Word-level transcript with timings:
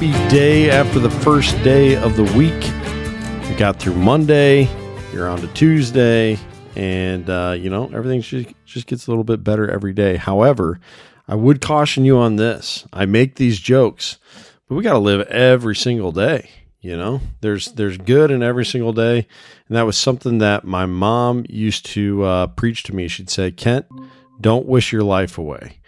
happy 0.00 0.30
day 0.30 0.70
after 0.70 0.98
the 0.98 1.10
first 1.10 1.54
day 1.62 1.94
of 1.94 2.16
the 2.16 2.22
week. 2.22 2.62
We 3.50 3.54
got 3.56 3.78
through 3.78 3.96
Monday, 3.96 4.66
you're 5.12 5.28
on 5.28 5.42
to 5.42 5.46
Tuesday, 5.48 6.38
and 6.74 7.28
uh, 7.28 7.54
you 7.58 7.68
know 7.68 7.90
everything 7.92 8.22
just, 8.22 8.48
just 8.64 8.86
gets 8.86 9.06
a 9.06 9.10
little 9.10 9.24
bit 9.24 9.44
better 9.44 9.70
every 9.70 9.92
day. 9.92 10.16
However, 10.16 10.80
I 11.28 11.34
would 11.34 11.60
caution 11.60 12.06
you 12.06 12.16
on 12.16 12.36
this. 12.36 12.86
I 12.94 13.04
make 13.04 13.34
these 13.34 13.58
jokes, 13.58 14.18
but 14.68 14.76
we 14.76 14.82
got 14.82 14.94
to 14.94 14.98
live 14.98 15.28
every 15.28 15.76
single 15.76 16.12
day. 16.12 16.48
You 16.80 16.96
know, 16.96 17.20
there's 17.42 17.72
there's 17.72 17.98
good 17.98 18.30
in 18.30 18.42
every 18.42 18.64
single 18.64 18.94
day, 18.94 19.26
and 19.68 19.76
that 19.76 19.84
was 19.84 19.98
something 19.98 20.38
that 20.38 20.64
my 20.64 20.86
mom 20.86 21.44
used 21.50 21.84
to 21.86 22.24
uh, 22.24 22.46
preach 22.46 22.84
to 22.84 22.94
me. 22.94 23.06
She'd 23.06 23.28
say, 23.28 23.50
"Kent, 23.50 23.84
don't 24.40 24.64
wish 24.64 24.92
your 24.92 25.02
life 25.02 25.36
away. 25.36 25.80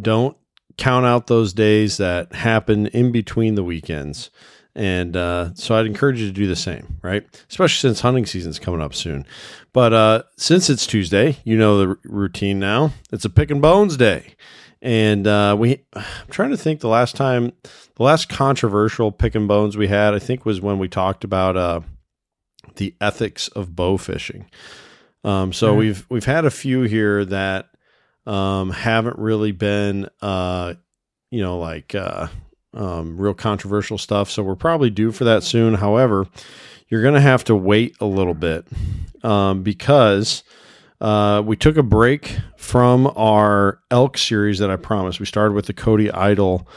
Don't 0.00 0.36
count 0.76 1.06
out 1.06 1.26
those 1.26 1.52
days 1.52 1.96
that 1.98 2.32
happen 2.34 2.86
in 2.88 3.12
between 3.12 3.54
the 3.54 3.64
weekends." 3.64 4.30
And 4.76 5.16
uh, 5.16 5.54
so 5.54 5.76
I'd 5.76 5.86
encourage 5.86 6.18
you 6.20 6.26
to 6.26 6.32
do 6.32 6.48
the 6.48 6.56
same, 6.56 6.98
right? 7.02 7.24
Especially 7.48 7.88
since 7.88 8.00
hunting 8.00 8.26
season's 8.26 8.58
coming 8.58 8.80
up 8.80 8.92
soon. 8.92 9.24
But 9.72 9.92
uh, 9.92 10.22
since 10.36 10.68
it's 10.68 10.84
Tuesday, 10.84 11.36
you 11.44 11.56
know 11.56 11.78
the 11.78 11.88
r- 11.90 11.98
routine 12.04 12.58
now. 12.58 12.90
It's 13.12 13.24
a 13.24 13.30
Pickin' 13.30 13.60
Bones 13.60 13.96
day. 13.96 14.34
And 14.82 15.26
uh, 15.28 15.54
we, 15.58 15.84
I'm 15.94 16.04
trying 16.28 16.50
to 16.50 16.56
think 16.56 16.80
the 16.80 16.88
last 16.88 17.14
time, 17.14 17.52
the 17.94 18.02
last 18.02 18.28
controversial 18.28 19.12
Pickin' 19.12 19.46
Bones 19.46 19.76
we 19.76 19.86
had, 19.86 20.12
I 20.12 20.18
think 20.18 20.44
was 20.44 20.60
when 20.60 20.80
we 20.80 20.88
talked 20.88 21.22
about 21.22 21.56
uh, 21.56 21.80
the 22.76 22.94
ethics 23.00 23.46
of 23.48 23.76
bow 23.76 23.96
fishing. 23.96 24.50
Um, 25.22 25.52
so 25.52 25.72
Mhm. 25.72 25.78
we've 25.78 26.06
we've 26.10 26.24
had 26.24 26.44
a 26.44 26.50
few 26.50 26.82
here 26.82 27.24
that 27.26 27.68
um, 28.26 28.70
haven't 28.70 29.18
really 29.18 29.52
been, 29.52 30.08
uh, 30.22 30.74
you 31.30 31.42
know, 31.42 31.58
like 31.58 31.94
uh, 31.94 32.28
um, 32.72 33.16
real 33.16 33.34
controversial 33.34 33.98
stuff. 33.98 34.30
So 34.30 34.42
we're 34.42 34.56
probably 34.56 34.90
due 34.90 35.12
for 35.12 35.24
that 35.24 35.42
soon. 35.42 35.74
However, 35.74 36.26
you're 36.88 37.02
going 37.02 37.14
to 37.14 37.20
have 37.20 37.44
to 37.44 37.54
wait 37.54 37.96
a 38.00 38.06
little 38.06 38.34
bit 38.34 38.66
um, 39.22 39.62
because 39.62 40.42
uh, 41.00 41.42
we 41.44 41.56
took 41.56 41.76
a 41.76 41.82
break 41.82 42.38
from 42.56 43.12
our 43.16 43.80
elk 43.90 44.16
series 44.16 44.58
that 44.58 44.70
I 44.70 44.76
promised. 44.76 45.20
We 45.20 45.26
started 45.26 45.54
with 45.54 45.66
the 45.66 45.72
Cody 45.72 46.10
Idol 46.10 46.68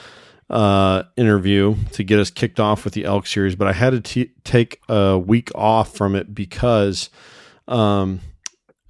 uh, 0.49 1.03
interview 1.17 1.75
to 1.91 2.03
get 2.03 2.19
us 2.19 2.29
kicked 2.29 2.59
off 2.59 2.83
with 2.83 2.93
the 2.93 3.05
elk 3.05 3.27
series, 3.27 3.55
but 3.55 3.67
I 3.67 3.73
had 3.73 3.91
to 3.91 4.01
t- 4.01 4.31
take 4.43 4.81
a 4.87 5.17
week 5.17 5.51
off 5.55 5.95
from 5.95 6.15
it 6.15 6.33
because 6.33 7.09
um, 7.67 8.21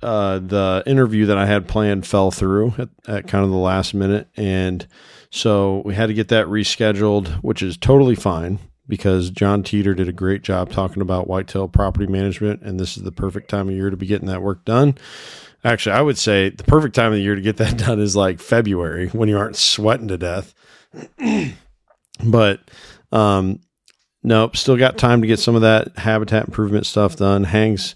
uh, 0.02 0.40
the 0.40 0.84
interview 0.86 1.26
that 1.26 1.38
I 1.38 1.46
had 1.46 1.68
planned 1.68 2.06
fell 2.06 2.32
through 2.32 2.76
at, 2.78 2.90
at 3.08 3.28
kind 3.28 3.44
of 3.44 3.52
the 3.52 3.58
last 3.58 3.94
minute, 3.94 4.28
and 4.36 4.86
so 5.30 5.82
we 5.86 5.96
had 5.96 6.08
to 6.08 6.14
get 6.14 6.30
that 6.30 6.48
rescheduled, 6.48 7.30
which 7.44 7.62
is 7.62 7.78
totally 7.78 8.16
fine 8.16 8.60
because 8.88 9.30
John 9.30 9.64
Teeter 9.64 9.94
did 9.94 10.08
a 10.08 10.14
great 10.14 10.42
job 10.42 10.72
talking 10.72 11.02
about 11.02 11.28
whitetail 11.28 11.68
property 11.68 12.08
management, 12.08 12.62
and 12.62 12.80
this 12.80 12.98
is 12.98 13.04
the 13.04 13.12
perfect 13.12 13.50
time 13.50 13.68
of 13.68 13.76
year 13.76 13.90
to 13.90 13.98
be 13.98 14.06
getting 14.06 14.28
that 14.28 14.42
work 14.42 14.64
done. 14.66 14.98
Actually, 15.64 15.96
I 15.96 16.02
would 16.02 16.18
say 16.18 16.50
the 16.50 16.64
perfect 16.64 16.96
time 16.96 17.08
of 17.08 17.18
the 17.18 17.24
year 17.24 17.36
to 17.36 17.42
get 17.42 17.58
that 17.58 17.78
done 17.86 18.00
is 18.00 18.16
like 18.16 18.40
February 18.40 19.08
when 19.10 19.30
you 19.30 19.38
aren't 19.38 19.58
sweating 19.58 20.08
to 20.08 20.18
death. 20.18 20.54
but 22.24 22.62
um, 23.12 23.60
nope, 24.24 24.56
still 24.56 24.78
got 24.78 24.98
time 24.98 25.22
to 25.22 25.28
get 25.28 25.40
some 25.40 25.56
of 25.56 25.62
that 25.62 25.98
habitat 25.98 26.46
improvement 26.46 26.86
stuff 26.86 27.18
done. 27.18 27.44
Hangs, 27.44 27.96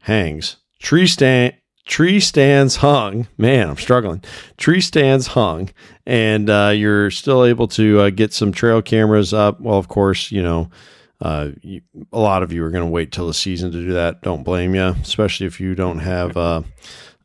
hangs, 0.00 0.56
tree 0.80 1.06
stand, 1.06 1.54
tree 1.86 2.20
stands 2.20 2.76
hung. 2.76 3.28
Man, 3.38 3.70
I'm 3.70 3.76
struggling. 3.76 4.22
Tree 4.56 4.80
stands 4.80 5.28
hung, 5.28 5.70
and 6.06 6.50
uh, 6.50 6.72
you're 6.74 7.10
still 7.10 7.44
able 7.44 7.68
to 7.68 8.00
uh, 8.00 8.10
get 8.10 8.32
some 8.32 8.52
trail 8.52 8.82
cameras 8.82 9.32
up. 9.32 9.60
Well, 9.60 9.78
of 9.78 9.88
course, 9.88 10.30
you 10.30 10.42
know. 10.42 10.70
Uh, 11.18 11.52
you, 11.62 11.80
a 12.12 12.18
lot 12.18 12.42
of 12.42 12.52
you 12.52 12.62
are 12.62 12.70
going 12.70 12.84
to 12.84 12.90
wait 12.90 13.10
till 13.10 13.26
the 13.26 13.32
season 13.32 13.72
to 13.72 13.78
do 13.78 13.94
that. 13.94 14.20
Don't 14.20 14.42
blame 14.42 14.74
you, 14.74 14.94
especially 15.00 15.46
if 15.46 15.58
you 15.58 15.74
don't 15.74 16.00
have 16.00 16.36
uh, 16.36 16.60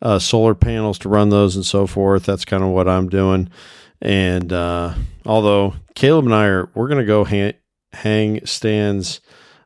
uh, 0.01 0.17
solar 0.17 0.55
panels 0.55 0.97
to 0.99 1.09
run 1.09 1.27
those 1.27 1.57
and 1.57 1.65
so 1.65 1.85
forth. 1.85 2.23
That's 2.23 2.45
kind 2.45 2.63
of 2.63 2.69
what 2.69 2.87
I'm 2.87 3.09
doing. 3.09 3.49
And 4.01 4.51
uh, 4.51 4.93
although 5.25 5.75
Caleb 5.93 6.25
and 6.25 6.33
I 6.33 6.45
are, 6.45 6.69
we're 6.73 6.87
going 6.87 7.01
to 7.01 7.05
go 7.05 7.23
hang, 7.23 7.53
hang 7.91 8.45
stands 8.45 9.21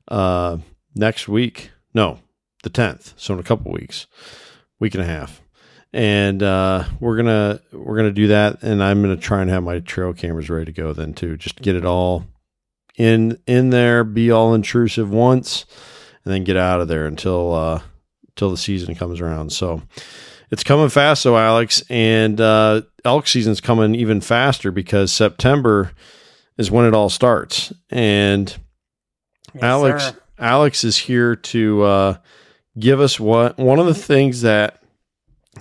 uh, 0.07 0.57
next 0.95 1.28
week. 1.28 1.72
No, 1.94 2.19
the 2.66 2.70
10th. 2.70 3.14
So 3.16 3.34
in 3.34 3.40
a 3.40 3.44
couple 3.44 3.72
weeks, 3.72 4.08
week 4.80 4.94
and 4.94 5.03
a 5.03 5.08
half. 5.08 5.42
And 5.94 6.44
uh, 6.44 6.84
we're 7.00 7.16
gonna 7.16 7.62
we're 7.72 7.96
gonna 7.96 8.12
do 8.12 8.28
that, 8.28 8.62
and 8.64 8.84
I'm 8.84 9.02
gonna 9.02 9.16
try 9.16 9.40
and 9.40 9.50
have 9.50 9.64
my 9.64 9.80
trail 9.80 10.14
cameras 10.14 10.50
ready 10.50 10.66
to 10.66 10.74
go 10.74 10.92
then 10.92 11.14
too, 11.14 11.38
just 11.38 11.56
to 11.56 11.64
get 11.64 11.78
it 11.78 11.86
all 11.86 12.25
in 12.98 13.40
in 13.48 13.70
there, 13.70 14.04
be 14.04 14.30
all 14.30 14.54
intrusive 14.54 15.09
once, 15.09 15.66
and 16.25 16.34
then 16.34 16.44
get 16.44 16.58
out 16.58 16.81
of 16.81 16.90
there 16.90 17.06
until 17.06 17.54
uh, 17.54 17.81
until 18.28 18.52
the 18.52 18.58
season 18.58 18.94
comes 18.96 19.22
around. 19.22 19.54
So 19.54 19.84
it's 20.52 20.66
coming 20.66 20.90
fast, 20.90 21.22
so 21.22 21.38
Alex, 21.38 21.81
and 21.90 22.42
uh, 22.42 22.81
elk 23.06 23.25
season's 23.25 23.62
coming 23.62 23.96
even 23.96 24.20
faster 24.20 24.72
because 24.72 25.14
September 25.14 25.94
is 26.58 26.70
when 26.70 26.86
it 26.86 26.94
all 26.94 27.09
starts. 27.09 27.72
And 27.90 28.54
Yes, 29.56 29.64
Alex 29.64 30.04
sir. 30.04 30.18
Alex 30.38 30.84
is 30.84 30.98
here 30.98 31.36
to 31.36 31.84
uh, 31.84 32.18
give 32.78 33.00
us 33.00 33.19
what 33.19 33.58
one 33.58 33.80
of 33.80 33.86
the 33.86 33.94
things 33.94 34.41
that 34.41 34.81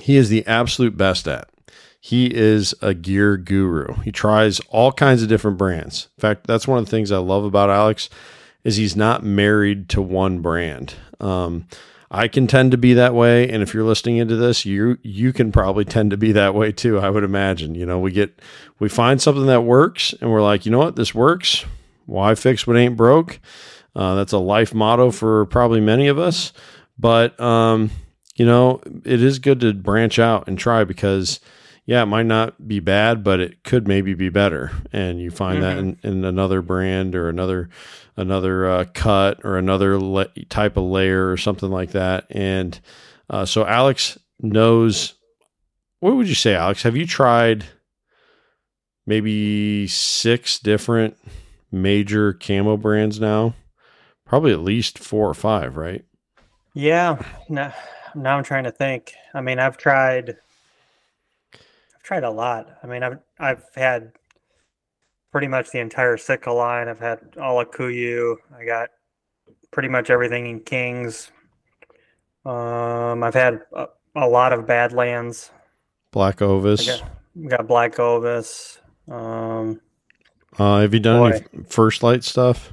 he 0.03 0.17
is 0.17 0.29
the 0.29 0.47
absolute 0.47 0.97
best 0.97 1.29
at. 1.29 1.49
He 2.01 2.35
is 2.35 2.75
a 2.83 2.93
gear 2.93 3.39
guru. 3.39 3.95
He 4.03 4.13
tries 4.13 4.61
all 4.69 4.93
kinds 4.93 5.23
of 5.23 5.29
different 5.29 5.57
brands. 5.57 6.09
In 6.19 6.21
fact, 6.21 6.47
that's 6.47 6.69
one 6.69 6.79
of 6.79 6.85
the 6.85 6.91
things 6.91 7.11
I 7.11 7.17
love 7.17 7.45
about 7.45 7.71
Alex 7.71 8.11
is 8.63 8.77
he's 8.77 8.95
not 8.95 9.23
married 9.23 9.89
to 9.91 10.03
one 10.03 10.41
brand. 10.41 10.95
Um, 11.19 11.67
I 12.11 12.29
can 12.29 12.47
tend 12.47 12.71
to 12.73 12.79
be 12.79 12.93
that 12.95 13.15
way, 13.15 13.49
and 13.49 13.63
if 13.63 13.73
you're 13.73 13.85
listening 13.85 14.19
into 14.19 14.37
this, 14.37 14.65
you 14.65 14.99
you 15.03 15.33
can 15.33 15.51
probably 15.51 15.85
tend 15.85 16.11
to 16.11 16.17
be 16.17 16.33
that 16.33 16.55
way 16.55 16.73
too. 16.73 16.99
I 16.99 17.11
would 17.11 17.25
imagine. 17.25 17.75
You 17.75 17.87
know, 17.87 17.99
we 17.99 18.13
get 18.13 18.39
we 18.79 18.89
find 18.89 19.21
something 19.21 19.47
that 19.47 19.63
works, 19.63 20.15
and 20.21 20.31
we're 20.31 20.43
like, 20.43 20.67
you 20.67 20.73
know 20.73 20.79
what, 20.79 20.97
this 20.97 21.15
works. 21.15 21.65
Why 22.07 22.35
fix 22.35 22.67
what 22.67 22.77
ain't 22.77 22.97
broke? 22.97 23.41
Uh, 23.97 24.15
that's 24.15 24.33
a 24.33 24.39
life 24.39 24.75
motto 24.75 25.11
for 25.11 25.47
probably 25.47 25.81
many 25.81 26.07
of 26.07 26.19
us. 26.19 26.53
But 26.99 27.39
um, 27.41 27.91
you 28.37 28.47
know, 28.47 28.81
it 29.05 29.23
is 29.23 29.39
good 29.39 29.61
to 29.61 29.73
branch 29.75 30.19
out 30.19 30.49
and 30.49 30.59
try 30.59 30.85
because 30.85 31.41
yeah, 31.87 32.03
it 32.03 32.07
might 32.07 32.27
not 32.27 32.67
be 32.67 32.81
bad, 32.81 33.23
but 33.23 33.41
it 33.41 33.63
could 33.63 33.87
maybe 33.87 34.15
be 34.15 34.31
better. 34.31 34.71
And 34.93 35.21
you 35.21 35.31
find 35.31 35.63
that 35.63 35.77
in, 35.79 35.99
in 36.03 36.25
another 36.25 36.63
brand 36.63 37.15
or 37.15 37.29
another 37.29 37.69
another 38.17 38.69
uh, 38.69 38.85
cut 38.95 39.45
or 39.45 39.59
another 39.59 39.99
la- 39.99 40.25
type 40.49 40.77
of 40.77 40.85
layer 40.85 41.31
or 41.31 41.37
something 41.37 41.71
like 41.71 41.91
that. 41.91 42.27
And 42.31 42.81
uh, 43.29 43.45
so 43.45 43.67
Alex 43.67 44.19
knows. 44.41 45.15
What 46.01 46.17
would 46.17 46.29
you 46.29 46.35
say, 46.35 46.55
Alex? 46.55 46.83
Have 46.83 46.97
you 46.97 47.07
tried 47.07 47.65
maybe 49.07 49.87
six 49.87 50.59
different 50.59 51.17
major 51.73 52.33
camo 52.35 52.77
brands 52.77 53.21
now? 53.21 53.55
Probably 54.27 54.53
at 54.53 54.61
least 54.61 54.99
four 54.99 55.29
or 55.29 55.35
five, 55.35 55.77
right? 55.77 56.05
Yeah. 56.75 57.23
Now, 57.49 57.73
now 58.15 58.37
I'm 58.37 58.45
trying 58.45 58.65
to 58.65 58.71
think. 58.71 59.15
I 59.33 59.41
mean, 59.41 59.59
I've 59.59 59.77
tried. 59.77 60.37
I've 61.55 62.03
tried 62.03 62.25
a 62.25 62.31
lot. 62.31 62.79
I 62.83 62.87
mean, 62.87 63.03
I've 63.03 63.19
I've 63.39 63.65
had 63.75 64.13
pretty 65.31 65.49
much 65.49 65.71
the 65.71 65.79
entire 65.81 66.17
Sitka 66.17 66.51
line. 66.53 66.89
I've 66.89 66.99
had 67.01 67.21
all 67.41 67.61
of 67.61 67.71
Kuiu. 67.71 68.37
I 68.57 68.65
got 68.65 68.91
pretty 69.71 69.89
much 69.89 70.11
everything 70.11 70.47
in 70.47 70.61
Kings. 70.61 71.31
Um, 72.45 73.23
I've 73.25 73.35
had 73.35 73.63
a, 73.73 73.87
a 74.17 74.29
lot 74.29 74.53
of 74.53 74.67
Badlands. 74.67 75.51
Black 76.13 76.43
I 76.43 76.45
Ovis. 76.45 76.87
got, 76.87 77.49
got 77.49 77.67
Black 77.67 77.99
Ovis. 77.99 78.79
Um, 79.11 79.81
Uh, 80.59 80.81
have 80.83 80.95
you 80.95 81.01
done 81.01 81.33
any 81.33 81.65
First 81.69 82.03
Lite 82.03 82.23
stuff? 82.23 82.71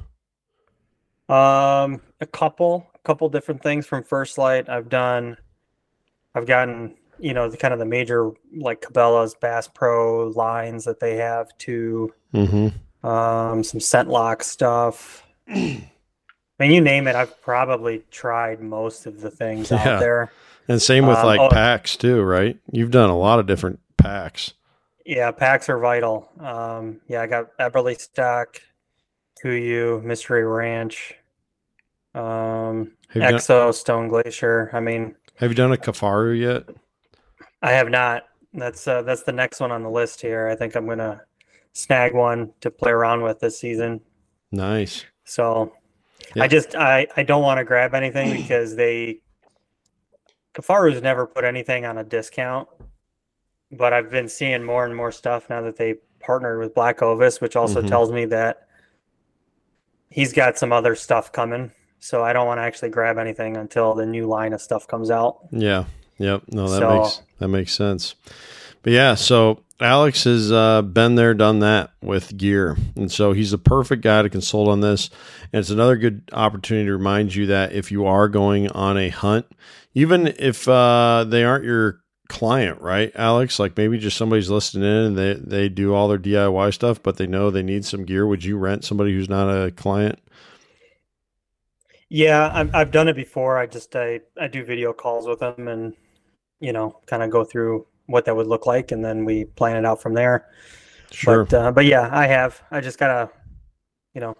Um, 1.29 2.01
a 2.19 2.27
couple, 2.31 2.90
couple 3.03 3.27
different 3.29 3.63
things 3.63 3.85
from 3.87 4.03
First 4.03 4.37
Lite. 4.37 4.69
I've 4.69 4.89
done, 4.89 5.37
I've 6.35 6.45
gotten, 6.45 6.95
you 7.19 7.33
know, 7.33 7.49
the 7.49 7.57
kind 7.57 7.73
of 7.73 7.79
the 7.79 7.85
major 7.85 8.31
like 8.55 8.81
Cabela's 8.81 9.35
Bass 9.35 9.67
Pro 9.67 10.27
lines 10.29 10.85
that 10.85 10.99
they 10.99 11.15
have 11.17 11.55
to, 11.59 12.13
Mm-hmm. 12.33 13.05
um, 13.07 13.63
some 13.63 13.79
ScentLok 13.79 14.41
stuff. 14.43 15.25
I 15.49 15.83
mean, 16.59 16.71
you 16.71 16.81
name 16.81 17.07
it, 17.07 17.15
I've 17.15 17.41
probably 17.41 18.03
tried 18.11 18.61
most 18.61 19.05
of 19.05 19.21
the 19.21 19.31
things 19.31 19.71
Yeah. 19.71 19.77
out 19.95 19.99
there. 19.99 20.31
And 20.67 20.81
same 20.81 21.07
with 21.07 21.17
Um, 21.17 21.25
like 21.25 21.39
oh- 21.39 21.49
packs 21.49 21.97
too, 21.97 22.21
right? 22.21 22.57
You've 22.71 22.91
done 22.91 23.09
a 23.09 23.17
lot 23.17 23.39
of 23.39 23.47
different 23.47 23.79
packs. 23.97 24.53
Yeah, 25.05 25.31
packs 25.31 25.67
are 25.69 25.79
vital. 25.79 26.29
Um, 26.39 27.01
yeah, 27.07 27.21
I 27.23 27.27
got 27.27 27.57
Eberly 27.57 27.99
Stock, 27.99 28.61
Kuiu, 29.43 30.01
Mystery 30.03 30.45
Ranch, 30.45 31.15
um, 32.15 32.91
Have 33.09 33.15
you, 33.15 33.21
done, 33.21 33.33
Exo, 33.33 33.73
Stone 33.73 34.07
Glacier. 34.09 34.69
I 34.73 34.79
mean, 34.79 35.15
have 35.35 35.51
you 35.51 35.55
done 35.55 35.71
a 35.71 35.77
Kifaru 35.77 36.39
yet? 36.39 36.63
I 37.61 37.71
have 37.71 37.89
not. 37.89 38.23
That's 38.53 38.87
uh, 38.87 39.01
that's 39.03 39.23
the 39.23 39.31
next 39.31 39.59
one 39.59 39.71
on 39.71 39.81
the 39.83 39.89
list 39.89 40.21
here. 40.21 40.47
I 40.47 40.55
think 40.55 40.75
I'm 40.75 40.87
gonna 40.87 41.21
snag 41.73 42.13
one 42.13 42.51
to 42.61 42.69
play 42.69 42.91
around 42.91 43.21
with 43.23 43.39
this 43.39 43.57
season. 43.59 44.01
Nice. 44.51 45.05
So 45.23 45.73
Yeah. 46.35 46.43
I 46.43 46.47
just 46.47 46.75
I 46.75 47.07
I 47.15 47.23
don't 47.23 47.43
want 47.43 47.59
to 47.59 47.63
grab 47.63 47.93
anything 47.93 48.31
because 48.41 48.75
they 48.75 49.21
Kifaru's 50.53 51.01
never 51.01 51.25
put 51.25 51.45
anything 51.45 51.85
on 51.85 51.97
a 51.99 52.03
discount, 52.03 52.67
but 53.71 53.93
I've 53.93 54.11
been 54.11 54.27
seeing 54.27 54.63
more 54.63 54.83
and 54.85 54.93
more 54.93 55.11
stuff 55.13 55.49
now 55.49 55.61
that 55.61 55.77
they 55.77 55.95
partnered 56.19 56.59
with 56.59 56.75
Black 56.75 57.01
Ovis, 57.01 57.39
which 57.39 57.55
also 57.55 57.81
Mhm. 57.81 57.87
tells 57.87 58.11
me 58.11 58.25
that 58.25 58.67
he's 60.09 60.33
got 60.33 60.57
some 60.57 60.73
other 60.73 60.93
stuff 60.93 61.31
coming. 61.31 61.71
So 62.03 62.23
I 62.23 62.33
don't 62.33 62.47
want 62.47 62.57
to 62.57 62.63
actually 62.63 62.89
grab 62.89 63.17
anything 63.17 63.55
until 63.55 63.93
the 63.93 64.05
new 64.05 64.25
line 64.25 64.53
of 64.53 64.61
stuff 64.61 64.87
comes 64.87 65.09
out. 65.11 65.37
Yeah. 65.51 65.85
Yep. 66.17 66.43
No, 66.51 66.67
that 66.67 66.79
So- 66.79 66.99
makes 67.01 67.21
that 67.39 67.47
makes 67.47 67.73
sense. 67.73 68.15
But 68.83 68.93
yeah, 68.93 69.13
so 69.15 69.59
Alex 69.79 70.23
has 70.23 70.51
uh, 70.51 70.81
been 70.81 71.13
there, 71.15 71.33
done 71.35 71.59
that 71.59 71.91
with 72.01 72.35
gear, 72.35 72.77
and 72.95 73.11
so 73.11 73.31
he's 73.33 73.51
the 73.51 73.57
perfect 73.59 74.01
guy 74.01 74.23
to 74.23 74.29
consult 74.29 74.67
on 74.69 74.81
this. 74.81 75.09
And 75.53 75.59
it's 75.59 75.69
another 75.69 75.95
good 75.97 76.23
opportunity 76.33 76.87
to 76.87 76.93
remind 76.93 77.33
you 77.35 77.45
that 77.47 77.73
if 77.73 77.91
you 77.91 78.05
are 78.07 78.27
going 78.27 78.69
on 78.71 78.97
a 78.97 79.09
hunt, 79.09 79.45
even 79.93 80.33
if 80.39 80.67
uh, 80.67 81.25
they 81.27 81.43
aren't 81.43 81.63
your 81.65 81.99
client, 82.27 82.81
right, 82.81 83.11
Alex? 83.15 83.59
Like 83.59 83.77
maybe 83.77 83.99
just 83.99 84.17
somebody's 84.17 84.49
listening 84.49 84.83
in 84.89 85.05
and 85.05 85.17
they 85.17 85.33
they 85.35 85.69
do 85.69 85.93
all 85.93 86.07
their 86.07 86.17
DIY 86.17 86.73
stuff, 86.73 87.01
but 87.03 87.17
they 87.17 87.27
know 87.27 87.51
they 87.51 87.61
need 87.63 87.85
some 87.85 88.03
gear. 88.05 88.25
Would 88.25 88.43
you 88.43 88.57
rent 88.57 88.83
somebody 88.83 89.13
who's 89.13 89.29
not 89.29 89.47
a 89.49 89.69
client? 89.71 90.17
Yeah, 92.13 92.51
I've 92.53 92.75
I've 92.75 92.91
done 92.91 93.07
it 93.07 93.15
before. 93.15 93.57
I 93.57 93.65
just 93.67 93.95
I 93.95 94.19
I 94.39 94.47
do 94.49 94.65
video 94.65 94.91
calls 94.91 95.27
with 95.27 95.39
them 95.39 95.69
and 95.69 95.93
you 96.59 96.73
know 96.73 96.99
kind 97.05 97.23
of 97.23 97.29
go 97.29 97.45
through 97.45 97.87
what 98.07 98.25
that 98.25 98.35
would 98.35 98.47
look 98.47 98.65
like, 98.65 98.91
and 98.91 99.03
then 99.03 99.23
we 99.23 99.45
plan 99.45 99.77
it 99.77 99.85
out 99.85 100.01
from 100.01 100.13
there. 100.13 100.49
Sure. 101.11 101.45
But 101.45 101.53
uh, 101.53 101.71
but 101.71 101.85
yeah, 101.85 102.09
I 102.11 102.27
have. 102.27 102.61
I 102.69 102.81
just 102.81 102.99
gotta, 102.99 103.29
you 104.13 104.19
know, 104.19 104.35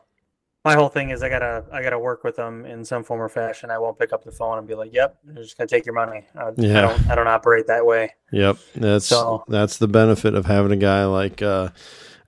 my 0.66 0.74
whole 0.76 0.90
thing 0.90 1.12
is 1.12 1.24
I 1.24 1.30
gotta 1.30 1.64
I 1.72 1.82
gotta 1.82 1.98
work 1.98 2.26
with 2.26 2.36
them 2.36 2.66
in 2.66 2.84
some 2.84 3.06
form 3.06 3.22
or 3.22 3.30
fashion. 3.30 3.72
I 3.72 3.78
won't 3.80 3.98
pick 3.98 4.12
up 4.12 4.26
the 4.26 4.34
phone 4.34 4.58
and 4.58 4.68
be 4.68 4.76
like, 4.76 4.94
"Yep, 4.94 5.20
I'm 5.30 5.36
just 5.38 5.58
gonna 5.58 5.70
take 5.70 5.86
your 5.86 5.96
money." 5.96 6.28
I, 6.36 6.52
Yeah. 6.58 6.78
I 6.78 6.82
don't 6.82 7.10
I 7.12 7.16
don't 7.16 7.28
operate 7.30 7.68
that 7.68 7.86
way. 7.86 8.12
Yep, 8.34 8.58
that's 8.76 9.06
So- 9.06 9.46
that's 9.48 9.78
the 9.78 9.88
benefit 9.88 10.34
of 10.36 10.46
having 10.46 10.74
a 10.74 10.78
guy 10.78 11.06
like 11.06 11.42
uh, 11.42 11.70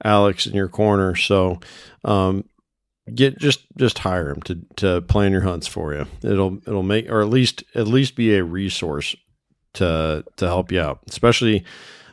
Alex 0.05 0.47
in 0.47 0.53
your 0.53 0.69
corner. 0.69 1.15
So, 1.15 1.59
um, 2.05 2.45
get 3.13 3.37
just 3.37 3.65
just 3.77 3.99
hire 3.99 4.29
him 4.29 4.41
to 4.43 4.61
to 4.77 5.01
plan 5.01 5.31
your 5.31 5.41
hunts 5.41 5.67
for 5.67 5.93
you. 5.93 6.05
It'll 6.21 6.57
it'll 6.67 6.83
make 6.83 7.09
or 7.09 7.21
at 7.21 7.29
least 7.29 7.63
at 7.75 7.87
least 7.87 8.15
be 8.15 8.35
a 8.35 8.43
resource 8.43 9.15
to 9.73 10.23
to 10.37 10.45
help 10.45 10.71
you 10.71 10.79
out. 10.79 10.99
Especially, 11.07 11.63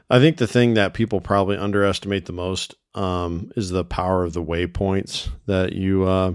I 0.09 0.19
think 0.19 0.37
the 0.37 0.47
thing 0.47 0.75
that 0.75 0.95
people 0.95 1.21
probably 1.21 1.57
underestimate 1.57 2.27
the 2.27 2.33
most 2.33 2.75
um, 2.95 3.51
is 3.57 3.71
the 3.71 3.85
power 3.85 4.25
of 4.25 4.33
the 4.33 4.43
waypoints 4.43 5.29
that 5.47 5.73
you 5.73 6.05
uh, 6.05 6.35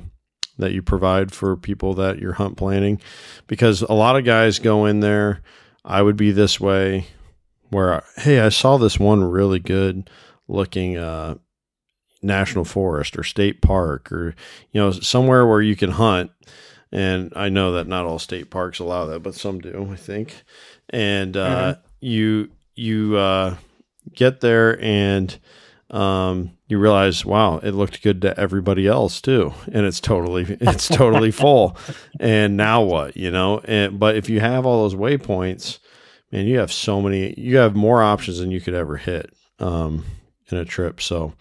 that 0.58 0.72
you 0.72 0.82
provide 0.82 1.32
for 1.32 1.58
people 1.58 1.96
that 1.96 2.20
you're 2.20 2.34
hunt 2.34 2.58
planning, 2.58 3.02
because 3.48 3.82
a 3.82 3.94
lot 3.94 4.16
of 4.16 4.26
guys 4.26 4.60
go 4.60 4.86
in 4.86 5.00
there. 5.00 5.42
I 5.84 6.02
would 6.02 6.18
be 6.18 6.32
this 6.32 6.60
way 6.60 7.06
where 7.70 8.04
hey 8.18 8.40
i 8.40 8.50
saw 8.50 8.78
this 8.78 9.00
one 9.00 9.24
really 9.24 9.60
good 9.60 10.10
looking 10.48 10.98
uh 10.98 11.36
national 12.22 12.66
forest 12.66 13.18
or 13.18 13.24
state 13.24 13.62
park 13.62 14.12
or 14.12 14.36
you 14.72 14.82
know 14.82 14.92
somewhere 14.92 15.46
where 15.46 15.62
you 15.62 15.76
can 15.76 15.92
hunt. 15.92 16.32
And 16.92 17.34
i 17.36 17.50
know 17.50 17.74
that 17.74 17.88
not 17.88 18.06
all 18.06 18.20
state 18.20 18.50
parks 18.50 18.80
allow 18.80 19.06
that 19.06 19.20
but 19.20 19.36
some 19.36 19.60
do 19.60 19.90
i 19.92 19.96
think. 19.96 20.44
And 20.90 21.36
uh 21.36 21.76
you 22.00 22.52
you 22.76 23.18
uh 23.18 23.58
get 24.14 24.40
there 24.42 24.80
and 24.82 25.38
um 25.90 26.52
you 26.68 26.80
realize 26.80 27.26
wow 27.26 27.58
it 27.58 27.72
looked 27.72 28.02
good 28.02 28.22
to 28.22 28.40
everybody 28.40 28.88
else 28.88 29.20
too. 29.20 29.54
And 29.72 29.86
it's 29.86 30.00
totally 30.00 30.44
it's 30.62 30.88
totally 30.88 31.32
full. 31.44 31.76
And 32.20 32.56
now 32.56 32.82
what 32.82 33.18
you 33.18 33.32
know? 33.32 33.60
And 33.66 34.00
but 34.00 34.16
if 34.16 34.30
you 34.30 34.40
have 34.40 34.66
all 34.66 34.88
those 34.88 34.96
waypoints 34.96 35.80
man, 36.36 36.48
you 36.48 36.60
have 36.60 36.72
so 36.72 37.02
many, 37.02 37.34
you 37.40 37.58
have 37.58 37.76
more 37.76 38.04
options 38.04 38.40
than 38.40 38.52
you 38.52 38.60
could 38.60 38.74
ever 38.74 38.98
hit 38.98 39.34
um, 39.60 40.04
in 40.52 40.58
a 40.58 40.66
trip. 40.66 41.02
So, 41.02 41.34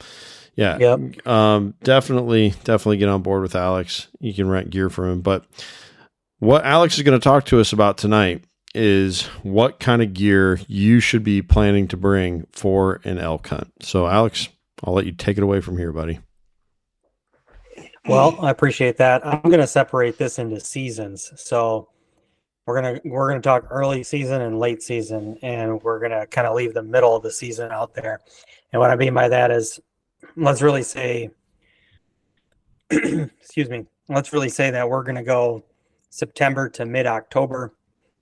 yeah, 0.57 0.79
Yep. 0.79 1.27
um, 1.27 1.75
definitely, 1.83 2.51
definitely 2.65 2.99
get 2.99 3.09
on 3.09 3.23
board 3.23 3.43
with 3.43 3.55
Alex. 3.57 4.09
You 4.21 4.33
can 4.35 4.49
rent 4.49 4.71
gear 4.71 4.89
from 4.91 5.11
him. 5.11 5.21
But 5.21 5.45
what 6.39 6.65
Alex 6.65 6.97
is 6.97 7.03
going 7.03 7.19
to 7.19 7.23
talk 7.23 7.47
to 7.47 7.61
us 7.61 7.73
about 7.73 7.99
tonight 7.99 8.45
is 8.75 9.23
what 9.43 9.79
kind 9.81 10.03
of 10.03 10.15
gear 10.15 10.61
you 10.67 11.01
should 11.01 11.23
be 11.25 11.43
planning 11.43 11.87
to 11.89 11.97
bring 11.97 12.47
for 12.53 13.01
an 13.05 13.19
elk 13.19 13.49
hunt. 13.49 13.73
So, 13.81 14.07
Alex, 14.07 14.49
I'll 14.83 14.95
let 14.95 15.07
you 15.07 15.13
take 15.13 15.39
it 15.39 15.43
away 15.45 15.61
from 15.61 15.79
here, 15.79 15.93
buddy. 15.93 16.21
Well, 18.07 18.37
I 18.41 18.51
appreciate 18.51 18.99
that. 18.99 19.27
I'm 19.27 19.41
going 19.43 19.61
to 19.61 19.67
separate 19.67 20.19
this 20.19 20.39
into 20.39 20.61
seasons. 20.61 21.33
So 21.37 21.89
we're 22.67 22.81
gonna 22.81 23.01
we're 23.05 23.29
gonna 23.29 23.43
talk 23.43 23.67
early 23.71 24.03
season 24.03 24.41
and 24.41 24.59
late 24.59 24.83
season, 24.83 25.37
and 25.43 25.83
we're 25.83 26.01
gonna 26.01 26.27
kind 26.27 26.47
of 26.47 26.55
leave 26.55 26.73
the 26.73 26.83
middle 26.83 27.15
of 27.15 27.23
the 27.23 27.31
season 27.31 27.71
out 27.71 27.95
there. 27.95 28.21
And 28.73 28.81
what 28.81 28.91
I 28.91 28.97
mean 28.97 29.13
by 29.13 29.29
that 29.29 29.51
is, 29.51 29.79
let's 30.37 30.63
really 30.63 30.83
say, 30.83 31.31
excuse 32.91 33.69
me, 33.69 33.87
let's 34.09 34.33
really 34.33 34.49
say 34.49 34.71
that 34.71 34.89
we're 34.89 35.03
gonna 35.03 35.23
go 35.23 35.65
September 36.11 36.69
to 36.71 36.87
mid 36.87 37.07
October, 37.07 37.75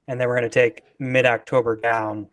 and 0.08 0.20
then 0.20 0.28
we're 0.28 0.36
gonna 0.36 0.48
take 0.48 0.82
mid 0.98 1.26
October 1.26 1.76
down. 1.76 2.28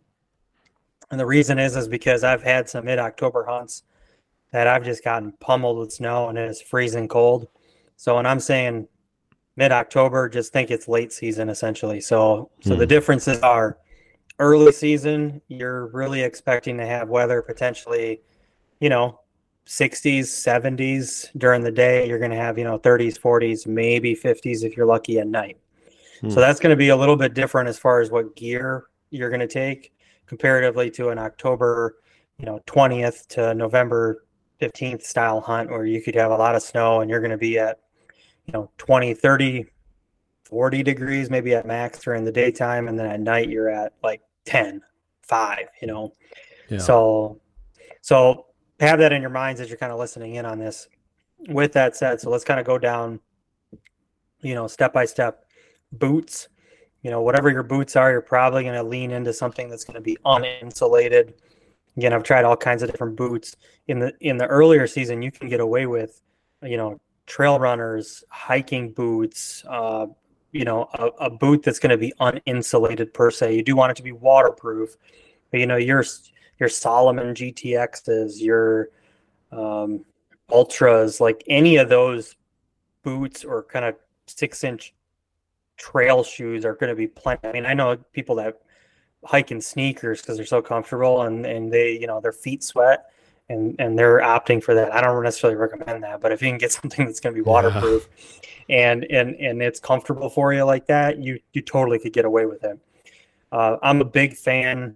And 1.12 1.20
the 1.20 1.26
reason 1.26 1.58
is 1.60 1.76
is 1.76 1.88
because 1.88 2.24
I've 2.24 2.44
had 2.44 2.70
some 2.70 2.86
mid 2.86 3.00
October 3.00 3.46
hunts 3.46 3.84
that 4.52 4.68
I've 4.68 4.84
just 4.84 5.04
gotten 5.04 5.32
pummeled 5.34 5.78
with 5.78 5.94
snow 5.94 6.30
and 6.30 6.38
it 6.38 6.50
is 6.50 6.62
freezing 6.62 7.08
cold. 7.08 7.48
So 7.98 8.16
when 8.16 8.26
I'm 8.26 8.40
saying 8.40 8.88
mid 9.56 9.72
October, 9.72 10.30
just 10.30 10.54
think 10.54 10.72
it's 10.72 10.88
late 10.88 11.12
season 11.12 11.50
essentially. 11.50 12.02
So 12.02 12.50
so 12.62 12.76
the 12.76 12.86
Hmm. 12.86 12.90
differences 12.90 13.40
are 13.42 13.78
early 14.40 14.72
season, 14.72 15.42
you're 15.48 15.88
really 15.88 16.22
expecting 16.22 16.78
to 16.78 16.86
have 16.86 17.10
weather 17.10 17.42
potentially, 17.42 18.22
you 18.80 18.90
know, 18.90 19.20
60s, 19.70 20.22
70s 20.22 21.30
during 21.38 21.62
the 21.62 21.72
day. 21.72 22.08
You're 22.08 22.18
going 22.18 22.32
to 22.32 22.38
have, 22.38 22.58
you 22.58 22.64
know, 22.64 22.80
30s, 22.80 23.20
40s, 23.20 23.68
maybe 23.68 24.16
50s 24.16 24.64
if 24.64 24.76
you're 24.76 24.88
lucky 24.88 25.20
at 25.20 25.28
night. 25.28 25.58
Hmm. 26.22 26.32
So 26.32 26.40
that's 26.40 26.60
going 26.60 26.72
to 26.72 26.76
be 26.76 26.90
a 26.90 26.96
little 26.96 27.16
bit 27.16 27.36
different 27.36 27.70
as 27.70 27.78
far 27.78 28.02
as 28.02 28.10
what 28.10 28.36
gear 28.36 28.86
you're 29.12 29.30
going 29.30 29.42
to 29.42 29.48
take 29.48 29.94
comparatively 30.26 30.90
to 30.92 31.10
an 31.10 31.20
October, 31.20 31.98
you 32.40 32.48
know, 32.48 32.60
20th 32.66 33.28
to 33.28 33.54
November 33.54 34.26
15th 34.60 35.04
style 35.04 35.40
hunt 35.40 35.70
where 35.70 35.86
you 35.86 36.02
could 36.02 36.16
have 36.16 36.32
a 36.32 36.36
lot 36.36 36.56
of 36.56 36.64
snow 36.64 37.02
and 37.02 37.10
you're 37.10 37.22
going 37.22 37.30
to 37.30 37.38
be 37.38 37.60
at, 37.60 37.80
you 38.48 38.54
know, 38.54 38.72
20, 38.80 39.14
30, 39.14 39.68
40 40.46 40.84
degrees 40.84 41.30
maybe 41.30 41.54
at 41.54 41.68
max 41.68 42.00
during 42.00 42.26
the 42.26 42.32
daytime. 42.32 42.88
And 42.88 42.98
then 42.98 43.06
at 43.06 43.20
night 43.20 43.50
you're 43.50 43.70
at 43.70 43.94
like 44.02 44.22
10, 44.46 44.82
5, 45.22 45.60
you 45.80 45.88
know. 45.88 46.14
Yeah. 46.70 46.80
So, 46.80 47.40
so 48.02 48.48
have 48.80 49.00
that 49.00 49.12
in 49.12 49.22
your 49.22 49.32
minds 49.32 49.62
as 49.62 49.70
you're 49.70 49.78
kind 49.78 49.92
of 49.92 50.00
listening 50.00 50.36
in 50.36 50.46
on 50.46 50.60
this. 50.60 50.88
With 51.48 51.74
that 51.74 51.96
said, 51.96 52.20
so 52.20 52.30
let's 52.30 52.44
kind 52.44 52.60
of 52.60 52.66
go 52.66 52.78
down, 52.78 53.20
you 54.42 54.56
know, 54.56 54.68
step 54.68 54.94
by 54.94 55.06
step. 55.06 55.46
Boots, 55.92 56.50
you 57.02 57.10
know, 57.10 57.22
whatever 57.22 57.50
your 57.50 57.64
boots 57.64 57.96
are, 57.96 58.12
you're 58.12 58.22
probably 58.22 58.64
going 58.64 58.76
to 58.76 58.84
lean 58.84 59.12
into 59.12 59.34
something 59.34 59.70
that's 59.70 59.84
going 59.84 59.96
to 59.96 60.02
be 60.02 60.18
uninsulated. 60.26 61.34
Again, 61.98 62.14
I've 62.14 62.24
tried 62.24 62.46
all 62.46 62.58
kinds 62.58 62.84
of 62.84 62.92
different 62.92 63.16
boots. 63.16 63.56
In 63.88 64.00
the 64.00 64.14
in 64.20 64.38
the 64.38 64.46
earlier 64.46 64.86
season, 64.86 65.22
you 65.22 65.32
can 65.32 65.50
get 65.50 65.60
away 65.60 65.86
with, 65.86 66.22
you 66.62 66.78
know, 66.78 67.00
trail 67.26 67.60
runners, 67.60 68.24
hiking 68.30 68.92
boots, 68.92 69.64
uh, 69.68 70.08
you 70.52 70.66
know, 70.66 70.90
a, 70.94 71.26
a 71.26 71.30
boot 71.30 71.64
that's 71.64 71.80
going 71.80 71.92
to 71.92 71.98
be 71.98 72.14
uninsulated 72.20 73.14
per 73.14 73.32
se. 73.32 73.56
You 73.56 73.64
do 73.64 73.76
want 73.76 73.92
it 73.92 73.96
to 73.98 74.04
be 74.04 74.12
waterproof, 74.12 74.96
but 75.52 75.60
you 75.60 75.68
know, 75.68 75.78
your 75.78 76.04
your 76.60 76.70
Salomon 76.70 77.34
GTXs, 77.34 78.42
your 78.42 78.90
um, 79.52 80.06
Ultras, 80.52 81.20
like 81.22 81.44
any 81.48 81.78
of 81.78 81.90
those 81.90 82.36
boots 83.04 83.44
or 83.44 83.64
kind 83.64 83.86
of 83.86 83.96
six 84.28 84.64
inch 84.64 84.94
trail 85.78 86.24
shoes 86.24 86.66
are 86.66 86.76
going 86.76 86.90
to 86.90 86.96
be 86.96 87.08
plenty. 87.08 87.48
I 87.48 87.52
mean, 87.54 87.66
I 87.66 87.74
know 87.74 87.98
people 88.14 88.36
that 88.36 88.62
hike 89.24 89.52
in 89.52 89.62
sneakers 89.62 90.22
because 90.22 90.38
they're 90.38 90.46
so 90.46 90.62
comfortable 90.62 91.24
and, 91.24 91.46
and 91.46 91.72
they, 91.72 91.98
you 91.98 92.08
know, 92.08 92.20
their 92.20 92.32
feet 92.32 92.64
sweat 92.64 93.06
and, 93.50 93.76
and 93.80 93.98
they're 93.98 94.20
opting 94.20 94.62
for 94.64 94.74
that. 94.76 94.94
I 94.94 95.02
don't 95.02 95.24
necessarily 95.24 95.58
recommend 95.58 96.04
that, 96.04 96.22
but 96.22 96.32
if 96.32 96.42
you 96.42 96.50
can 96.50 96.58
get 96.58 96.72
something 96.80 97.06
that's 97.06 97.20
going 97.20 97.36
to 97.36 97.42
be 97.42 97.46
Yeah. 97.48 97.54
waterproof 97.54 98.08
and, 98.70 99.06
and, 99.06 99.36
and 99.36 99.62
it's 99.62 99.80
comfortable 99.80 100.30
for 100.30 100.54
you 100.54 100.64
like 100.64 100.86
that, 100.88 101.20
you, 101.20 101.40
you 101.54 101.62
totally 101.62 102.00
could 102.00 102.14
get 102.14 102.26
away 102.26 102.46
with 102.46 102.64
it. 102.64 102.78
Uh, 103.52 103.78
I'm 103.82 104.00
a 104.02 104.06
big 104.06 104.36
fan, 104.36 104.96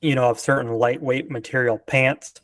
you 0.00 0.14
know, 0.14 0.30
of 0.30 0.38
certain 0.38 0.72
lightweight 0.72 1.30
material 1.30 1.78
pants. 1.78 2.34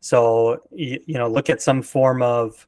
So, 0.00 0.62
you, 0.70 1.00
you 1.06 1.14
know, 1.14 1.28
look 1.28 1.50
at 1.50 1.62
some 1.62 1.82
form 1.82 2.22
of 2.22 2.66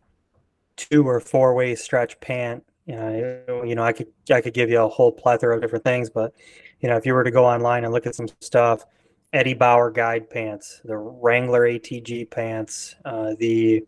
two 0.77 1.07
or 1.09 1.21
four 1.21 1.55
way 1.55 1.75
stretch 1.75 2.19
pant. 2.21 2.65
You 2.87 2.97
know, 2.97 3.63
you 3.65 3.75
know, 3.75 3.85
I 3.85 3.93
could 3.93 4.09
I 4.31 4.41
could 4.41 4.55
give 4.55 4.69
you 4.69 4.81
a 4.81 4.89
whole 4.89 5.13
plethora 5.13 5.55
of 5.55 5.63
different 5.63 5.85
things, 5.85 6.11
but 6.11 6.35
you 6.81 6.89
know, 6.89 6.97
if 6.97 7.07
you 7.07 7.15
were 7.15 7.25
to 7.25 7.31
go 7.31 7.45
online 7.47 7.85
and 7.85 7.93
look 7.93 8.07
at 8.07 8.15
some 8.15 8.27
stuff, 8.41 8.85
Eddie 9.33 9.55
Bauer 9.55 9.91
guide 9.91 10.29
pants, 10.29 10.81
the 10.85 10.97
Wrangler 10.97 11.63
ATG 11.63 12.31
pants, 12.31 12.97
uh, 13.05 13.35
the 13.39 13.85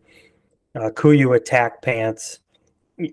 uh, 0.75 0.89
Kuiu 0.91 1.35
attack 1.35 1.81
pants. 1.81 2.39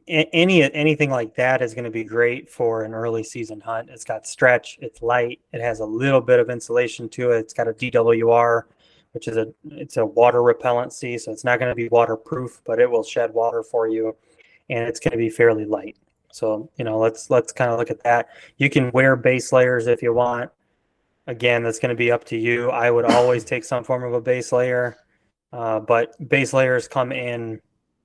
Any 0.09 0.63
anything 0.63 1.11
like 1.11 1.35
that 1.35 1.61
is 1.61 1.75
going 1.75 1.85
to 1.85 1.91
be 1.91 2.05
great 2.05 2.49
for 2.49 2.85
an 2.85 2.95
early 2.95 3.25
season 3.25 3.61
hunt. 3.61 3.91
It's 3.91 4.05
got 4.05 4.27
stretch, 4.27 4.79
it's 4.81 5.03
light, 5.03 5.41
it 5.53 5.61
has 5.61 5.81
a 5.81 5.85
little 5.85 6.21
bit 6.21 6.39
of 6.39 6.51
insulation 6.51 7.09
to 7.11 7.33
it. 7.33 7.39
It's 7.39 7.53
got 7.53 7.67
a 7.67 7.73
DWR, 7.73 8.63
which 9.11 9.27
is 9.27 9.37
a 9.37 9.53
it's 9.65 9.97
a 9.97 10.07
water 10.07 10.39
repellency, 10.39 11.19
so 11.21 11.33
it's 11.33 11.43
not 11.43 11.59
going 11.59 11.71
to 11.71 11.75
be 11.75 11.89
waterproof, 11.89 12.61
but 12.65 12.79
it 12.79 12.89
will 12.89 13.03
shed 13.03 13.35
water 13.35 13.65
for 13.65 13.89
you, 13.89 14.15
and 14.71 14.87
it's 14.87 15.01
going 15.01 15.13
to 15.13 15.19
be 15.19 15.29
fairly 15.31 15.65
light. 15.65 15.97
So 16.31 16.71
you 16.77 16.85
know, 16.85 16.99
let's 16.99 17.29
let's 17.29 17.53
kind 17.53 17.71
of 17.73 17.79
look 17.79 17.91
at 17.91 18.05
that. 18.05 18.29
You 18.59 18.71
can 18.71 18.93
wear 18.93 19.17
base 19.17 19.53
layers 19.53 19.89
if 19.89 20.01
you 20.01 20.13
want. 20.15 20.51
Again, 21.27 21.65
that's 21.65 21.79
going 21.81 21.91
to 21.91 21.97
be 21.97 22.13
up 22.13 22.25
to 22.27 22.37
you. 22.37 22.71
I 22.71 22.91
would 22.91 23.05
always 23.05 23.45
take 23.45 23.65
some 23.65 23.83
form 23.83 24.05
of 24.05 24.13
a 24.13 24.21
base 24.21 24.53
layer, 24.53 24.97
uh, 25.53 25.81
but 25.81 26.17
base 26.29 26.53
layers 26.53 26.89
come 26.89 27.13
in, 27.13 27.61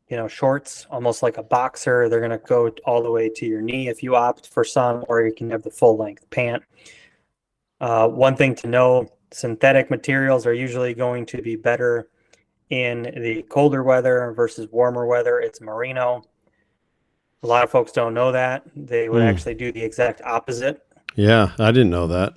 you 0.10 0.18
know, 0.18 0.28
shorts, 0.28 0.88
almost 0.90 1.22
like 1.22 1.38
a 1.38 1.44
boxer. 1.44 2.08
They're 2.08 2.20
going 2.20 2.32
to 2.32 2.38
go 2.38 2.72
all 2.86 3.04
the 3.04 3.12
way 3.12 3.30
to 3.30 3.46
your 3.46 3.62
knee 3.62 3.90
if 3.90 4.02
you 4.02 4.16
opt 4.16 4.48
for 4.48 4.64
some, 4.64 5.04
or 5.08 5.26
you 5.26 5.34
can 5.34 5.50
have 5.50 5.64
the 5.64 5.72
full 5.72 5.98
length 5.98 6.30
pant. 6.30 6.64
Uh, 7.80 8.08
one 8.08 8.36
thing 8.36 8.56
to 8.56 8.68
know: 8.68 9.08
synthetic 9.32 9.90
materials 9.90 10.46
are 10.46 10.54
usually 10.54 10.94
going 10.94 11.26
to 11.28 11.42
be 11.42 11.56
better 11.56 12.10
in 12.70 13.04
the 13.04 13.44
colder 13.44 13.84
weather 13.84 14.34
versus 14.36 14.68
warmer 14.72 15.06
weather. 15.06 15.40
It's 15.40 15.62
merino 15.62 16.24
a 17.44 17.48
lot 17.48 17.64
of 17.64 17.70
folks 17.70 17.92
don't 17.92 18.14
know 18.14 18.32
that. 18.32 18.64
They 18.76 19.10
would 19.10 19.22
mm. 19.22 19.30
actually 19.30 19.56
do 19.56 19.72
the 19.72 19.82
exact 19.82 20.22
opposite. 20.22 20.86
Yeah, 21.16 21.52
I 21.60 21.72
didn't 21.72 21.92
know 21.92 22.08
that. 22.08 22.34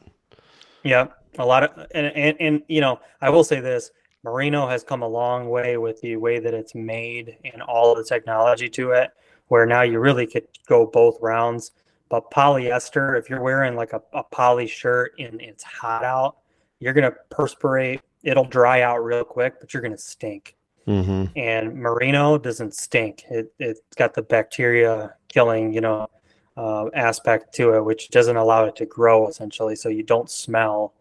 Yeah, 0.83 1.09
a 1.39 1.45
lot 1.45 1.65
of 1.65 1.87
and, 1.93 2.07
and 2.15 2.37
and 2.41 2.63
you 2.69 2.81
know, 2.81 3.01
I 3.21 3.31
will 3.31 3.45
say 3.45 3.61
this, 3.61 3.91
Merino 4.23 4.69
has 4.69 4.85
come 4.85 5.03
a 5.03 5.09
long 5.09 5.49
way 5.49 5.77
with 5.77 6.01
the 6.01 6.17
way 6.17 6.39
that 6.39 6.55
it's 6.55 6.75
made 6.75 7.37
and 7.45 7.63
all 7.63 7.93
of 7.93 7.99
the 7.99 8.05
technology 8.05 8.69
to 8.69 8.91
it, 8.91 9.11
where 9.49 9.67
now 9.67 9.83
you 9.83 9.99
really 9.99 10.27
could 10.27 10.47
go 10.67 10.87
both 10.87 11.17
rounds. 11.21 11.73
But 12.09 12.31
polyester, 12.31 13.19
if 13.19 13.31
you're 13.31 13.41
wearing 13.41 13.77
like 13.77 13.93
a, 13.93 14.03
a 14.13 14.25
poly 14.25 14.67
shirt 14.67 15.13
and 15.19 15.41
it's 15.41 15.63
hot 15.63 16.05
out, 16.05 16.39
you're 16.81 16.93
gonna 16.93 17.15
perspirate. 17.31 18.01
It'll 18.23 18.45
dry 18.45 18.83
out 18.83 18.99
real 18.99 19.25
quick, 19.25 19.61
but 19.61 19.73
you're 19.73 19.83
gonna 19.83 19.97
stink. 19.97 20.57
Mm-hmm. 20.87 21.27
And 21.37 21.75
merino 21.75 22.37
doesn't 22.37 22.75
stink. 22.75 23.25
It 23.31 23.53
it's 23.59 23.81
got 23.97 24.15
the 24.15 24.23
bacteria 24.23 25.15
killing, 25.29 25.73
you 25.73 25.81
know, 25.81 26.09
uh, 26.57 26.91
aspect 26.95 27.55
to 27.55 27.75
it, 27.75 27.85
which 27.85 28.11
doesn't 28.11 28.37
allow 28.37 28.65
it 28.65 28.77
to 28.77 28.87
grow 28.87 29.29
essentially. 29.29 29.77
So 29.77 29.89
you 29.89 30.03
don't 30.03 30.29
smell. 30.29 30.95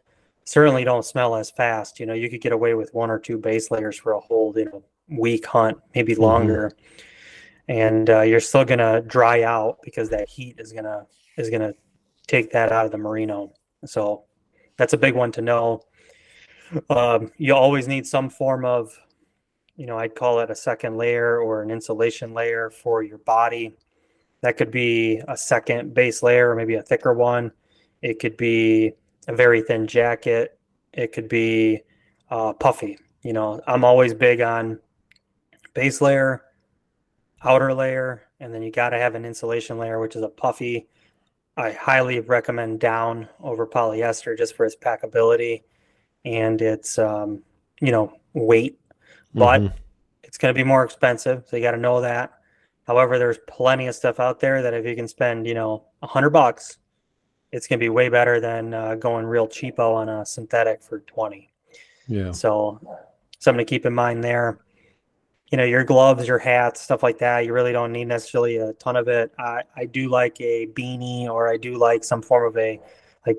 Certainly 0.49 0.83
don't 0.83 1.05
smell 1.05 1.35
as 1.35 1.51
fast. 1.51 1.99
You 1.99 2.07
know, 2.07 2.15
you 2.15 2.27
could 2.27 2.41
get 2.41 2.53
away 2.53 2.73
with 2.73 2.91
one 2.91 3.11
or 3.11 3.19
two 3.19 3.37
base 3.37 3.69
layers 3.69 3.99
for 3.99 4.13
a 4.13 4.19
whole, 4.19 4.51
you 4.57 4.65
know, 4.65 4.83
week 5.07 5.45
hunt, 5.45 5.77
maybe 5.93 6.13
mm-hmm. 6.13 6.23
longer, 6.23 6.71
mm-hmm. 6.73 7.71
and 7.71 8.09
uh, 8.09 8.21
you're 8.21 8.39
still 8.39 8.65
gonna 8.65 8.99
dry 9.01 9.43
out 9.43 9.77
because 9.83 10.09
that 10.09 10.27
heat 10.27 10.55
is 10.57 10.73
gonna 10.73 11.05
is 11.37 11.51
gonna 11.51 11.75
take 12.25 12.51
that 12.53 12.71
out 12.71 12.87
of 12.87 12.91
the 12.91 12.97
merino. 12.97 13.53
So 13.85 14.23
that's 14.75 14.93
a 14.93 14.97
big 14.97 15.13
one 15.13 15.31
to 15.33 15.41
know. 15.43 15.83
Um, 16.89 17.31
you 17.37 17.53
always 17.53 17.87
need 17.87 18.07
some 18.07 18.27
form 18.27 18.65
of 18.65 18.99
you 19.75 19.85
know, 19.85 19.99
I'd 19.99 20.15
call 20.15 20.39
it 20.39 20.49
a 20.49 20.55
second 20.55 20.97
layer 20.97 21.39
or 21.39 21.61
an 21.61 21.69
insulation 21.69 22.33
layer 22.33 22.71
for 22.71 23.03
your 23.03 23.19
body. 23.19 23.77
That 24.41 24.57
could 24.57 24.71
be 24.71 25.21
a 25.27 25.37
second 25.37 25.93
base 25.93 26.23
layer 26.23 26.49
or 26.49 26.55
maybe 26.55 26.73
a 26.73 26.81
thicker 26.81 27.13
one. 27.13 27.51
It 28.01 28.17
could 28.17 28.35
be 28.35 28.95
a 29.29 29.35
very 29.35 29.61
thin 29.61 29.87
jacket. 29.87 30.59
It 30.91 31.13
could 31.13 31.29
be 31.29 31.81
uh, 32.29 32.53
puffy. 32.53 32.97
You 33.21 33.31
know, 33.31 33.61
I'm 33.67 33.85
always 33.85 34.13
big 34.13 34.41
on 34.41 34.79
base 35.73 36.01
layer, 36.01 36.43
outer 37.43 37.73
layer, 37.73 38.23
and 38.41 38.53
then 38.53 38.61
you 38.61 38.71
got 38.71 38.89
to 38.89 38.97
have 38.97 39.15
an 39.15 39.23
insulation 39.23 39.77
layer, 39.77 39.99
which 39.99 40.17
is 40.17 40.23
a 40.23 40.29
puffy. 40.29 40.89
I 41.55 41.71
highly 41.71 42.19
recommend 42.19 42.81
down 42.81 43.29
over 43.41 43.65
polyester 43.65 44.37
just 44.37 44.55
for 44.55 44.65
its 44.65 44.75
packability 44.75 45.63
and 46.25 46.61
its, 46.61 46.99
um, 46.99 47.43
you 47.81 47.91
know, 47.91 48.13
weight 48.33 48.79
but 49.33 49.61
mm-hmm. 49.61 49.77
it's 50.23 50.37
going 50.37 50.53
to 50.53 50.57
be 50.57 50.63
more 50.63 50.83
expensive. 50.83 51.43
So 51.47 51.57
you 51.57 51.63
got 51.63 51.71
to 51.71 51.77
know 51.77 52.01
that. 52.01 52.33
However, 52.87 53.19
there's 53.19 53.37
plenty 53.47 53.87
of 53.87 53.95
stuff 53.95 54.19
out 54.19 54.39
there 54.39 54.61
that 54.61 54.73
if 54.73 54.85
you 54.85 54.95
can 54.95 55.07
spend, 55.07 55.45
you 55.45 55.53
know, 55.53 55.85
a 56.01 56.07
hundred 56.07 56.31
bucks, 56.31 56.77
it's 57.51 57.67
going 57.67 57.79
to 57.79 57.83
be 57.83 57.89
way 57.89 58.09
better 58.09 58.39
than 58.39 58.73
uh, 58.73 58.95
going 58.95 59.25
real 59.25 59.47
cheapo 59.47 59.95
on 59.95 60.09
a 60.09 60.25
synthetic 60.25 60.83
for 60.83 60.99
20. 60.99 61.51
Yeah. 62.07 62.31
So 62.31 62.79
something 63.39 63.65
to 63.65 63.69
keep 63.69 63.85
in 63.85 63.93
mind 63.93 64.23
there. 64.23 64.59
You 65.51 65.57
know, 65.57 65.63
your 65.63 65.83
gloves, 65.83 66.27
your 66.27 66.37
hats, 66.37 66.81
stuff 66.81 67.01
like 67.01 67.17
that, 67.19 67.45
you 67.45 67.53
really 67.53 67.71
don't 67.71 67.91
need 67.91 68.05
necessarily 68.05 68.57
a 68.57 68.73
ton 68.73 68.95
of 68.95 69.07
it. 69.07 69.31
I, 69.39 69.63
I 69.75 69.85
do 69.85 70.07
like 70.07 70.39
a 70.41 70.67
beanie 70.67 71.27
or 71.27 71.49
I 71.49 71.57
do 71.57 71.75
like 71.75 72.03
some 72.03 72.21
form 72.21 72.47
of 72.47 72.55
a, 72.57 72.79
like 73.25 73.37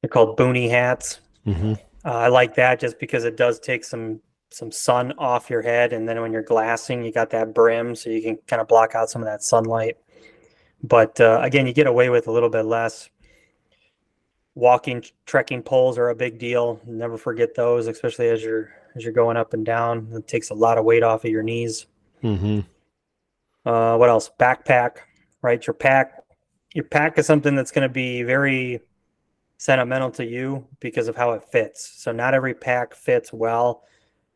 they're 0.00 0.08
called 0.08 0.36
boonie 0.36 0.68
hats. 0.68 1.18
Mm-hmm. 1.44 1.72
Uh, 2.04 2.08
I 2.08 2.28
like 2.28 2.54
that 2.54 2.78
just 2.78 3.00
because 3.00 3.24
it 3.24 3.36
does 3.36 3.58
take 3.58 3.84
some 3.84 4.20
some 4.50 4.70
sun 4.72 5.12
off 5.18 5.50
your 5.50 5.60
head 5.60 5.92
and 5.92 6.08
then 6.08 6.20
when 6.22 6.32
you're 6.32 6.42
glassing 6.42 7.04
you 7.04 7.12
got 7.12 7.28
that 7.28 7.52
brim 7.52 7.94
so 7.94 8.08
you 8.08 8.22
can 8.22 8.38
kind 8.46 8.62
of 8.62 8.66
block 8.66 8.94
out 8.94 9.10
some 9.10 9.20
of 9.20 9.26
that 9.26 9.42
sunlight 9.42 9.98
but 10.82 11.20
uh, 11.20 11.38
again 11.42 11.66
you 11.66 11.72
get 11.74 11.86
away 11.86 12.08
with 12.08 12.28
a 12.28 12.32
little 12.32 12.48
bit 12.48 12.64
less 12.64 13.10
walking 14.58 15.04
trekking 15.24 15.62
poles 15.62 15.96
are 15.98 16.08
a 16.08 16.14
big 16.14 16.38
deal. 16.38 16.80
Never 16.86 17.16
forget 17.16 17.54
those 17.54 17.86
especially 17.86 18.28
as 18.28 18.42
you're 18.42 18.70
as 18.96 19.04
you're 19.04 19.12
going 19.12 19.36
up 19.36 19.54
and 19.54 19.64
down. 19.64 20.08
It 20.12 20.26
takes 20.26 20.50
a 20.50 20.54
lot 20.54 20.78
of 20.78 20.84
weight 20.84 21.02
off 21.02 21.24
of 21.24 21.30
your 21.30 21.42
knees. 21.42 21.86
Mm-hmm. 22.22 22.60
uh, 23.64 23.96
what 23.96 24.08
else? 24.08 24.30
Backpack 24.40 24.98
right? 25.42 25.64
Your 25.66 25.74
pack 25.74 26.22
your 26.74 26.84
pack 26.84 27.18
is 27.18 27.26
something 27.26 27.54
that's 27.54 27.70
going 27.70 27.88
to 27.88 27.92
be 27.92 28.22
very 28.22 28.80
sentimental 29.56 30.10
to 30.12 30.24
you 30.24 30.66
because 30.80 31.08
of 31.08 31.16
how 31.16 31.32
it 31.32 31.42
fits. 31.50 31.92
So 31.96 32.12
not 32.12 32.34
every 32.34 32.54
pack 32.54 32.94
fits 32.94 33.32
well. 33.32 33.84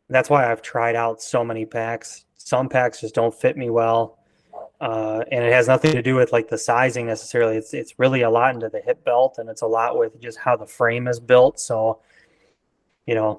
That's 0.08 0.30
why 0.30 0.50
I've 0.50 0.62
tried 0.62 0.96
out 0.96 1.22
so 1.22 1.44
many 1.44 1.66
packs. 1.66 2.24
Some 2.36 2.68
packs 2.68 3.00
just 3.00 3.14
don't 3.14 3.34
fit 3.34 3.56
me 3.56 3.70
well. 3.70 4.18
Uh, 4.82 5.22
and 5.30 5.44
it 5.44 5.52
has 5.52 5.68
nothing 5.68 5.92
to 5.92 6.02
do 6.02 6.16
with 6.16 6.32
like 6.32 6.48
the 6.48 6.58
sizing 6.58 7.06
necessarily. 7.06 7.56
It's 7.56 7.72
it's 7.72 8.00
really 8.00 8.22
a 8.22 8.30
lot 8.30 8.52
into 8.52 8.68
the 8.68 8.80
hip 8.80 9.04
belt, 9.04 9.36
and 9.38 9.48
it's 9.48 9.62
a 9.62 9.66
lot 9.66 9.96
with 9.96 10.20
just 10.20 10.38
how 10.38 10.56
the 10.56 10.66
frame 10.66 11.06
is 11.06 11.20
built. 11.20 11.60
So, 11.60 12.00
you 13.06 13.14
know, 13.14 13.38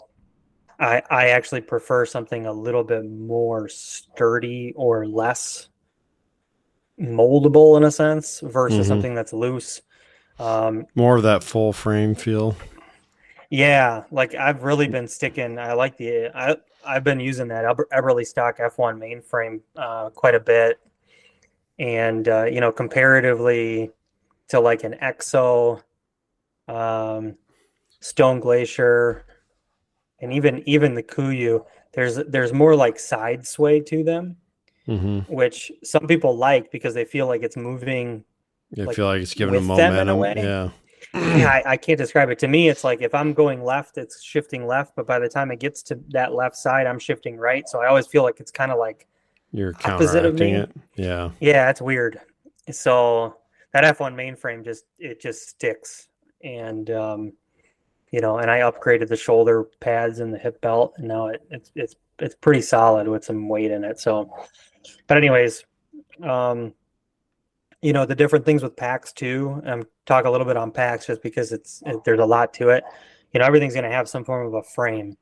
I 0.80 1.02
I 1.12 1.28
actually 1.32 1.60
prefer 1.60 2.06
something 2.06 2.46
a 2.46 2.54
little 2.54 2.86
bit 2.86 3.04
more 3.04 3.68
sturdy 3.68 4.72
or 4.78 5.06
less 5.06 5.68
moldable 6.98 7.76
in 7.76 7.84
a 7.84 7.92
sense 7.92 8.40
versus 8.40 8.80
mm-hmm. 8.80 8.88
something 8.88 9.14
that's 9.14 9.34
loose. 9.34 9.82
Um, 10.40 10.86
more 10.96 11.18
of 11.18 11.24
that 11.24 11.44
full 11.44 11.74
frame 11.74 12.16
feel. 12.16 12.56
Yeah, 13.50 14.04
like 14.12 14.34
I've 14.34 14.64
really 14.64 14.88
been 14.88 15.10
sticking. 15.10 15.60
I 15.60 15.74
like 15.74 15.98
the 15.98 16.32
I 16.34 16.56
I've 16.88 17.04
been 17.04 17.20
using 17.20 17.50
that 17.50 17.66
Aber, 17.66 17.86
Eberlestock 17.92 18.60
F1 18.60 18.98
mainframe 18.98 19.60
uh, 19.76 20.10
quite 20.12 20.36
a 20.36 20.40
bit, 20.40 20.80
and 21.80 22.28
uh, 22.28 22.46
you 22.46 22.60
know 22.60 22.72
comparatively 22.72 23.92
to 24.50 24.60
like 24.60 24.84
an 24.84 24.96
EXO, 25.02 25.82
um, 26.68 27.36
Stone 28.00 28.40
Glacier, 28.40 29.26
and 30.20 30.34
even 30.34 30.64
even 30.68 30.96
the 30.96 31.04
Kuiu 31.04 31.66
there's 31.94 32.16
there's 32.16 32.52
more 32.52 32.76
like 32.76 33.00
side 33.00 33.48
sway 33.48 33.80
to 33.82 34.04
them, 34.04 34.36
mm-hmm. 34.88 35.20
which 35.34 35.72
some 35.84 36.08
people 36.08 36.36
like 36.36 36.72
because 36.72 36.94
they 36.94 37.06
feel 37.06 37.28
like 37.28 37.44
it's 37.44 37.58
moving. 37.58 38.24
Yeah, 38.72 38.86
like, 38.86 38.94
I 38.94 38.96
feel 38.96 39.06
like 39.06 39.22
it's 39.22 39.34
giving 39.34 39.54
them 39.54 39.66
momentum. 39.66 40.20
Yeah. 40.38 40.70
I, 41.16 41.62
I, 41.66 41.78
can't 41.78 41.98
describe 41.98 42.30
it. 42.32 42.40
To 42.40 42.48
me, 42.48 42.70
it's 42.70 42.84
like 42.84 43.04
if 43.04 43.14
I'm 43.14 43.34
going 43.34 43.64
left, 43.64 44.00
it's 44.00 44.24
shifting 44.24 44.66
left, 44.66 44.96
but 44.96 45.06
by 45.06 45.20
the 45.20 45.30
time 45.30 45.52
it 45.52 45.60
gets 45.60 45.84
to 45.84 46.00
that 46.10 46.34
left 46.34 46.56
side, 46.56 46.88
I'm 46.88 46.98
shifting 46.98 47.38
right. 47.38 47.70
So 47.70 47.82
I 47.82 47.88
always 47.88 48.08
feel 48.08 48.24
like 48.24 48.40
it's 48.40 48.52
kind 48.52 48.72
of 48.72 48.80
like 48.80 49.06
you're 49.54 49.74
counteracting 49.74 50.56
it. 50.56 50.72
Yeah. 50.96 51.30
Yeah, 51.40 51.70
it's 51.70 51.82
weird. 51.82 52.20
So 52.72 53.38
that 53.72 53.98
F1 53.98 54.14
mainframe 54.14 54.66
just 54.66 54.86
it 55.00 55.22
just 55.22 55.48
sticks, 55.48 56.10
and 56.44 56.90
um, 56.90 57.34
you 58.12 58.20
know, 58.20 58.40
and 58.40 58.50
I 58.50 58.60
upgraded 58.60 59.08
the 59.08 59.16
shoulder 59.16 59.66
pads 59.80 60.20
and 60.20 60.34
the 60.34 60.38
hip 60.38 60.60
belt, 60.62 60.96
and 60.98 61.08
now 61.08 61.28
it, 61.28 61.42
it's 61.50 61.72
it's 61.76 61.96
it's 62.20 62.36
pretty 62.36 62.62
solid 62.62 63.08
with 63.08 63.24
some 63.24 63.48
weight 63.48 63.72
in 63.72 63.84
it. 63.84 64.00
So, 64.00 64.34
but 65.08 65.18
anyways, 65.18 65.66
um, 66.24 66.74
you 67.82 67.94
know 67.94 68.06
the 68.06 68.16
different 68.16 68.46
things 68.46 68.64
with 68.64 68.76
packs 68.76 69.12
too. 69.14 69.62
I'm 69.66 69.84
talk 70.06 70.26
a 70.26 70.30
little 70.30 70.48
bit 70.48 70.58
on 70.58 70.72
packs 70.72 71.06
just 71.06 71.22
because 71.22 71.52
it's 71.52 71.84
it, 71.86 72.04
there's 72.04 72.20
a 72.20 72.26
lot 72.26 72.54
to 72.56 72.70
it. 72.70 72.84
You 73.34 73.40
know 73.40 73.46
everything's 73.46 73.74
going 73.74 73.84
to 73.84 73.92
have 73.92 74.08
some 74.08 74.24
form 74.24 74.48
of 74.48 74.54
a 74.54 74.64
frame. 74.64 75.18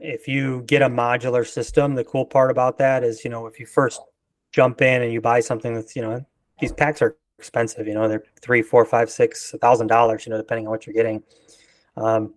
If 0.00 0.26
you 0.26 0.62
get 0.62 0.82
a 0.82 0.88
modular 0.88 1.46
system, 1.46 1.94
the 1.94 2.04
cool 2.04 2.24
part 2.24 2.50
about 2.50 2.78
that 2.78 3.04
is 3.04 3.24
you 3.24 3.30
know 3.30 3.46
if 3.46 3.60
you 3.60 3.66
first 3.66 4.00
jump 4.52 4.82
in 4.82 5.02
and 5.02 5.12
you 5.12 5.20
buy 5.20 5.40
something 5.40 5.74
that's 5.74 5.94
you 5.94 6.02
know 6.02 6.24
these 6.60 6.72
packs 6.72 7.02
are 7.02 7.16
expensive. 7.38 7.86
You 7.86 7.94
know 7.94 8.08
they're 8.08 8.24
three, 8.40 8.62
four, 8.62 8.84
five, 8.84 9.10
six, 9.10 9.52
a 9.54 9.58
thousand 9.58 9.86
dollars. 9.88 10.26
You 10.26 10.30
know 10.30 10.38
depending 10.38 10.66
on 10.66 10.70
what 10.70 10.86
you're 10.86 10.94
getting. 10.94 11.22
Um, 11.96 12.34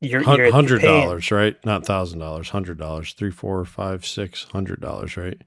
you're, 0.00 0.22
you're 0.22 0.50
Hundred 0.50 0.82
dollars, 0.82 1.30
right? 1.30 1.56
Not 1.64 1.86
thousand 1.86 2.18
dollars. 2.18 2.48
Hundred 2.50 2.76
dollars. 2.78 3.12
Three, 3.12 3.30
four, 3.30 3.64
five, 3.64 4.04
six 4.04 4.44
hundred 4.52 4.80
dollars, 4.80 5.16
right? 5.16 5.40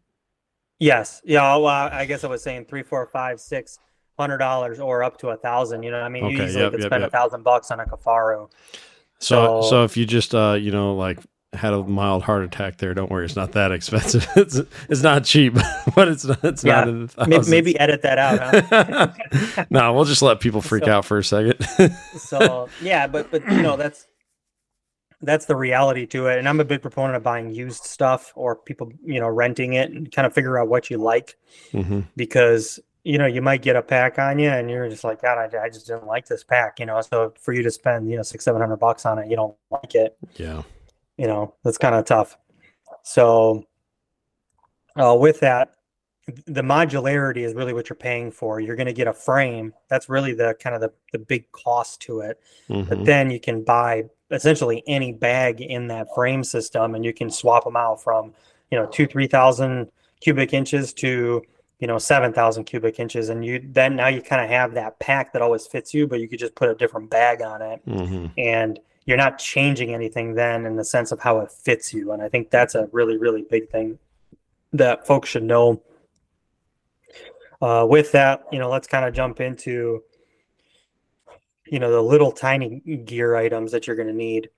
Yes. 0.79 1.21
Yeah. 1.25 1.55
Well, 1.57 1.67
I 1.67 2.05
guess 2.05 2.23
I 2.23 2.27
was 2.27 2.41
saying 2.41 2.65
three, 2.65 2.83
four, 2.83 3.05
five, 3.07 3.39
six 3.41 3.79
hundred 4.17 4.37
dollars 4.37 4.79
or 4.79 5.03
up 5.03 5.17
to 5.19 5.29
a 5.29 5.37
thousand. 5.37 5.83
You 5.83 5.91
know, 5.91 5.99
what 5.99 6.05
I 6.05 6.09
mean, 6.09 6.25
you 6.29 6.35
Okay, 6.37 6.45
easily 6.45 6.63
yep, 6.63 6.71
could 6.71 6.79
yep, 6.81 6.89
spend 6.89 7.03
a 7.03 7.09
thousand 7.09 7.43
bucks 7.43 7.69
on 7.71 7.79
a 7.81 7.85
Kifaru. 7.85 8.49
So, 9.19 9.61
So- 9.61 9.69
so 9.69 9.83
if 9.83 9.97
you 9.97 10.05
just, 10.05 10.33
uh, 10.33 10.57
you 10.59 10.71
know, 10.71 10.95
like 10.95 11.19
had 11.55 11.73
a 11.73 11.83
mild 11.83 12.23
heart 12.23 12.43
attack 12.43 12.77
there, 12.77 12.93
don't 12.93 13.09
worry, 13.11 13.25
it's 13.25 13.35
not 13.35 13.53
that 13.53 13.71
expensive. 13.71 14.27
it's 14.35 14.59
it's 14.89 15.01
not 15.01 15.23
cheap, 15.23 15.53
but 15.95 16.07
it's 16.07 16.25
not. 16.25 16.43
It's 16.43 16.63
Yeah, 16.63 16.85
not 16.85 17.27
Maybe, 17.27 17.49
maybe 17.49 17.79
edit 17.79 18.01
that 18.03 18.17
out. 18.17 19.13
Huh? 19.49 19.65
no, 19.69 19.93
we'll 19.93 20.05
just 20.05 20.21
let 20.21 20.39
people 20.39 20.61
freak 20.61 20.85
So- 20.85 20.91
out 20.91 21.05
for 21.05 21.17
a 21.17 21.23
second. 21.23 21.63
so 22.17 22.69
yeah, 22.81 23.07
but 23.07 23.31
but 23.31 23.41
you 23.51 23.61
know 23.61 23.77
that's 23.77 24.07
that's 25.21 25.45
the 25.45 25.55
reality 25.55 26.05
to 26.07 26.27
it. 26.27 26.37
And 26.37 26.47
I'm 26.47 26.59
a 26.59 26.65
big 26.65 26.81
proponent 26.81 27.15
of 27.15 27.23
buying 27.23 27.49
used 27.49 27.83
stuff 27.83 28.31
or 28.35 28.55
people 28.55 28.91
you 29.03 29.19
know 29.19 29.27
renting 29.29 29.73
it 29.73 29.89
and 29.91 30.11
kind 30.11 30.25
of 30.25 30.33
figure 30.33 30.57
out 30.59 30.67
what 30.67 30.89
you 30.89 30.97
like 30.97 31.35
hmm 31.71 32.01
because 32.15 32.79
you 33.03 33.17
know 33.17 33.25
you 33.25 33.41
might 33.41 33.61
get 33.61 33.75
a 33.75 33.81
pack 33.81 34.19
on 34.19 34.39
you 34.39 34.49
and 34.49 34.69
you're 34.69 34.89
just 34.89 35.03
like 35.03 35.21
God, 35.21 35.37
I, 35.37 35.65
I 35.65 35.69
just 35.69 35.87
didn't 35.87 36.05
like 36.07 36.27
this 36.27 36.43
pack. 36.43 36.79
You 36.79 36.85
know, 36.87 36.99
so 37.01 37.33
for 37.39 37.53
you 37.53 37.63
to 37.63 37.71
spend 37.71 38.09
you 38.09 38.17
know 38.17 38.23
six 38.23 38.43
seven 38.43 38.59
hundred 38.61 38.77
bucks 38.77 39.05
on 39.05 39.17
it, 39.19 39.29
you 39.29 39.35
don't 39.35 39.55
like 39.71 39.95
it. 39.95 40.17
Yeah. 40.35 40.63
You 41.17 41.27
know 41.27 41.53
that's 41.63 41.77
kind 41.77 41.95
of 41.95 42.05
tough. 42.05 42.37
So 43.03 43.63
uh, 44.97 45.15
with 45.19 45.39
that 45.41 45.71
the 46.47 46.63
modularity 46.63 47.37
is 47.45 47.53
really 47.53 47.71
what 47.71 47.87
you're 47.87 47.95
paying 47.95 48.31
for. 48.31 48.59
You're 48.59 48.75
going 48.75 48.87
to 48.87 48.93
get 48.93 49.07
a 49.07 49.13
frame. 49.13 49.75
That's 49.89 50.09
really 50.09 50.33
the 50.33 50.55
kind 50.59 50.73
of 50.75 50.81
the, 50.81 50.91
the 51.11 51.19
big 51.19 51.51
cost 51.51 52.01
to 52.01 52.21
it. 52.21 52.39
Mhm. 52.67 52.89
but 52.89 53.05
then 53.05 53.29
you 53.29 53.39
can 53.39 53.63
buy 53.63 54.05
essentially 54.31 54.83
any 54.87 55.13
bag 55.13 55.61
in 55.61 55.85
that 55.89 56.07
frame 56.15 56.43
system 56.43 56.95
and 56.95 57.05
you 57.05 57.13
can 57.13 57.29
swap 57.29 57.63
them 57.63 57.75
out 57.75 58.01
from 58.01 58.33
you 58.71 58.77
know 58.79 58.87
two 58.87 59.05
three 59.05 59.27
thousand 59.27 59.91
cubic 60.19 60.51
inches 60.51 60.93
to 60.93 61.43
you 61.79 61.85
know 61.87 61.99
seven 61.99 62.33
thousand 62.33 62.63
cubic 62.63 62.99
inches. 62.99 63.29
And 63.29 63.45
you 63.45 63.61
then 63.63 63.95
now 63.95 64.07
you 64.07 64.23
kind 64.23 64.41
of 64.41 64.49
have 64.49 64.73
that 64.73 64.97
pack 64.97 65.31
that 65.33 65.43
always 65.43 65.67
fits 65.67 65.93
you 65.93 66.07
but 66.07 66.19
you 66.19 66.27
could 66.27 66.39
just 66.39 66.55
put 66.55 66.69
a 66.69 66.73
different 66.75 67.11
bag 67.11 67.43
on 67.43 67.61
it. 67.61 67.85
Mhm. 67.85 68.31
and 68.35 68.79
you're 69.05 69.17
not 69.17 69.37
changing 69.37 69.93
anything 69.93 70.33
then 70.33 70.65
in 70.65 70.75
the 70.75 70.83
sense 70.83 71.11
of 71.11 71.19
how 71.19 71.39
it 71.39 71.51
fits 71.51 71.93
you. 71.93 72.11
And 72.11 72.21
i 72.21 72.29
think 72.29 72.49
that's 72.49 72.75
a 72.75 72.89
really 72.91 73.17
really 73.17 73.45
big 73.49 73.69
thing 73.69 73.97
that 74.73 75.07
folks 75.07 75.29
should 75.29 75.43
know. 75.43 75.81
Uh, 77.61 77.85
with 77.89 78.11
that 78.11 78.43
you 78.51 78.59
know 78.59 78.69
let's 78.69 78.87
kind 78.87 79.05
of 79.05 79.13
jump 79.13 79.39
into 79.39 80.03
you 81.67 81.79
know 81.79 81.89
the 81.89 82.01
little 82.01 82.31
tiny 82.31 82.79
gear 83.05 83.35
items 83.35 83.71
that 83.71 83.87
you're 83.87 83.95
going 83.95 84.07
to 84.07 84.13
need. 84.13 84.49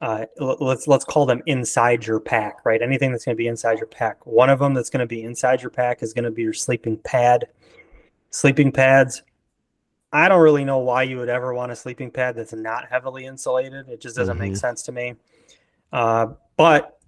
Uh, 0.00 0.26
let's 0.38 0.86
let's 0.86 1.04
call 1.04 1.24
them 1.24 1.42
inside 1.46 2.06
your 2.06 2.20
pack 2.20 2.64
right? 2.64 2.82
Anything 2.82 3.12
that's 3.12 3.24
going 3.24 3.36
to 3.36 3.38
be 3.38 3.48
inside 3.48 3.78
your 3.78 3.86
pack. 3.86 4.24
One 4.26 4.50
of 4.50 4.58
them 4.58 4.74
that's 4.74 4.90
going 4.90 5.00
to 5.00 5.06
be 5.06 5.22
inside 5.22 5.62
your 5.62 5.70
pack 5.70 6.02
is 6.02 6.12
going 6.12 6.24
to 6.24 6.30
be 6.30 6.42
your 6.42 6.52
sleeping 6.52 6.98
pad. 6.98 7.46
Sleeping 8.30 8.72
pads 8.72 9.22
I 10.12 10.28
don't 10.28 10.40
really 10.40 10.64
know 10.64 10.78
why 10.78 11.02
you 11.02 11.18
would 11.18 11.28
ever 11.28 11.52
want 11.52 11.72
a 11.72 11.76
sleeping 11.76 12.10
pad 12.10 12.36
that's 12.36 12.52
not 12.52 12.86
heavily 12.88 13.26
insulated. 13.26 13.88
It 13.88 14.00
just 14.00 14.16
doesn't 14.16 14.38
make 14.38 14.52
Mhm. 14.52 14.58
sense 14.58 14.82
to 14.84 14.92
me. 14.92 15.16
Uh, 15.92 16.28
but 16.56 16.98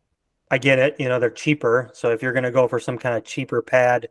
I 0.50 0.58
get 0.58 0.78
it. 0.78 0.96
You 0.98 1.08
know, 1.08 1.18
they're 1.18 1.30
cheaper. 1.30 1.90
So 1.92 2.10
if 2.10 2.22
you're 2.22 2.32
going 2.32 2.44
to 2.44 2.50
go 2.50 2.66
for 2.68 2.80
some 2.80 2.98
kind 2.98 3.16
of 3.16 3.24
cheaper 3.24 3.62
pad, 3.62 4.08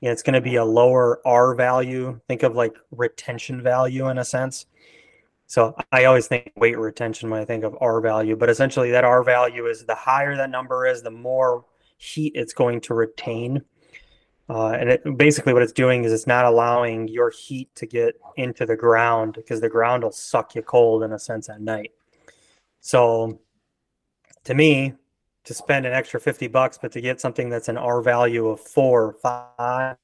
you 0.00 0.08
know, 0.08 0.12
it's 0.12 0.22
going 0.22 0.34
to 0.34 0.40
be 0.40 0.56
a 0.56 0.64
lower 0.64 1.20
R 1.26 1.54
value. 1.54 2.20
Think 2.28 2.42
of 2.42 2.54
like 2.56 2.74
retention 2.90 3.62
value 3.62 4.08
in 4.08 4.18
a 4.18 4.24
sense. 4.24 4.66
So 5.46 5.74
I 5.90 6.04
always 6.04 6.28
think 6.28 6.52
weight 6.56 6.78
retention 6.78 7.28
when 7.28 7.40
I 7.40 7.44
think 7.44 7.64
of 7.64 7.76
R 7.80 8.00
value, 8.00 8.36
but 8.36 8.48
essentially 8.48 8.92
that 8.92 9.04
R 9.04 9.24
value 9.24 9.66
is 9.66 9.84
the 9.84 9.96
higher 9.96 10.36
that 10.36 10.48
number 10.48 10.86
is, 10.86 11.02
the 11.02 11.10
more 11.10 11.64
heat 11.98 12.32
it's 12.36 12.52
going 12.52 12.80
to 12.82 12.94
retain. 12.94 13.62
Uh, 14.50 14.70
and 14.72 14.90
it, 14.90 15.16
basically, 15.16 15.52
what 15.52 15.62
it's 15.62 15.72
doing 15.72 16.02
is 16.02 16.12
it's 16.12 16.26
not 16.26 16.44
allowing 16.44 17.06
your 17.06 17.30
heat 17.30 17.72
to 17.76 17.86
get 17.86 18.16
into 18.36 18.66
the 18.66 18.74
ground 18.74 19.34
because 19.34 19.60
the 19.60 19.68
ground 19.68 20.02
will 20.02 20.10
suck 20.10 20.56
you 20.56 20.62
cold 20.62 21.04
in 21.04 21.12
a 21.12 21.18
sense 21.20 21.48
at 21.48 21.60
night. 21.60 21.92
So, 22.80 23.38
to 24.42 24.54
me, 24.54 24.94
to 25.44 25.54
spend 25.54 25.86
an 25.86 25.92
extra 25.92 26.18
50 26.18 26.48
bucks, 26.48 26.78
but 26.82 26.90
to 26.92 27.00
get 27.00 27.20
something 27.20 27.48
that's 27.48 27.68
an 27.68 27.76
R 27.76 28.02
value 28.02 28.48
of 28.48 28.58
four 28.58 29.04
or 29.04 29.12
five, 29.12 29.96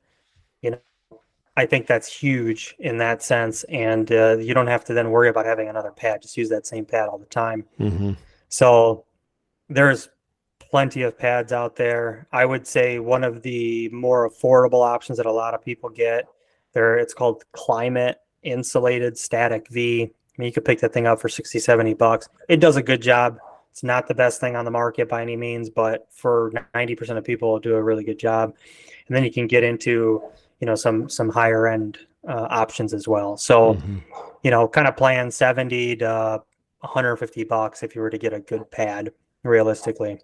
you 0.63 0.71
know, 0.71 0.79
I 1.57 1.67
think 1.67 1.89
that's 1.89 2.07
huge 2.07 2.77
in 2.79 2.99
that 2.99 3.25
sense. 3.25 3.65
And 3.65 4.13
uh, 4.13 4.37
you 4.39 4.55
don't 4.55 4.69
have 4.69 4.85
to 4.85 4.95
then 4.95 5.11
worry 5.11 5.29
about 5.29 5.47
having 5.47 5.69
another 5.69 5.91
pad. 5.91 6.23
Just 6.23 6.37
use 6.37 6.51
that 6.51 6.69
same 6.69 6.85
pad 6.85 7.09
all 7.09 7.19
the 7.19 7.27
time. 7.27 7.65
Mhm. 7.81 8.17
So 8.49 9.07
there's 9.69 10.09
plenty 10.71 11.03
of 11.03 11.19
pads 11.19 11.53
out 11.53 11.77
there. 11.77 12.27
I 12.33 12.45
would 12.45 12.67
say 12.67 12.99
one 12.99 13.25
of 13.25 13.43
the 13.43 13.89
more 13.91 14.29
affordable 14.29 14.85
options 14.87 15.19
that 15.19 15.27
a 15.27 15.33
lot 15.33 15.55
of 15.55 15.65
people 15.65 15.89
get 15.91 16.27
there 16.77 16.99
it's 16.99 17.15
called 17.15 17.43
Klymit 17.55 18.17
insulated 18.43 19.17
static 19.17 19.67
V. 19.71 20.03
I 20.03 20.09
mean 20.37 20.47
you 20.47 20.53
could 20.53 20.65
pick 20.65 20.81
that 20.81 20.93
thing 20.93 21.07
up 21.07 21.21
for 21.21 21.29
60 21.29 21.59
70 21.59 21.95
bucks. 21.95 22.29
It 22.49 22.61
does 22.61 22.77
a 22.77 22.83
good 22.83 23.01
job. 23.01 23.39
It's 23.71 23.83
not 23.83 24.07
the 24.07 24.15
best 24.15 24.41
thing 24.41 24.57
on 24.57 24.65
the 24.65 24.71
market 24.71 25.09
by 25.09 25.23
any 25.23 25.37
means, 25.37 25.71
but 25.71 26.07
for 26.11 26.53
90% 26.75 27.17
of 27.17 27.25
people 27.25 27.49
it'll 27.49 27.61
do 27.61 27.77
a 27.77 27.83
really 27.83 28.05
good 28.05 28.19
job. 28.19 28.55
And 29.07 29.17
then 29.17 29.25
you 29.25 29.33
can 29.33 29.47
get 29.47 29.65
into, 29.65 30.23
you 30.61 30.67
know, 30.67 30.75
some 30.75 31.09
some 31.09 31.31
higher 31.31 31.67
end 31.67 31.99
uh, 32.29 32.47
options 32.51 32.93
as 32.93 33.07
well. 33.09 33.37
So, 33.37 33.75
Mhm. 33.75 34.03
you 34.43 34.51
know, 34.51 34.67
kind 34.69 34.89
of 34.89 34.97
plan 34.97 35.31
70 35.31 35.97
to 35.97 36.43
150 36.81 37.45
bucks 37.45 37.83
if 37.83 37.95
you 37.95 38.03
were 38.03 38.11
to 38.11 38.19
get 38.19 38.33
a 38.35 38.41
good 38.41 38.71
pad 38.71 39.13
realistically. 39.45 40.19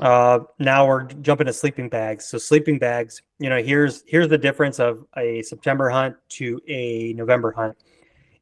Uh, 0.00 0.40
now 0.58 0.86
we're 0.86 1.04
jumping 1.04 1.46
to 1.46 1.52
sleeping 1.52 1.88
bags. 1.88 2.24
So 2.24 2.38
sleeping 2.38 2.78
bags, 2.78 3.20
you 3.38 3.50
know, 3.50 3.62
here's 3.62 4.02
here's 4.06 4.28
the 4.28 4.38
difference 4.38 4.80
of 4.80 5.04
a 5.16 5.42
September 5.42 5.90
hunt 5.90 6.16
to 6.30 6.58
a 6.68 7.12
November 7.12 7.52
hunt. 7.52 7.76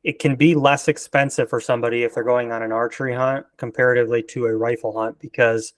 It 0.05 0.21
can 0.21 0.37
be 0.37 0.55
less 0.55 0.87
expensive 0.87 1.51
for 1.51 1.61
somebody 1.61 2.05
if 2.05 2.14
they're 2.14 2.23
going 2.23 2.53
on 2.53 2.62
an 2.62 2.71
archery 2.71 3.12
hunt 3.12 3.44
comparatively 3.57 4.23
to 4.25 4.47
a 4.47 4.57
rifle 4.57 4.97
hunt 4.97 5.18
because 5.18 5.73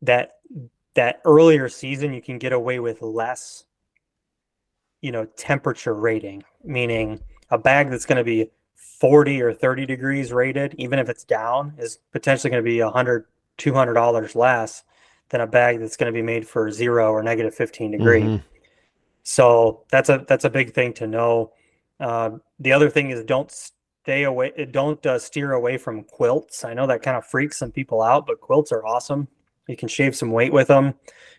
that 0.00 0.38
that 0.94 1.20
earlier 1.26 1.68
season 1.68 2.14
you 2.14 2.22
can 2.22 2.38
get 2.38 2.54
away 2.54 2.80
with 2.80 3.02
less 3.02 3.64
you 5.02 5.12
know 5.12 5.26
temperature 5.36 5.94
rating 5.94 6.42
meaning 6.64 7.20
a 7.50 7.58
bag 7.58 7.90
that's 7.90 8.06
going 8.06 8.16
to 8.16 8.24
be 8.24 8.50
40 8.74 9.42
or 9.42 9.52
30 9.52 9.86
degrees 9.86 10.32
rated 10.32 10.74
even 10.78 10.98
if 10.98 11.08
it's 11.08 11.24
down 11.24 11.74
is 11.78 11.98
potentially 12.12 12.50
going 12.50 12.62
to 12.62 12.68
be 12.68 12.82
100 12.82 13.26
200 13.60 13.94
dollars 13.94 14.34
less 14.34 14.82
than 15.28 15.40
a 15.40 15.46
bag 15.46 15.78
that's 15.78 15.96
going 15.96 16.12
to 16.12 16.16
be 16.16 16.22
made 16.22 16.46
for 16.48 16.70
zero 16.72 17.12
or 17.12 17.22
negative 17.22 17.54
15 17.54 17.92
degree. 17.92 18.22
Mhm. 18.22 18.42
so 19.22 19.84
that's 19.90 20.08
a 20.08 20.24
that's 20.26 20.44
a 20.44 20.50
big 20.50 20.72
thing 20.74 20.92
to 20.94 21.06
know. 21.06 21.52
Uh, 22.00 22.30
the 22.58 22.72
other 22.72 22.90
thing 22.90 23.10
is 23.10 23.22
don't 23.24 23.50
stay 23.52 24.24
away 24.24 24.50
don't 24.72 25.04
uh, 25.06 25.18
steer 25.18 25.52
away 25.52 25.76
from 25.78 26.02
quilts. 26.02 26.64
I 26.64 26.74
know 26.74 26.86
that 26.86 27.02
kind 27.02 27.16
of 27.16 27.24
freaks 27.26 27.58
some 27.58 27.70
people 27.70 28.02
out 28.02 28.26
but 28.26 28.40
quilts 28.40 28.72
are 28.72 28.84
awesome. 28.84 29.28
You 29.68 29.76
can 29.76 29.88
shave 29.88 30.16
some 30.16 30.32
weight 30.32 30.52
with 30.52 30.66
them 30.68 30.94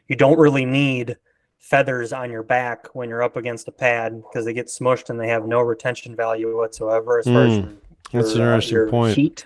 you 0.07 0.15
don't 0.17 0.37
really 0.37 0.65
need 0.65 1.17
feathers 1.57 2.11
on 2.11 2.29
your 2.31 2.43
back 2.43 2.87
when 2.93 3.07
you're 3.07 3.23
up 3.23 3.37
against 3.37 3.67
a 3.69 3.71
pad 3.71 4.21
because 4.21 4.43
they 4.45 4.53
get 4.53 4.67
smushed 4.67 5.09
and 5.09 5.17
they 5.19 5.27
have 5.29 5.45
no 5.45 5.61
retention 5.61 6.15
value 6.15 6.57
whatsoever 6.57 7.19
as 7.19 7.25
far 7.25 7.45
as 7.45 7.59
Mm, 7.59 7.77
your, 8.11 8.21
that's 8.23 8.35
an 8.35 8.41
uh, 8.41 8.45
interesting 8.45 8.75
your 8.75 8.89
point. 8.89 9.15
heat. 9.15 9.45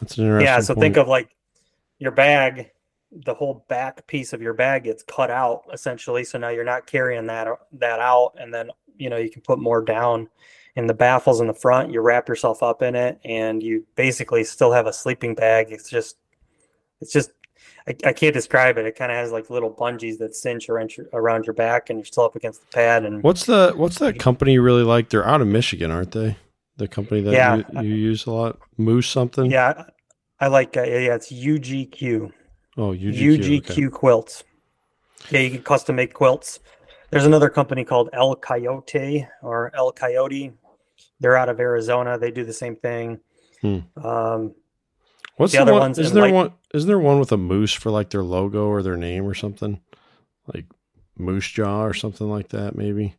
That's 0.00 0.16
an 0.16 0.24
interesting 0.24 0.46
yeah 0.46 0.60
so 0.60 0.74
point. 0.74 0.82
think 0.82 0.96
of 0.96 1.08
like 1.08 1.28
your 2.02 2.10
bag 2.12 2.70
the 3.24 3.34
whole 3.34 3.64
back 3.68 4.06
piece 4.06 4.32
of 4.32 4.40
your 4.42 4.54
bag 4.54 4.84
gets 4.84 5.02
cut 5.02 5.30
out 5.30 5.62
essentially 5.72 6.24
so 6.24 6.38
now 6.38 6.48
you're 6.48 6.64
not 6.64 6.86
carrying 6.86 7.26
that 7.26 7.46
that 7.72 8.00
out 8.00 8.32
and 8.40 8.52
then 8.52 8.70
you 8.96 9.10
know 9.10 9.18
you 9.18 9.30
can 9.30 9.42
put 9.42 9.58
more 9.58 9.82
down 9.84 10.28
in 10.76 10.86
the 10.86 10.94
baffles 10.94 11.40
in 11.40 11.46
the 11.46 11.52
front 11.54 11.92
you 11.92 12.00
wrap 12.00 12.26
yourself 12.28 12.62
up 12.62 12.82
in 12.82 12.94
it 12.94 13.20
and 13.24 13.62
you 13.62 13.84
basically 13.96 14.42
still 14.42 14.72
have 14.72 14.86
a 14.86 14.92
sleeping 14.92 15.34
bag 15.34 15.66
it's 15.70 15.90
just 15.90 16.16
it's 17.02 17.12
just 17.12 17.30
I, 17.86 17.94
I 18.06 18.12
can't 18.14 18.32
describe 18.32 18.78
it 18.78 18.86
it 18.86 18.96
kind 18.96 19.12
of 19.12 19.18
has 19.18 19.30
like 19.30 19.50
little 19.50 19.70
bungees 19.70 20.16
that 20.18 20.34
cinch 20.34 20.70
around 20.70 20.96
your, 20.96 21.06
around 21.12 21.44
your 21.46 21.54
back 21.54 21.90
and 21.90 21.98
you're 21.98 22.06
still 22.06 22.24
up 22.24 22.34
against 22.34 22.62
the 22.62 22.66
pad 22.68 23.04
and 23.04 23.22
What's 23.22 23.44
the 23.44 23.74
what's 23.76 23.98
that 23.98 24.18
company 24.18 24.54
you 24.54 24.62
really 24.62 24.84
like? 24.84 25.10
They're 25.10 25.26
out 25.26 25.42
of 25.42 25.48
Michigan, 25.48 25.90
aren't 25.90 26.12
they? 26.12 26.36
The 26.78 26.88
company 26.88 27.20
that 27.22 27.32
Yeah. 27.34 27.56
you, 27.56 27.64
you 27.90 27.94
use 27.94 28.24
a 28.24 28.30
lot, 28.30 28.58
Moose 28.78 29.08
something. 29.08 29.50
yeah 29.50 29.84
i 30.42 30.46
like 30.48 30.76
uh, 30.76 30.82
yeah 30.82 31.14
it's 31.14 31.32
ugq 31.32 32.30
Oh, 32.76 32.92
UGQ. 32.92 33.38
UGQ 33.38 33.68
okay. 33.68 33.88
quilts. 33.88 34.44
Yeah, 35.30 35.40
you 35.40 35.50
can 35.50 35.62
custom 35.62 35.96
make 35.96 36.14
quilts. 36.14 36.60
There's 37.10 37.26
another 37.26 37.50
company 37.50 37.84
called 37.84 38.08
El 38.14 38.34
Coyote 38.36 39.28
or 39.42 39.70
El 39.76 39.92
Coyote. 39.92 40.52
They're 41.20 41.36
out 41.36 41.50
of 41.50 41.60
Arizona. 41.60 42.18
They 42.18 42.30
do 42.30 42.44
the 42.44 42.52
same 42.52 42.76
thing. 42.76 43.20
Hmm. 43.60 43.80
Um, 44.02 44.54
What's 45.36 45.52
the 45.52 45.58
the, 45.58 45.62
other 45.62 45.72
one? 45.72 45.80
ones 45.82 45.98
Isn't 45.98 46.18
there 46.18 46.32
one? 46.32 46.52
Isn't 46.72 46.88
there 46.88 46.98
one 46.98 47.20
with 47.20 47.32
a 47.32 47.36
moose 47.36 47.74
for 47.74 47.90
like 47.90 48.10
their 48.10 48.22
logo 48.22 48.66
or 48.66 48.82
their 48.82 48.96
name 48.96 49.26
or 49.26 49.34
something? 49.34 49.78
Like 50.52 50.64
Moosejaw 51.20 51.80
or 51.82 51.94
something 51.94 52.28
like 52.28 52.48
that, 52.48 52.74
maybe. 52.74 53.16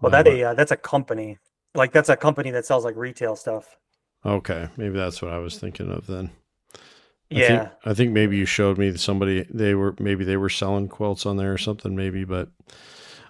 well, 0.00 0.10
that 0.10 0.26
a 0.26 0.42
uh, 0.42 0.54
that's 0.54 0.72
a 0.72 0.76
company. 0.76 1.38
Like 1.76 1.92
that's 1.92 2.08
a 2.08 2.16
company 2.16 2.50
that 2.50 2.66
sells 2.66 2.84
like 2.84 2.96
retail 2.96 3.36
stuff. 3.36 3.76
Okay, 4.26 4.68
maybe 4.76 4.96
that's 4.96 5.20
what 5.20 5.32
I 5.32 5.38
was 5.38 5.58
thinking 5.58 5.90
of 5.90 6.06
then. 6.06 6.30
I 6.74 6.78
Yeah. 7.30 7.46
think, 7.58 7.68
I 7.84 7.94
think 7.94 8.12
maybe 8.12 8.36
you 8.36 8.46
showed 8.46 8.78
me 8.78 8.96
somebody 8.96 9.46
they 9.52 9.74
were 9.74 9.94
maybe 9.98 10.24
they 10.24 10.36
were 10.36 10.48
selling 10.48 10.88
quilts 10.88 11.26
on 11.26 11.36
there 11.36 11.52
or 11.52 11.58
something 11.58 11.94
maybe, 11.96 12.24
but 12.24 12.48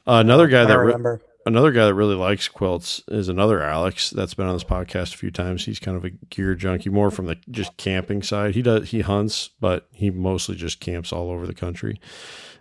uh, 0.06 0.20
another 0.24 0.46
guy 0.46 0.62
I 0.62 0.66
that 0.66 0.78
re- 0.78 1.18
another 1.46 1.72
guy 1.72 1.86
that 1.86 1.94
really 1.94 2.14
likes 2.14 2.48
quilts 2.48 3.02
is 3.08 3.28
another 3.28 3.62
Alex 3.62 4.10
that's 4.10 4.34
been 4.34 4.46
on 4.46 4.54
this 4.54 4.64
podcast 4.64 5.14
a 5.14 5.18
few 5.18 5.30
times. 5.30 5.64
He's 5.64 5.78
kind 5.78 5.96
of 5.96 6.04
a 6.04 6.10
gear 6.10 6.54
junkie, 6.54 6.90
more 6.90 7.10
from 7.10 7.26
the 7.26 7.36
just 7.50 7.76
camping 7.76 8.22
side. 8.22 8.54
He 8.54 8.62
does 8.62 8.90
he 8.90 9.00
hunts, 9.00 9.50
but 9.60 9.88
he 9.92 10.10
mostly 10.10 10.54
just 10.56 10.80
camps 10.80 11.12
all 11.12 11.30
over 11.30 11.46
the 11.46 11.54
country, 11.54 12.00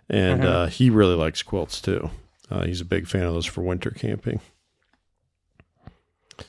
and 0.08 0.42
Mhm. 0.42 0.46
uh, 0.46 0.66
he 0.66 0.88
really 0.90 1.16
likes 1.16 1.42
quilts 1.42 1.80
too. 1.80 2.10
Uh, 2.50 2.64
he's 2.64 2.80
a 2.80 2.84
big 2.86 3.06
fan 3.06 3.24
of 3.24 3.34
those 3.34 3.46
for 3.46 3.62
winter 3.62 3.90
camping. 3.90 4.40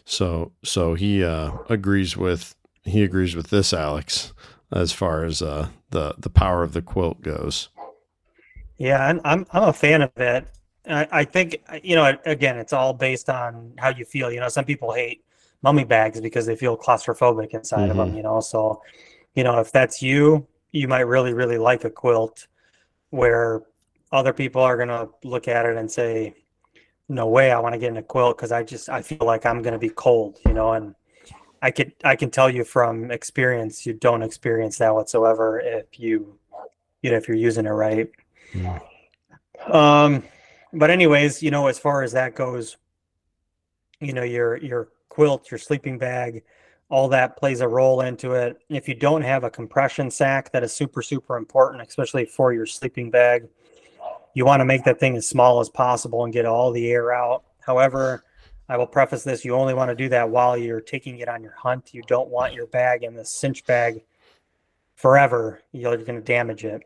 So 0.06 0.52
so 0.64 0.94
he 0.94 1.24
uh, 1.24 1.52
agrees 1.70 2.16
with 2.18 2.56
he 2.84 3.04
agrees 3.04 3.36
with 3.36 3.50
this 3.50 3.74
Alex 3.74 4.34
as 4.72 4.92
far 4.92 5.24
as 5.24 5.42
uh, 5.42 5.70
the 5.90 6.16
the 6.18 6.30
power 6.30 6.64
of 6.64 6.74
the 6.74 6.82
quilt 6.82 7.22
goes. 7.22 7.70
Yeah, 8.78 9.06
I'm 9.06 9.22
I'm, 9.24 9.46
I'm 9.52 9.64
a 9.70 9.74
fan 9.74 10.02
of 10.02 10.12
it. 10.18 10.48
I, 10.88 11.08
I 11.12 11.24
think 11.24 11.62
you 11.84 11.96
know 11.96 12.18
again, 12.26 12.58
it's 12.58 12.74
all 12.74 12.94
based 12.94 13.30
on 13.30 13.74
how 13.78 13.90
you 13.90 14.06
feel. 14.06 14.32
You 14.32 14.40
know, 14.40 14.50
some 14.50 14.66
people 14.66 14.94
hate 14.94 15.24
mummy 15.62 15.84
bags 15.84 16.22
because 16.22 16.46
they 16.46 16.56
feel 16.56 16.78
claustrophobic 16.78 17.54
inside 17.54 17.90
of 17.90 17.98
them. 17.98 18.16
You 18.16 18.24
know, 18.24 18.40
so 18.40 18.82
you 19.34 19.44
know 19.44 19.60
if 19.60 19.72
that's 19.72 20.02
you, 20.02 20.48
you 20.72 20.88
might 20.88 21.02
really 21.02 21.34
really 21.34 21.58
like 21.58 21.84
a 21.86 21.90
quilt, 21.90 22.48
where 23.10 23.64
other 24.12 24.34
people 24.34 24.62
are 24.62 24.78
gonna 24.78 25.08
look 25.24 25.48
at 25.48 25.66
it 25.66 25.78
and 25.78 25.90
say, 25.90 26.36
"No 27.08 27.28
way, 27.28 27.52
I 27.52 27.60
want 27.60 27.74
to 27.74 27.80
get 27.80 27.90
in 27.90 27.98
a 27.98 28.04
quilt 28.04 28.38
because 28.38 28.52
I 28.52 28.64
just 28.64 28.90
I 28.90 29.02
feel 29.02 29.26
like 29.26 29.46
I'm 29.46 29.62
gonna 29.62 29.80
be 29.80 29.90
cold." 29.90 30.40
You 30.46 30.54
know, 30.54 30.74
and 30.74 30.96
I 31.62 31.72
could 31.72 31.94
I 32.04 32.16
can 32.16 32.30
tell 32.30 32.50
you 32.50 32.64
from 32.64 33.12
experience, 33.12 33.86
you 33.86 33.94
don't 33.94 34.22
experience 34.22 34.78
that 34.78 34.94
whatsoever 34.94 35.60
if 35.60 36.00
you 36.00 36.38
you 37.02 37.12
know 37.12 37.18
if 37.18 37.28
you're 37.28 37.38
using 37.38 37.66
it 37.66 37.72
right. 37.72 38.10
Mm. 38.54 38.82
Um, 39.74 40.24
but 40.74 40.92
anyways, 40.92 41.42
you 41.42 41.52
know, 41.52 41.68
as 41.68 41.80
far 41.80 42.04
as 42.04 42.12
that 42.12 42.36
goes, 42.36 42.78
you 44.00 44.14
know, 44.14 44.24
your 44.24 44.58
your 44.58 44.90
quilt, 45.10 45.50
your 45.50 45.58
sleeping 45.58 45.98
bag, 45.98 46.44
all 46.90 47.08
that 47.10 47.38
plays 47.38 47.62
a 47.62 47.68
role 47.68 48.02
into 48.02 48.34
it. 48.34 48.60
If 48.70 48.88
you 48.88 48.94
don't 48.94 49.22
have 49.22 49.44
a 49.44 49.50
compression 49.50 50.12
sack, 50.12 50.52
that 50.52 50.64
is 50.64 50.74
super 50.74 51.02
super 51.02 51.38
important, 51.38 51.88
especially 51.88 52.26
for 52.26 52.54
your 52.54 52.66
sleeping 52.66 53.10
bag. 53.10 53.48
You 54.36 54.46
want 54.46 54.60
to 54.60 54.66
make 54.66 54.84
that 54.84 55.00
thing 55.00 55.18
as 55.18 55.28
small 55.28 55.60
as 55.60 55.70
possible 55.70 56.24
and 56.24 56.32
get 56.32 56.46
all 56.46 56.72
the 56.72 56.92
air 56.92 57.12
out. 57.12 57.44
However, 57.66 58.24
I 58.70 58.78
will 58.78 58.86
preface 58.86 59.24
this: 59.24 59.44
you 59.44 59.56
only 59.56 59.74
want 59.74 59.90
to 59.90 59.96
do 59.96 60.10
that 60.10 60.30
while 60.30 60.56
you're 60.56 60.82
taking 60.82 61.18
it 61.18 61.28
on 61.28 61.42
your 61.42 61.56
hunt. 61.58 61.94
You 61.94 62.04
don't 62.04 62.30
want 62.30 62.54
your 62.54 62.68
bag 62.68 63.04
in 63.04 63.16
the 63.16 63.26
cinch 63.26 63.66
bag 63.66 64.04
forever. 64.96 65.62
You're 65.72 65.98
going 65.98 66.20
to 66.20 66.22
damage 66.22 66.66
it. 66.66 66.84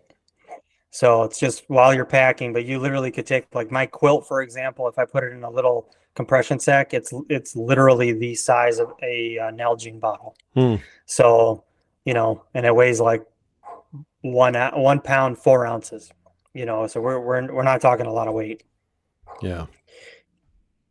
So 0.92 1.24
it's 1.24 1.40
just 1.40 1.64
while 1.68 1.94
you're 1.94 2.06
packing, 2.06 2.54
but 2.54 2.66
you 2.66 2.80
literally 2.80 3.12
could 3.12 3.28
take 3.28 3.54
like 3.54 3.72
my 3.72 3.86
quilt, 3.86 4.28
for 4.28 4.42
example, 4.42 4.88
if 4.88 4.98
I 4.98 5.06
put 5.06 5.24
it 5.24 5.34
in 5.34 5.44
a 5.44 5.50
little 5.50 5.94
compression 6.16 6.60
sack, 6.60 6.94
it's 6.94 7.14
it's 7.30 7.56
literally 7.56 8.12
the 8.12 8.36
size 8.36 8.80
of 8.80 8.94
a 9.04 9.38
uh, 9.40 9.52
Nalgene 9.52 10.00
bottle. 10.00 10.36
Hmm. 10.56 10.76
So, 11.06 11.64
you 12.06 12.14
know, 12.14 12.44
and 12.54 12.66
it 12.66 12.76
weighs 12.76 13.00
like 13.00 13.26
one 14.22 14.56
one 14.56 15.00
pound 15.00 15.38
four 15.38 15.66
ounces. 15.66 16.12
You 16.60 16.66
know, 16.66 16.88
so 16.88 17.00
we're 17.00 17.22
we're 17.22 17.54
we're 17.54 17.64
not 17.64 17.80
talking 17.80 18.06
a 18.06 18.12
lot 18.12 18.28
of 18.28 18.34
weight. 18.34 18.64
Yeah. 19.42 19.68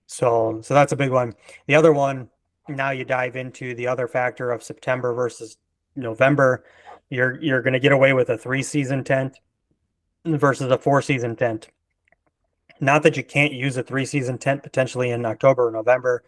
So 0.06 0.60
so 0.62 0.72
that's 0.72 0.92
a 0.92 0.96
big 0.96 1.10
one. 1.10 1.34
The 1.66 1.74
other 1.74 1.92
one, 1.92 2.30
now 2.70 2.88
you 2.88 3.04
dive 3.04 3.36
into 3.36 3.74
the 3.74 3.86
other 3.86 4.08
factor 4.08 4.50
of 4.50 4.62
September 4.62 5.12
versus 5.12 5.58
November. 5.94 6.64
You're 7.10 7.38
you're 7.42 7.60
going 7.60 7.74
to 7.74 7.80
get 7.80 7.92
away 7.92 8.14
with 8.14 8.30
a 8.30 8.38
three 8.38 8.62
season 8.62 9.04
tent 9.04 9.40
versus 10.24 10.70
a 10.70 10.78
four 10.78 11.02
season 11.02 11.36
tent. 11.36 11.68
Not 12.80 13.02
that 13.02 13.18
you 13.18 13.22
can't 13.22 13.52
use 13.52 13.76
a 13.76 13.82
three 13.82 14.06
season 14.06 14.38
tent 14.38 14.62
potentially 14.62 15.10
in 15.10 15.26
October 15.26 15.68
or 15.68 15.70
November, 15.70 16.24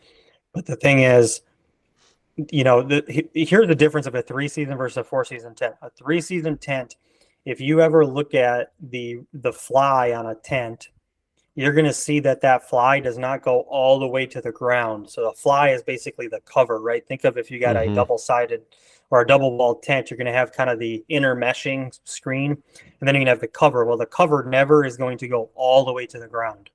but 0.53 0.66
the 0.66 0.76
thing 0.76 0.98
is, 0.98 1.40
you 2.50 2.62
know, 2.62 2.83
the, 2.83 3.26
here's 3.33 3.68
the 3.68 3.74
difference 3.74 4.07
of 4.07 4.14
a 4.14 4.20
three 4.20 4.48
season 4.48 4.76
versus 4.76 4.98
a 4.98 5.05
four 5.05 5.24
season 5.24 5.55
tent. 5.55 5.76
A 5.81 5.88
three 5.88 6.20
season 6.20 6.59
tent, 6.59 6.96
if 7.44 7.61
you 7.61 7.81
ever 7.81 8.05
look 8.07 8.35
at 8.35 8.72
the 8.81 9.20
the 9.33 9.53
fly 9.53 10.12
on 10.12 10.26
a 10.26 10.35
tent, 10.35 10.88
you're 11.55 11.72
going 11.72 11.87
to 11.87 11.92
see 11.92 12.20
that 12.20 12.40
that 12.42 12.68
fly 12.68 13.00
does 13.00 13.18
not 13.18 13.42
go 13.42 13.61
all 13.62 13.98
the 13.98 14.07
way 14.07 14.26
to 14.26 14.40
the 14.40 14.53
ground. 14.53 15.11
So 15.11 15.24
the 15.24 15.33
fly 15.33 15.70
is 15.70 15.83
basically 15.83 16.29
the 16.29 16.40
cover, 16.40 16.81
right? 16.81 17.07
Think 17.07 17.24
of 17.24 17.37
if 17.37 17.50
you 17.50 17.59
got 17.59 17.76
Mhm. 17.76 17.92
a 17.92 17.94
double 17.94 18.18
sided 18.18 18.62
or 19.11 19.20
a 19.22 19.26
double 19.26 19.57
walled 19.57 19.83
tent, 19.83 20.11
you're 20.11 20.16
going 20.18 20.26
to 20.26 20.33
have 20.33 20.53
kind 20.53 20.70
of 20.70 20.79
the 20.79 21.05
inner 21.09 21.35
meshing 21.35 21.98
screen, 22.05 22.53
and 22.53 23.09
then 23.09 23.14
you're 23.14 23.20
going 23.20 23.26
to 23.26 23.31
have 23.33 23.40
the 23.40 23.48
cover. 23.48 23.85
Well, 23.85 23.96
the 23.96 24.07
cover 24.07 24.44
never 24.44 24.85
is 24.85 24.96
going 24.96 25.18
to 25.18 25.29
go 25.29 25.50
all 25.55 25.85
the 25.85 25.92
way 25.92 26.07
to 26.07 26.18
the 26.18 26.29
ground. 26.29 26.70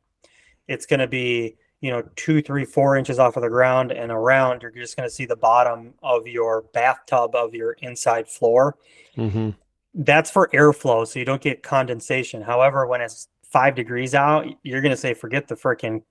It's 0.67 0.85
going 0.85 0.99
to 0.99 1.07
be, 1.07 1.55
you 1.81 1.91
know, 1.91 2.03
two, 2.15 2.41
three, 2.41 2.65
four 2.65 2.97
inches 2.97 3.19
off 3.19 3.37
of 3.37 3.43
the 3.43 3.49
ground 3.49 3.91
and 3.91 4.11
around. 4.11 4.61
You're 4.61 4.71
just 4.71 4.97
going 4.97 5.07
to 5.07 5.13
see 5.13 5.25
the 5.25 5.35
bottom 5.35 5.93
of 6.03 6.27
your 6.27 6.63
bathtub 6.73 7.35
of 7.35 7.53
your 7.53 7.73
inside 7.81 8.27
floor 8.27 8.77
hmm 9.15 9.49
that's 9.95 10.29
for 10.29 10.49
airflow 10.53 11.07
so 11.07 11.17
you 11.19 11.25
don't 11.25 11.41
get 11.41 11.63
condensation. 11.63 12.41
However 12.41 12.85
when 12.85 13.01
it's 13.01 13.29
five 13.43 13.75
degrees 13.75 14.13
out 14.13 14.45
you're 14.63 14.81
going 14.81 14.91
to 14.91 14.97
say 14.97 15.13
forget 15.13 15.47
the 15.47 15.55
freaking 15.55 16.01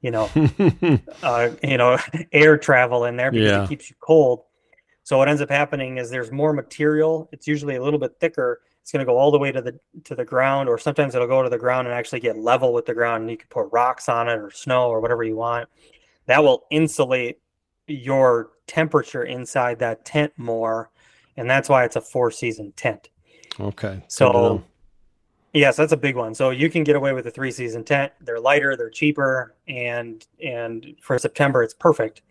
you 0.00 0.10
know 0.10 0.28
uh, 1.22 1.50
you 1.62 1.76
know 1.76 1.96
air 2.32 2.58
travel 2.58 3.04
in 3.04 3.16
there 3.16 3.30
because 3.30 3.50
Yeah. 3.50 3.64
it 3.64 3.68
keeps 3.68 3.90
you 3.90 3.96
cold. 4.00 4.42
So 5.04 5.16
what 5.18 5.28
ends 5.28 5.40
up 5.42 5.50
happening 5.50 5.98
is 5.98 6.10
there's 6.10 6.30
more 6.30 6.52
material. 6.52 7.28
It's 7.32 7.46
usually 7.46 7.76
a 7.76 7.82
little 7.82 7.98
bit 7.98 8.12
thicker. 8.20 8.60
It's 8.82 8.92
going 8.92 9.00
to 9.00 9.10
go 9.10 9.16
all 9.18 9.30
the 9.30 9.38
way 9.38 9.52
to 9.52 9.60
the 9.62 9.78
to 10.04 10.14
the 10.14 10.24
ground 10.24 10.68
or 10.68 10.78
sometimes 10.78 11.14
it'll 11.14 11.26
go 11.28 11.42
to 11.42 11.48
the 11.50 11.58
ground 11.58 11.86
and 11.86 11.94
actually 11.94 12.20
get 12.20 12.36
level 12.38 12.72
with 12.72 12.86
the 12.86 12.94
ground 12.94 13.22
and 13.22 13.30
you 13.30 13.36
can 13.36 13.48
put 13.48 13.68
rocks 13.72 14.08
on 14.08 14.28
it 14.28 14.38
or 14.38 14.50
snow 14.50 14.88
or 14.88 15.00
whatever 15.00 15.22
you 15.22 15.36
want. 15.36 15.68
That 16.26 16.42
will 16.42 16.64
insulate 16.70 17.38
your 17.86 18.50
temperature 18.66 19.24
inside 19.24 19.78
that 19.80 20.04
tent 20.04 20.32
more 20.36 20.90
and 21.36 21.48
that's 21.50 21.68
why 21.68 21.84
it's 21.84 21.96
a 21.96 22.00
four 22.00 22.30
season 22.30 22.72
tent 22.76 23.08
okay. 23.58 24.02
So, 24.08 24.62
yes, 25.52 25.76
that's 25.76 25.92
a 25.92 25.96
big 25.96 26.16
one. 26.16 26.34
So 26.34 26.50
you 26.50 26.70
can 26.70 26.84
get 26.84 26.96
away 26.96 27.12
with 27.12 27.26
a 27.26 27.30
three 27.30 27.50
season 27.50 27.84
tent. 27.84 28.12
They're 28.20 28.40
lighter, 28.40 28.76
they're 28.76 28.90
cheaper, 28.90 29.54
and 29.68 30.26
and 30.44 30.94
for 31.00 31.18
September 31.18 31.62
it's 31.62 31.74
perfect. 31.74 32.22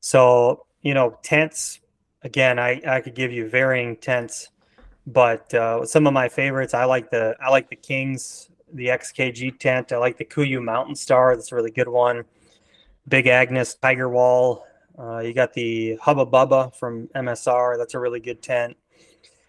So 0.00 0.66
you 0.82 0.94
know, 0.94 1.18
tents. 1.22 1.80
Again, 2.22 2.58
I 2.58 2.80
I 2.86 3.00
could 3.00 3.14
give 3.14 3.32
you 3.32 3.48
varying 3.48 3.96
tents, 3.96 4.50
but 5.06 5.52
uh, 5.54 5.84
some 5.86 6.06
of 6.06 6.12
my 6.12 6.28
favorites. 6.28 6.74
I 6.74 6.84
like 6.84 7.10
the 7.10 7.36
I 7.40 7.50
like 7.50 7.70
the 7.70 7.76
Kings, 7.76 8.50
the 8.72 8.88
XKG 8.88 9.58
tent. 9.58 9.92
I 9.92 9.98
like 9.98 10.18
the 10.18 10.24
Kuiu 10.24 10.62
Mountain 10.62 10.96
Star. 10.96 11.36
That's 11.36 11.52
a 11.52 11.54
really 11.54 11.70
good 11.70 11.88
one. 11.88 12.24
Big 13.08 13.26
Agnes 13.26 13.74
Tiger 13.74 14.08
Wall. 14.08 14.66
Uh, 14.98 15.18
you 15.18 15.32
got 15.32 15.52
the 15.52 15.96
Hubba 16.02 16.26
Bubba 16.26 16.74
from 16.74 17.06
MSR. 17.14 17.78
That's 17.78 17.94
a 17.94 18.00
really 18.00 18.20
good 18.20 18.42
tent. 18.42 18.76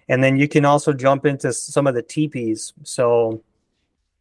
And 0.09 0.23
then 0.23 0.37
you 0.37 0.47
can 0.47 0.65
also 0.65 0.91
jump 0.91 1.25
into 1.25 1.53
some 1.53 1.87
of 1.87 1.93
the 1.93 2.01
teepees. 2.01 2.73
So 2.83 3.43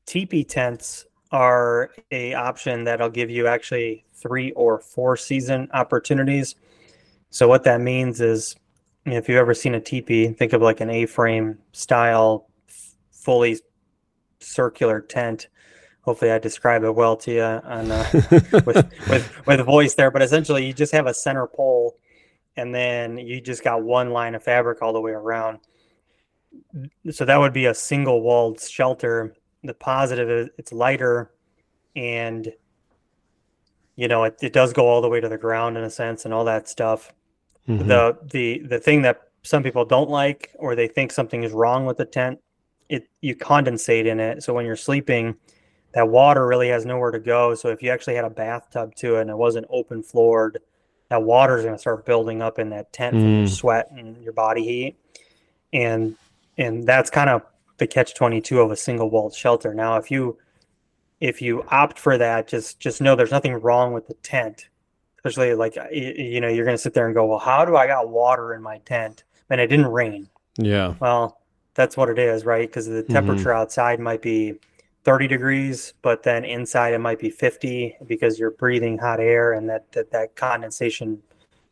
teepee 0.06 0.44
tents 0.44 1.06
are 1.32 1.90
a 2.10 2.34
option 2.34 2.84
that'll 2.84 3.10
give 3.10 3.30
you 3.30 3.46
actually 3.46 4.04
three 4.14 4.52
or 4.52 4.78
four 4.78 5.16
season 5.16 5.68
opportunities. 5.72 6.54
So 7.30 7.48
what 7.48 7.64
that 7.64 7.80
means 7.80 8.20
is 8.20 8.54
if 9.06 9.28
you've 9.28 9.38
ever 9.38 9.54
seen 9.54 9.74
a 9.74 9.80
teepee, 9.80 10.28
think 10.28 10.52
of 10.52 10.60
like 10.60 10.80
an 10.80 10.90
A-frame 10.90 11.58
style, 11.72 12.48
fully 13.10 13.58
circular 14.40 15.00
tent. 15.00 15.48
Hopefully, 16.02 16.30
I 16.30 16.38
describe 16.38 16.84
it 16.84 16.94
well 16.94 17.16
to 17.18 17.32
you 17.32 17.42
on 17.42 17.90
uh, 17.90 18.08
with 18.64 18.90
with 19.08 19.46
with 19.46 19.60
voice 19.66 19.94
there. 19.94 20.10
But 20.10 20.22
essentially, 20.22 20.66
you 20.66 20.72
just 20.72 20.92
have 20.92 21.06
a 21.06 21.12
center 21.12 21.46
pole, 21.46 21.98
and 22.56 22.74
then 22.74 23.18
you 23.18 23.42
just 23.42 23.62
got 23.62 23.82
one 23.82 24.10
line 24.10 24.34
of 24.34 24.42
fabric 24.42 24.80
all 24.80 24.94
the 24.94 25.00
way 25.00 25.12
around. 25.12 25.58
So 27.10 27.24
that 27.24 27.36
would 27.38 27.52
be 27.52 27.66
a 27.66 27.74
single 27.74 28.20
walled 28.22 28.60
shelter. 28.60 29.34
The 29.64 29.74
positive 29.74 30.30
is 30.30 30.48
it's 30.58 30.72
lighter, 30.72 31.30
and 31.96 32.52
you 33.96 34.08
know 34.08 34.24
it, 34.24 34.36
it 34.42 34.52
does 34.52 34.72
go 34.72 34.86
all 34.86 35.00
the 35.00 35.08
way 35.08 35.20
to 35.20 35.28
the 35.28 35.38
ground 35.38 35.76
in 35.76 35.84
a 35.84 35.90
sense, 35.90 36.24
and 36.24 36.32
all 36.34 36.44
that 36.44 36.68
stuff 36.68 37.12
Mhm. 37.68 37.86
the 37.86 38.18
the 38.32 38.58
the 38.66 38.78
thing 38.78 39.02
that 39.02 39.20
some 39.42 39.62
people 39.62 39.84
don't 39.84 40.08
like 40.08 40.50
or 40.58 40.74
they 40.74 40.88
think 40.88 41.12
something 41.12 41.42
is 41.42 41.52
wrong 41.52 41.84
with 41.84 41.98
the 41.98 42.04
tent 42.06 42.38
it 42.88 43.06
you 43.20 43.36
condensate 43.36 44.06
in 44.06 44.18
it 44.20 44.42
so 44.42 44.54
when 44.54 44.64
you're 44.64 44.74
sleeping 44.76 45.34
that 45.92 46.08
water 46.08 46.46
really 46.46 46.68
has 46.68 46.86
nowhere 46.86 47.10
to 47.10 47.18
go 47.18 47.54
so 47.54 47.68
if 47.68 47.82
you 47.82 47.90
actually 47.90 48.14
had 48.14 48.24
a 48.24 48.30
bathtub 48.30 48.94
to 48.94 49.16
it 49.16 49.20
and 49.22 49.30
it 49.30 49.36
wasn't 49.36 49.66
open 49.68 50.02
floored 50.02 50.58
that 51.10 51.22
water 51.22 51.58
is 51.58 51.64
going 51.64 51.74
to 51.74 51.78
start 51.78 52.06
building 52.06 52.40
up 52.40 52.58
in 52.58 52.70
that 52.70 52.90
tent 52.92 53.12
from 53.12 53.20
your 53.38 53.46
Mm. 53.46 53.50
sweat 53.50 53.90
and 53.90 54.22
your 54.22 54.32
body 54.32 54.64
heat 54.64 54.96
and 55.74 56.16
and 56.58 56.86
that's 56.86 57.10
kind 57.10 57.30
of 57.30 57.42
the 57.78 57.86
catch 57.86 58.14
22 58.14 58.60
of 58.60 58.70
a 58.70 58.76
single 58.76 59.08
walled 59.08 59.34
shelter 59.34 59.72
now 59.72 59.96
if 59.96 60.10
you 60.10 60.36
if 61.20 61.40
you 61.40 61.62
opt 61.68 61.98
for 61.98 62.18
that 62.18 62.48
just 62.48 62.78
just 62.80 63.00
know 63.00 63.16
there's 63.16 63.30
nothing 63.30 63.54
wrong 63.54 63.92
with 63.92 64.06
the 64.08 64.14
tent 64.14 64.68
especially 65.18 65.54
like 65.54 65.76
you, 65.92 66.12
you 66.16 66.40
know 66.40 66.48
you're 66.48 66.64
going 66.64 66.76
to 66.76 66.82
sit 66.82 66.94
there 66.94 67.06
and 67.06 67.14
go, 67.14 67.26
well, 67.26 67.38
how 67.38 67.64
do 67.64 67.76
I 67.76 67.86
got 67.86 68.08
water 68.08 68.54
in 68.54 68.62
my 68.62 68.78
tent? 68.78 69.24
And 69.50 69.60
it 69.60 69.66
didn't 69.68 69.86
rain. 69.86 70.28
Yeah. 70.56 70.94
Well, 71.00 71.40
that's 71.74 71.96
what 71.96 72.08
it 72.08 72.18
is, 72.18 72.44
right? 72.44 72.68
Because 72.68 72.86
the 72.86 73.02
Mm-hmm. 73.02 73.12
temperature 73.12 73.52
outside 73.52 74.00
might 74.00 74.22
be 74.22 74.54
30 75.04 75.26
degrees, 75.28 75.94
but 76.02 76.22
then 76.22 76.44
inside 76.44 76.94
it 76.94 76.98
might 76.98 77.18
be 77.18 77.30
50 77.30 77.96
because 78.06 78.38
you're 78.38 78.50
breathing 78.50 78.98
hot 78.98 79.20
air 79.20 79.52
and 79.52 79.68
that 79.68 79.90
that, 79.92 80.10
that 80.12 80.36
condensation 80.36 81.22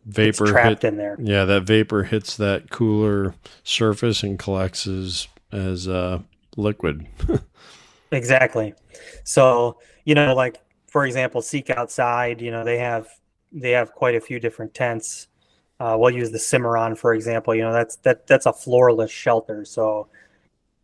Vapor 0.07 0.47
trapped 0.47 0.83
hit, 0.83 0.89
in 0.89 0.97
there. 0.97 1.17
Yeah, 1.21 1.45
that 1.45 1.65
vapor 1.65 2.05
hits 2.05 2.37
that 2.37 2.71
cooler 2.71 3.35
surface 3.65 4.23
and 4.23 4.39
collects 4.39 4.87
as 4.87 5.29
as 5.53 5.89
uh, 5.89 6.21
liquid. 6.57 7.07
Exactly. 8.13 8.75
So, 9.25 9.79
you 10.05 10.15
know, 10.15 10.35
like 10.35 10.61
for 10.87 11.07
example, 11.07 11.43
Seek 11.43 11.71
Outside, 11.71 12.41
you 12.41 12.51
know, 12.51 12.65
they 12.65 12.79
have 12.79 13.09
they 13.53 13.71
have 13.73 13.93
quite 13.93 14.15
a 14.15 14.21
few 14.21 14.39
different 14.41 14.75
tents. 14.75 15.29
Uh, 15.79 15.97
we'll 15.99 16.15
use 16.15 16.31
the 16.31 16.39
Cimarron 16.39 16.97
for 16.97 17.15
example. 17.15 17.55
You 17.55 17.63
know, 17.63 17.73
that's 17.73 17.97
that 17.97 18.27
that's 18.27 18.47
a 18.47 18.53
floorless 18.53 19.11
shelter. 19.11 19.65
So, 19.65 20.09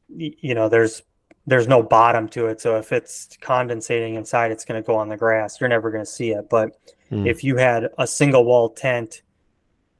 you 0.08 0.54
know, 0.54 0.68
there's 0.68 1.02
there's 1.46 1.66
no 1.66 1.82
bottom 1.82 2.28
to 2.28 2.46
it. 2.46 2.60
So 2.60 2.76
if 2.76 2.92
it's 2.92 3.36
condensating 3.40 4.14
inside, 4.14 4.52
it's 4.52 4.64
going 4.64 4.80
to 4.80 4.86
go 4.86 4.94
on 4.94 5.08
the 5.08 5.16
grass. 5.16 5.60
You're 5.60 5.68
never 5.68 5.90
going 5.90 6.04
to 6.04 6.10
see 6.10 6.30
it. 6.30 6.48
But 6.48 6.76
Hmm. 7.12 7.26
if 7.26 7.44
you 7.44 7.58
had 7.58 7.90
a 7.98 8.06
single 8.06 8.42
wall 8.46 8.70
tent 8.70 9.20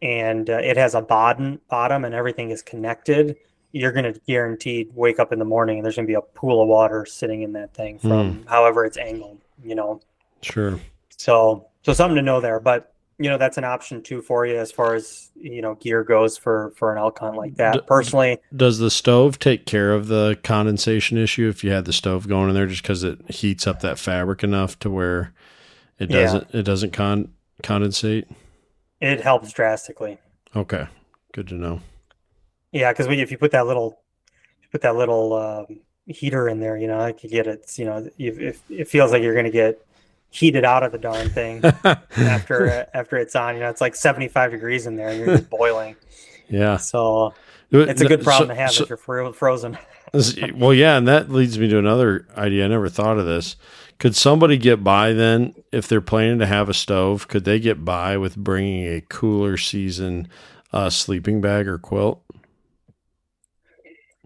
and 0.00 0.48
uh, 0.48 0.54
it 0.54 0.78
has 0.78 0.94
a 0.94 1.02
bottom 1.02 1.60
bottom 1.68 2.06
and 2.06 2.14
everything 2.14 2.48
is 2.48 2.62
connected, 2.62 3.36
you're 3.72 3.92
going 3.92 4.10
to 4.10 4.18
guaranteed 4.26 4.88
wake 4.94 5.20
up 5.20 5.30
in 5.30 5.38
the 5.38 5.44
morning 5.44 5.76
and 5.76 5.84
there's 5.84 5.96
going 5.96 6.06
to 6.06 6.10
be 6.10 6.14
a 6.14 6.22
pool 6.22 6.62
of 6.62 6.68
water 6.68 7.04
sitting 7.04 7.42
in 7.42 7.52
that 7.52 7.74
thing 7.74 7.98
from 7.98 8.46
however 8.46 8.86
it's 8.86 8.96
angled, 8.96 9.42
you 9.62 9.74
know. 9.74 10.00
Sure. 10.40 10.80
So 11.18 11.68
so 11.82 11.92
something 11.92 12.16
to 12.16 12.22
know 12.22 12.40
there, 12.40 12.60
but 12.60 12.94
you 13.18 13.28
know 13.28 13.36
that's 13.36 13.58
an 13.58 13.64
option 13.64 14.02
too 14.02 14.22
for 14.22 14.46
you 14.46 14.56
as 14.56 14.72
far 14.72 14.94
as 14.94 15.30
you 15.36 15.60
know 15.60 15.74
gear 15.74 16.02
goes 16.02 16.38
for 16.38 16.72
for 16.76 16.92
an 16.92 16.98
elk 16.98 17.18
hunt 17.18 17.36
like 17.36 17.50
D- 17.50 17.56
that. 17.58 17.86
Personally, 17.86 18.38
Does 18.56 18.78
the 18.78 18.90
stove 18.90 19.38
take 19.38 19.66
care 19.66 19.92
of 19.92 20.08
the 20.08 20.38
condensation 20.42 21.18
issue 21.18 21.46
if 21.50 21.62
you 21.62 21.72
had 21.72 21.84
the 21.84 21.92
stove 21.92 22.26
going 22.26 22.48
in 22.48 22.54
there 22.54 22.66
just 22.66 22.82
because 22.82 23.04
it 23.04 23.30
heats 23.30 23.66
up 23.66 23.80
that 23.80 23.98
fabric 23.98 24.42
enough 24.42 24.78
to 24.78 24.88
where 24.88 25.34
it 26.02 26.10
doesn't 26.10 26.54
it 26.54 26.62
doesn't 26.62 26.92
con 26.92 27.32
condensate? 27.62 28.26
it 29.00 29.20
helps 29.20 29.52
drastically. 29.52 30.18
Okay. 30.54 30.86
Good 31.32 31.48
to 31.48 31.54
know. 31.54 31.80
Yeah, 32.72 32.92
because 32.92 33.06
if 33.08 33.30
you 33.30 33.38
put 33.38 33.50
that 33.52 33.66
little, 33.66 33.98
you 34.62 34.68
put 34.70 34.80
that 34.82 34.96
little 34.96 35.34
um, 35.34 35.80
heater 36.06 36.48
in 36.48 36.60
there, 36.60 36.76
you 36.76 36.86
know, 36.86 36.98
like 36.98 37.22
you 37.24 37.28
get 37.30 37.46
it. 37.46 37.70
You 37.76 37.84
know, 37.86 38.08
you, 38.16 38.32
it, 38.38 38.60
it 38.68 38.88
feels 38.88 39.12
like 39.12 39.22
you're 39.22 39.34
going 39.34 39.44
to 39.46 39.50
get 39.50 39.84
heated 40.30 40.64
out 40.64 40.82
of 40.82 40.92
the 40.92 40.98
darn 40.98 41.28
thing 41.28 41.62
after 42.16 42.86
after 42.94 43.16
it's 43.16 43.34
on. 43.36 43.54
You 43.54 43.60
know, 43.60 43.70
it's 43.70 43.80
like 43.80 43.94
75 43.94 44.50
degrees 44.52 44.86
in 44.86 44.96
there, 44.96 45.08
and 45.08 45.18
you're 45.18 45.36
just 45.36 45.50
boiling. 45.50 45.96
yeah. 46.48 46.76
So 46.76 47.34
it's 47.70 48.00
a 48.00 48.06
good 48.06 48.22
problem 48.22 48.48
So- 48.48 48.54
to 48.54 48.60
have 48.60 48.70
so- 48.72 48.82
if 48.84 48.90
you're 48.90 49.32
frozen. 49.32 49.78
Well, 50.54 50.74
yeah, 50.74 50.98
and 50.98 51.08
that 51.08 51.30
leads 51.30 51.58
me 51.58 51.68
to 51.68 51.78
another 51.78 52.26
idea. 52.36 52.66
I 52.66 52.68
never 52.68 52.90
thought 52.90 53.16
of 53.18 53.24
this. 53.24 53.56
Could 54.02 54.16
somebody 54.16 54.58
get 54.58 54.82
by 54.82 55.12
then 55.12 55.54
if 55.70 55.86
they're 55.86 56.00
planning 56.00 56.40
to 56.40 56.46
have 56.46 56.68
a 56.68 56.74
stove? 56.74 57.28
Could 57.28 57.44
they 57.44 57.60
get 57.60 57.84
by 57.84 58.16
with 58.16 58.36
bringing 58.36 58.84
a 58.84 59.00
cooler 59.00 59.56
season 59.56 60.26
uh, 60.72 60.90
sleeping 60.90 61.40
bag 61.40 61.68
or 61.68 61.78
quilt? 61.78 62.20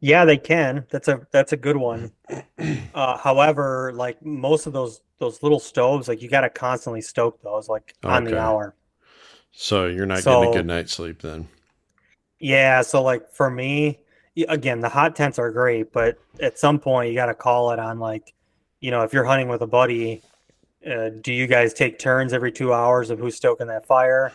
Yeah, 0.00 0.24
they 0.24 0.38
can. 0.38 0.86
That's 0.88 1.08
a 1.08 1.26
that's 1.30 1.52
a 1.52 1.58
good 1.58 1.76
one. 1.76 2.10
Uh, 2.94 3.18
however, 3.18 3.92
like 3.94 4.24
most 4.24 4.66
of 4.66 4.72
those 4.72 5.02
those 5.18 5.42
little 5.42 5.60
stoves, 5.60 6.08
like 6.08 6.22
you 6.22 6.30
got 6.30 6.40
to 6.40 6.48
constantly 6.48 7.02
stoke 7.02 7.42
those, 7.42 7.68
like 7.68 7.92
on 8.02 8.24
the 8.24 8.40
hour. 8.40 8.74
So 9.50 9.88
you're 9.88 10.06
not 10.06 10.24
getting 10.24 10.48
a 10.48 10.52
good 10.54 10.66
night's 10.66 10.94
sleep 10.94 11.20
then. 11.20 11.48
Yeah, 12.38 12.80
so 12.80 13.02
like 13.02 13.30
for 13.30 13.50
me, 13.50 13.98
again, 14.48 14.80
the 14.80 14.88
hot 14.88 15.14
tents 15.14 15.38
are 15.38 15.50
great, 15.50 15.92
but 15.92 16.16
at 16.40 16.58
some 16.58 16.78
point 16.78 17.10
you 17.10 17.14
got 17.14 17.26
to 17.26 17.34
call 17.34 17.72
it 17.72 17.78
on 17.78 17.98
like, 17.98 18.32
you 18.80 18.90
know, 18.90 19.02
if 19.02 19.12
you're 19.12 19.24
hunting 19.24 19.48
with 19.48 19.62
a 19.62 19.66
buddy, 19.66 20.22
uh, 20.88 21.08
do 21.20 21.32
you 21.32 21.46
guys 21.46 21.72
take 21.74 21.98
turns 21.98 22.32
every 22.32 22.52
two 22.52 22.72
hours 22.72 23.10
of 23.10 23.18
who's 23.18 23.34
stoking 23.36 23.66
that 23.68 23.86
fire, 23.86 24.32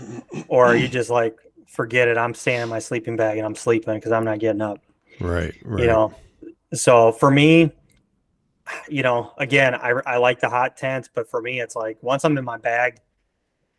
or 0.48 0.66
are 0.66 0.76
you 0.76 0.88
just 0.88 1.10
like, 1.10 1.38
forget 1.68 2.08
it, 2.08 2.18
I'm 2.18 2.34
staying 2.34 2.62
in 2.62 2.70
my 2.70 2.80
sleeping 2.80 3.16
bag 3.16 3.38
and 3.38 3.46
I'm 3.46 3.56
sleeping 3.56 3.96
because 3.96 4.12
I'm 4.12 4.26
not 4.26 4.40
getting 4.40 4.62
up, 4.62 4.80
Right. 5.20 5.54
Right. 5.64 5.82
you 5.82 5.88
know? 5.88 6.14
So 6.74 7.12
for 7.14 7.32
me, 7.32 7.72
you 8.90 9.04
know, 9.04 9.34
again, 9.38 9.76
I 9.76 9.92
I 10.06 10.18
like 10.18 10.40
the 10.40 10.50
hot 10.50 10.78
tents, 10.78 11.10
but 11.14 11.30
for 11.30 11.42
me, 11.42 11.60
it's 11.62 11.76
like 11.76 11.98
once 12.02 12.24
I'm 12.26 12.38
in 12.38 12.46
my 12.46 12.58
bag, 12.58 13.00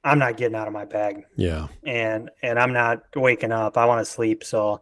I'm 0.04 0.18
not 0.18 0.36
getting 0.36 0.54
out 0.56 0.66
of 0.66 0.72
my 0.72 0.84
bag 0.84 1.24
Yeah. 1.36 1.68
and 1.84 2.30
and 2.42 2.58
I'm 2.58 2.72
not 2.72 3.02
waking 3.16 3.52
up. 3.52 3.76
I 3.78 3.84
want 3.86 4.04
to 4.04 4.10
sleep. 4.10 4.44
So, 4.44 4.80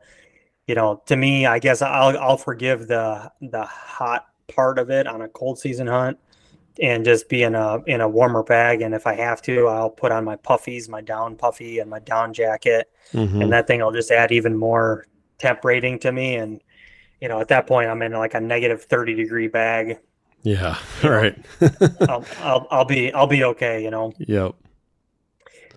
you 0.66 0.74
know, 0.74 1.02
to 1.06 1.16
me, 1.16 1.46
I 1.46 1.58
guess 1.58 1.82
I'll 1.82 2.16
I'll 2.18 2.36
forgive 2.36 2.88
the 2.88 3.30
the 3.40 3.62
hot 3.64 4.26
part 4.54 4.78
of 4.78 4.90
it 4.90 5.06
on 5.06 5.22
a 5.22 5.28
cold 5.28 5.58
season 5.58 5.86
hunt 5.86 6.18
and 6.80 7.04
just 7.04 7.28
be 7.28 7.42
in 7.42 7.54
a 7.54 7.78
in 7.86 8.00
a 8.00 8.08
warmer 8.08 8.42
bag. 8.42 8.82
And 8.82 8.94
if 8.94 9.06
I 9.06 9.14
have 9.14 9.42
to, 9.42 9.66
I'll 9.68 9.90
put 9.90 10.12
on 10.12 10.24
my 10.24 10.36
puffies, 10.36 10.88
my 10.88 11.00
down 11.00 11.36
puffy 11.36 11.78
and 11.80 11.90
my 11.90 11.98
down 11.98 12.32
jacket, 12.32 12.90
Mhm. 13.12 13.42
and 13.42 13.52
that 13.52 13.66
thing 13.66 13.80
will 13.80 13.92
just 13.92 14.10
add 14.10 14.32
even 14.32 14.56
more 14.56 15.06
temp 15.38 15.64
rating 15.64 15.98
to 16.00 16.12
me. 16.12 16.36
And 16.36 16.60
you 17.20 17.28
know, 17.28 17.40
at 17.40 17.48
that 17.48 17.66
point, 17.66 17.88
I'm 17.90 18.00
in 18.02 18.12
like 18.12 18.34
a 18.34 18.40
negative 18.40 18.84
thirty 18.84 19.14
degree 19.14 19.48
bag. 19.48 19.98
Yeah. 20.42 20.76
Right. 21.04 21.36
I'll, 22.08 22.24
I'll 22.40 22.66
I'll 22.70 22.84
be 22.84 23.12
I'll 23.12 23.26
be 23.26 23.44
okay. 23.44 23.82
You 23.82 23.90
know. 23.90 24.12
yep. 24.18 24.54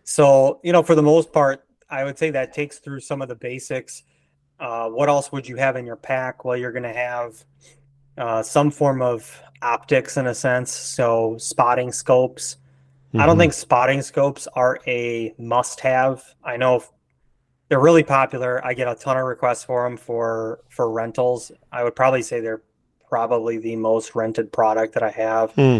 So, 0.03 0.59
you 0.63 0.71
know, 0.73 0.83
for 0.83 0.95
the 0.95 1.03
most 1.03 1.31
part, 1.31 1.65
I 1.89 2.03
would 2.03 2.17
say 2.17 2.29
that 2.31 2.53
takes 2.53 2.79
through 2.79 2.99
some 3.01 3.21
of 3.21 3.27
the 3.29 3.35
basics. 3.35 4.03
Uh, 4.59 4.89
what 4.89 5.09
else 5.09 5.31
would 5.31 5.47
you 5.47 5.55
have 5.57 5.75
in 5.75 5.85
your 5.85 5.95
pack? 5.95 6.43
Well, 6.45 6.57
you're 6.57 6.71
going 6.71 6.83
to 6.83 6.93
have 6.93 7.43
uh, 8.17 8.43
some 8.43 8.71
form 8.71 9.01
of 9.01 9.41
optics 9.61 10.17
in 10.17 10.27
a 10.27 10.35
sense. 10.35 10.71
So, 10.71 11.37
spotting 11.37 11.91
scopes. 11.91 12.57
I 13.15 13.25
don't 13.25 13.35
Mhm. 13.35 13.39
think 13.41 13.53
spotting 13.53 14.01
scopes 14.01 14.47
are 14.55 14.79
a 14.87 15.33
must 15.37 15.79
have. 15.81 16.23
I 16.43 16.57
know 16.57 16.83
they're 17.69 17.79
really 17.79 18.03
popular. 18.03 18.63
I 18.65 18.73
get 18.73 18.87
a 18.87 18.95
ton 18.95 19.17
of 19.17 19.25
requests 19.25 19.63
for 19.63 19.83
them 19.83 19.97
for 19.97 20.61
for 20.69 20.91
rentals. 20.91 21.51
I 21.71 21.83
would 21.83 21.95
probably 21.95 22.21
say 22.23 22.39
they're 22.39 22.63
probably 23.07 23.57
the 23.57 23.75
most 23.75 24.15
rented 24.15 24.51
product 24.51 24.95
that 24.95 25.03
I 25.03 25.11
have. 25.11 25.51
Hmm. 25.51 25.79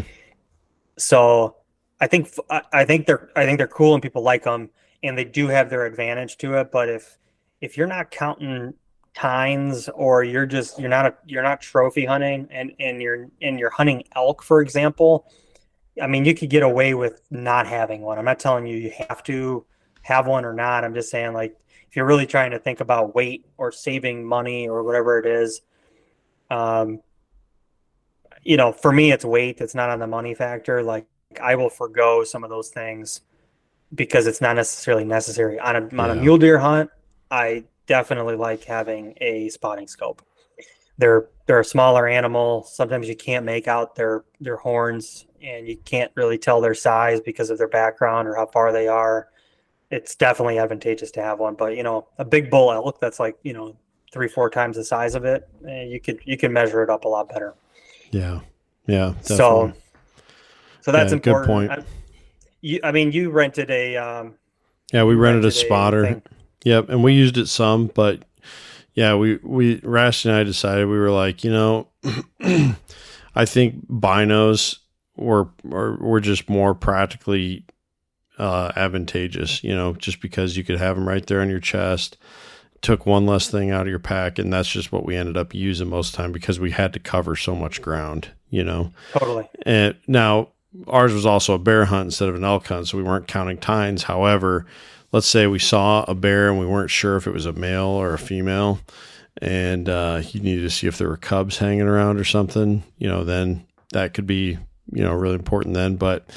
So 0.98 1.56
I 2.00 2.08
think 2.08 2.30
I 2.72 2.86
think 2.86 3.08
they're 3.08 3.30
I 3.36 3.46
think 3.46 3.58
they're 3.58 3.68
cool 3.68 3.94
and 3.94 4.04
people 4.04 4.22
like 4.22 4.44
them 4.44 4.70
and 5.02 5.18
they 5.18 5.26
do 5.26 5.48
have 5.48 5.70
their 5.70 5.86
advantage 5.86 6.38
to 6.38 6.54
it. 6.60 6.72
But 6.72 6.90
if 6.90 7.18
if 7.62 7.78
you're 7.78 7.88
not 7.88 8.12
counting 8.12 8.74
tines 9.14 9.90
or 9.90 10.24
you're 10.24 10.46
just 10.46 10.80
you're 10.80 10.90
not 10.90 11.06
a 11.06 11.14
you're 11.26 11.44
not 11.44 11.62
trophy 11.62 12.06
hunting 12.06 12.48
and 12.50 12.72
and 12.80 13.02
you're 13.02 13.28
and 13.42 13.60
you're 13.60 13.70
hunting 13.70 14.04
elk 14.16 14.42
for 14.42 14.62
example, 14.62 15.28
I 16.02 16.08
mean 16.08 16.26
you 16.26 16.34
could 16.34 16.50
get 16.50 16.64
away 16.64 16.94
with 16.94 17.22
not 17.30 17.68
having 17.68 18.02
one. 18.02 18.18
I'm 18.18 18.26
not 18.26 18.40
telling 18.40 18.66
you 18.66 18.78
you 18.78 18.92
have 19.10 19.24
to 19.24 19.66
have 20.02 20.28
one 20.28 20.46
or 20.46 20.54
not. 20.54 20.84
I'm 20.84 20.94
just 20.94 21.10
saying 21.10 21.34
like 21.34 21.56
if 21.90 21.96
you're 21.96 22.06
really 22.06 22.26
trying 22.26 22.52
to 22.52 22.60
think 22.60 22.80
about 22.80 23.14
weight 23.14 23.46
or 23.58 23.72
saving 23.72 24.26
money 24.26 24.68
or 24.68 24.84
whatever 24.84 25.20
it 25.20 25.28
is, 25.28 25.62
um, 26.50 27.02
you 28.42 28.58
know, 28.58 28.72
for 28.72 28.92
me, 28.92 29.12
it's 29.12 29.24
weight. 29.24 29.62
It's 29.62 29.76
not 29.76 29.90
on 29.90 30.00
the 30.00 30.08
money 30.08 30.34
factor. 30.34 30.82
Like 30.82 31.06
I 31.42 31.56
will 31.56 31.70
forego 31.70 32.24
some 32.24 32.44
of 32.44 32.50
those 32.50 32.70
things 32.70 33.22
because 33.94 34.28
it's 34.28 34.42
not 34.42 34.56
necessarily 34.56 35.06
necessary 35.06 35.60
on 35.60 35.76
a 35.76 36.02
on 36.02 36.10
a 36.10 36.16
mule 36.16 36.38
deer 36.38 36.58
hunt. 36.58 36.90
I 37.30 37.66
definitely 37.94 38.36
like 38.36 38.64
having 38.64 39.14
a 39.22 39.50
spotting 39.50 39.88
scope. 39.88 40.26
They're 40.98 41.28
they're 41.46 41.60
a 41.60 41.66
smaller 41.66 42.08
animal. 42.08 42.64
Sometimes 42.64 43.08
you 43.08 43.16
can't 43.16 43.46
make 43.46 43.68
out 43.68 43.96
their 43.96 44.24
their 44.42 44.58
horns, 44.58 45.28
and 45.44 45.68
you 45.68 45.78
can't 45.86 46.12
really 46.16 46.40
tell 46.40 46.60
their 46.60 46.74
size 46.74 47.22
because 47.22 47.52
of 47.52 47.60
their 47.60 47.68
background 47.68 48.28
or 48.28 48.34
how 48.34 48.48
far 48.48 48.72
they 48.72 48.88
are. 48.88 49.30
It's 49.92 50.16
definitely 50.16 50.58
advantageous 50.58 51.12
to 51.12 51.22
have 51.22 51.38
one. 51.38 51.54
But 51.54 51.78
you 51.78 51.84
know, 51.84 52.08
a 52.18 52.26
big 52.26 52.50
bull 52.50 52.72
elk 52.72 53.00
that's 53.00 53.20
like 53.20 53.38
you 53.44 53.54
know 53.54 53.76
three 54.12 54.28
four 54.28 54.50
times 54.50 54.76
the 54.76 54.84
size 54.84 55.14
of 55.14 55.24
it, 55.24 55.48
eh, 55.68 55.84
you 55.84 56.00
could 56.00 56.20
you 56.26 56.36
can 56.36 56.52
measure 56.52 56.82
it 56.82 56.90
up 56.90 57.06
a 57.06 57.08
lot 57.08 57.30
better. 57.30 57.54
Yeah. 58.10 58.40
Yeah. 58.88 59.14
So, 59.22 59.68
definitely. 59.68 59.82
so 60.82 60.92
that's 60.92 61.14
Yeah, 61.14 61.20
good 61.20 61.46
point. 61.46 61.72
I, 61.72 61.84
you, 62.62 62.80
I 62.84 62.92
mean, 62.92 63.12
you 63.12 63.30
rented 63.30 63.70
a. 63.70 63.98
Um, 63.98 64.34
yeah, 64.92 65.04
we 65.04 65.14
you 65.14 65.20
rented 65.20 65.46
a 65.46 65.52
spotter. 65.52 66.06
thing. 66.06 66.24
Yep, 66.64 66.90
and 66.90 67.04
we 67.04 67.14
used 67.14 67.38
it 67.38 67.48
some, 67.48 67.88
but 67.88 68.24
yeah, 68.94 69.16
we 69.16 69.38
we 69.38 69.80
Rash 69.84 70.26
and 70.26 70.34
I 70.34 70.44
decided 70.44 70.88
we 70.88 70.98
were 70.98 71.12
like, 71.12 71.44
you 71.44 71.52
know, 71.52 71.88
I 73.36 73.46
think 73.46 73.88
binos 73.88 74.78
were 75.16 75.50
or 75.70 75.98
were 76.00 76.20
just 76.20 76.50
more 76.50 76.74
practically 76.74 77.66
uh, 78.38 78.72
advantageous, 78.76 79.64
you 79.64 79.76
know, 79.76 79.94
just 79.94 80.22
because 80.22 80.58
you 80.58 80.64
could 80.64 80.80
have 80.80 80.96
them 80.96 81.08
right 81.08 81.26
there 81.26 81.42
on 81.42 81.50
your 81.50 81.60
chest. 81.60 82.18
Took 82.82 83.06
one 83.06 83.26
less 83.26 83.50
thing 83.50 83.72
out 83.72 83.84
of 83.84 83.88
your 83.88 84.00
pack, 84.00 84.38
and 84.38 84.52
that's 84.52 84.70
just 84.70 84.92
what 84.92 85.06
we 85.06 85.16
ended 85.16 85.38
up 85.38 85.54
using 85.54 85.88
most 85.88 86.10
of 86.10 86.12
the 86.14 86.18
time 86.18 86.32
because 86.34 86.60
we 86.60 86.72
had 86.72 86.92
to 86.94 87.00
cover 87.00 87.36
so 87.36 87.56
much 87.56 87.82
ground, 87.82 88.30
you 88.50 88.64
know. 88.64 88.92
Totally. 89.14 89.48
And 89.66 89.96
now 90.06 90.50
ours 90.88 91.14
was 91.14 91.26
also 91.26 91.54
a 91.54 91.60
bear 91.60 91.86
hunt 91.86 92.08
instead 92.08 92.28
of 92.28 92.36
an 92.36 92.44
elk 92.44 92.68
hunt, 92.68 92.90
so 92.90 92.98
we 92.98 93.04
weren't 93.04 93.28
counting 93.28 93.58
tines. 93.58 94.04
However, 94.04 94.66
let's 95.14 95.28
say 95.28 95.48
we 95.48 95.60
saw 95.60 96.04
a 96.10 96.14
bear 96.14 96.50
and 96.50 96.60
we 96.60 96.66
weren't 96.66 96.90
sure 96.92 97.16
if 97.16 97.26
it 97.28 97.34
was 97.34 97.46
a 97.46 97.54
male 97.54 97.86
or 97.86 98.14
a 98.14 98.20
female, 98.20 98.80
and 99.42 99.88
uh, 99.88 100.22
you 100.32 100.42
needed 100.42 100.64
to 100.64 100.70
see 100.70 100.88
if 100.88 100.98
there 100.98 101.08
were 101.08 101.16
cubs 101.18 101.58
hanging 101.60 101.88
around 101.88 102.20
or 102.20 102.26
something. 102.26 102.84
You 102.98 103.08
know, 103.08 103.24
then 103.24 103.66
that 103.94 104.14
could 104.14 104.28
be 104.28 104.58
you 104.92 105.04
know 105.04 105.14
really 105.14 105.36
important 105.36 105.76
then. 105.76 105.96
But 105.96 106.30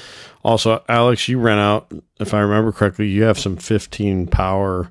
also, 0.43 0.81
Alex, 0.87 1.27
you 1.27 1.39
rent 1.39 1.59
out, 1.59 1.91
if 2.21 2.33
I 2.33 2.39
remember 2.39 2.71
correctly, 2.71 3.07
you 3.09 3.23
have 3.23 3.37
some 3.37 3.57
15 3.57 4.27
power 4.27 4.89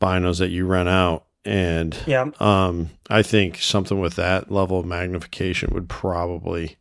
binos 0.00 0.38
that 0.40 0.50
you 0.50 0.66
rent 0.66 0.88
out 0.88 1.24
and 1.44 1.96
Yeah. 2.06 2.30
um, 2.40 2.90
I 3.08 3.22
think 3.22 3.58
something 3.58 3.98
with 4.00 4.16
that 4.16 4.50
level 4.50 4.78
of 4.80 4.86
magnification 4.86 5.70
would 5.72 5.88
probably 5.88 6.76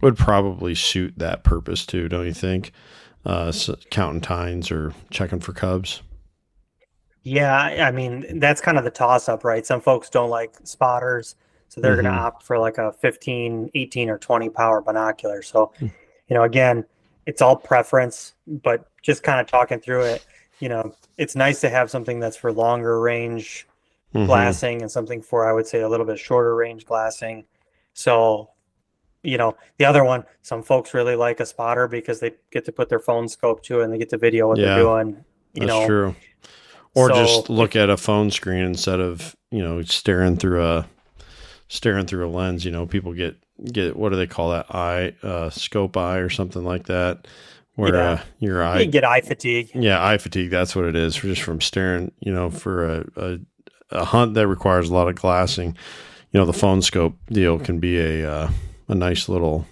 would 0.00 0.16
probably 0.16 0.74
suit 0.74 1.14
that 1.18 1.42
purpose 1.44 1.84
too, 1.84 2.08
don't 2.08 2.26
you 2.26 2.32
think? 2.32 2.72
Uh, 3.26 3.52
counting 3.90 4.20
tines 4.20 4.70
or 4.70 4.94
checking 5.10 5.40
for 5.40 5.52
cubs. 5.52 6.02
Yeah, 7.22 7.54
I 7.86 7.90
mean 7.90 8.38
that's 8.38 8.60
kind 8.60 8.78
of 8.78 8.84
the 8.84 8.90
toss 8.90 9.28
up, 9.28 9.44
right? 9.44 9.66
Some 9.66 9.80
folks 9.80 10.08
don't 10.08 10.30
like 10.30 10.54
spotters, 10.64 11.34
so 11.68 11.80
they're 11.80 11.94
going 11.96 12.06
Mhm. 12.06 12.16
to 12.16 12.22
opt 12.22 12.42
for 12.42 12.58
like 12.58 12.78
a 12.78 12.92
15, 12.92 13.70
18 13.74 14.08
or 14.08 14.16
20 14.18 14.48
power 14.48 14.80
binocular. 14.80 15.42
So, 15.42 15.72
Hmm. 15.78 15.86
you 16.28 16.34
know, 16.34 16.44
again, 16.44 16.84
it's 17.26 17.42
all 17.42 17.56
preference, 17.56 18.34
but 18.46 18.86
just 19.02 19.22
kind 19.22 19.40
of 19.40 19.46
talking 19.46 19.80
through 19.80 20.04
it, 20.04 20.24
you 20.60 20.68
know, 20.70 20.94
it's 21.18 21.36
nice 21.36 21.60
to 21.60 21.68
have 21.68 21.90
something 21.90 22.20
that's 22.20 22.36
for 22.36 22.50
longer 22.52 22.98
range 23.00 23.66
Mhm. 24.14 24.26
glassing 24.26 24.80
and 24.80 24.90
something 24.90 25.20
for 25.20 25.46
I 25.46 25.52
would 25.52 25.66
say 25.66 25.80
a 25.82 25.88
little 25.88 26.06
bit 26.06 26.18
shorter 26.18 26.54
range 26.54 26.86
glassing. 26.86 27.44
So, 27.92 28.48
you 29.22 29.36
know, 29.38 29.56
the 29.78 29.84
other 29.84 30.04
one, 30.04 30.24
some 30.42 30.62
folks 30.62 30.94
really 30.94 31.16
like 31.16 31.40
a 31.40 31.46
spotter 31.46 31.88
because 31.88 32.20
they 32.20 32.32
get 32.50 32.64
to 32.66 32.72
put 32.72 32.88
their 32.88 33.00
phone 33.00 33.28
scope 33.28 33.62
to 33.64 33.80
it 33.80 33.84
and 33.84 33.92
they 33.92 33.98
get 33.98 34.08
to 34.10 34.18
video 34.18 34.48
what 34.48 34.58
Yeah, 34.58 34.74
they're 34.74 34.82
doing. 34.82 35.24
You 35.54 35.66
That's 35.66 35.68
know, 35.68 35.86
true. 35.86 36.14
Or 36.94 37.08
just 37.10 37.48
look 37.50 37.76
at 37.76 37.90
a 37.90 37.96
phone 37.96 38.30
screen 38.30 38.64
instead 38.64 39.00
of 39.00 39.36
you 39.50 39.62
know 39.62 39.82
staring 39.82 40.36
through 40.36 40.64
a 40.64 40.86
staring 41.68 42.06
through 42.06 42.26
a 42.26 42.30
lens. 42.30 42.64
You 42.64 42.70
know, 42.70 42.86
people 42.86 43.12
get 43.12 43.36
get 43.72 43.96
what 43.96 44.10
do 44.10 44.16
they 44.16 44.26
call 44.26 44.50
that 44.50 44.74
eye 44.74 45.14
uh, 45.22 45.50
scope 45.50 45.96
eye 45.96 46.18
or 46.18 46.28
something 46.28 46.64
like 46.64 46.86
that, 46.86 47.26
where 47.74 47.94
Yeah. 47.94 48.10
uh, 48.10 48.20
your 48.38 48.62
eye 48.62 48.80
you 48.80 48.86
get 48.90 49.04
eye 49.04 49.20
fatigue. 49.20 49.70
Yeah, 49.74 50.04
eye 50.04 50.18
fatigue. 50.18 50.50
That's 50.50 50.74
what 50.74 50.86
it 50.86 50.96
is. 50.96 51.14
For 51.16 51.26
just 51.28 51.42
from 51.42 51.60
staring, 51.60 52.10
you 52.20 52.32
know, 52.32 52.50
for 52.50 52.88
a, 52.88 53.04
a 53.16 53.38
a 53.90 54.04
hunt 54.04 54.34
that 54.34 54.48
requires 54.48 54.88
a 54.90 54.94
lot 54.94 55.08
of 55.08 55.14
glassing. 55.14 55.76
You 56.32 56.40
know, 56.40 56.46
the 56.46 56.52
phone 56.52 56.82
scope 56.82 57.16
deal 57.28 57.58
can 57.58 57.78
be 57.78 57.98
a 57.98 58.30
uh, 58.30 58.50
a 58.88 58.94
nice 58.94 59.28
little, 59.28 59.66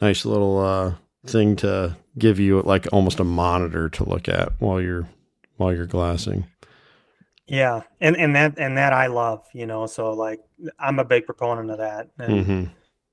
nice 0.00 0.24
little 0.24 0.58
uh, 0.58 0.94
thing 1.26 1.56
to 1.56 1.96
give 2.18 2.38
you 2.38 2.62
like 2.62 2.86
almost 2.92 3.20
a 3.20 3.24
monitor 3.24 3.88
to 3.90 4.08
look 4.08 4.28
at 4.28 4.52
while 4.60 4.80
you're 4.80 5.08
while 5.56 5.72
you're 5.74 5.86
glassing. 5.86 6.46
Yeah, 7.46 7.82
and 8.00 8.16
and 8.16 8.34
that 8.36 8.58
and 8.58 8.78
that 8.78 8.92
I 8.92 9.06
love, 9.08 9.46
you 9.52 9.66
know. 9.66 9.86
So 9.86 10.12
like, 10.12 10.40
I'm 10.78 10.98
a 10.98 11.04
big 11.04 11.26
proponent 11.26 11.70
of 11.70 11.78
that, 11.78 12.08
and 12.18 12.46
hmm 12.46 12.64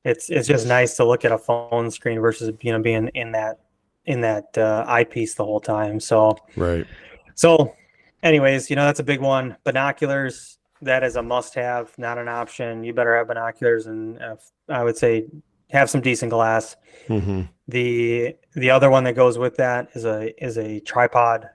it's 0.05 0.29
it's 0.29 0.47
just 0.47 0.67
nice 0.67 0.95
to 0.97 1.05
look 1.05 1.25
at 1.25 1.31
a 1.33 1.37
phone 1.39 1.91
screen 1.91 2.19
versus 2.21 2.51
you 2.61 2.71
know 2.73 2.81
being 2.81 3.09
in 3.09 3.33
that 3.33 3.59
in 4.05 4.21
that 4.21 4.57
uh, 4.57 4.85
eyepiece 4.87 5.35
the 5.35 5.45
whole 5.45 5.61
time. 5.61 5.99
So 5.99 6.37
Right. 6.55 6.87
so, 7.35 7.75
anyways, 8.23 8.69
you 8.69 8.75
know 8.77 8.85
that's 8.85 9.01
a 9.01 9.03
big 9.05 9.21
one. 9.21 9.57
Binoculars 9.65 10.59
that 10.81 11.03
is 11.03 11.15
a 11.15 11.21
must-have, 11.21 11.97
not 11.97 12.17
an 12.17 12.27
option. 12.27 12.83
You 12.83 12.93
better 12.93 13.15
have 13.17 13.27
binoculars, 13.27 13.87
and 13.87 14.21
uh, 14.21 14.35
I 14.69 14.83
would 14.83 14.97
say 14.97 15.27
have 15.69 15.89
some 15.89 16.01
decent 16.01 16.31
glass. 16.31 16.75
hmm 17.07 17.43
The 17.67 18.35
the 18.55 18.69
other 18.71 18.89
one 18.89 19.03
that 19.05 19.13
goes 19.13 19.37
with 19.37 19.55
that 19.57 19.89
is 19.93 20.05
a 20.05 20.33
is 20.43 20.57
a 20.57 20.79
tripod. 20.81 21.49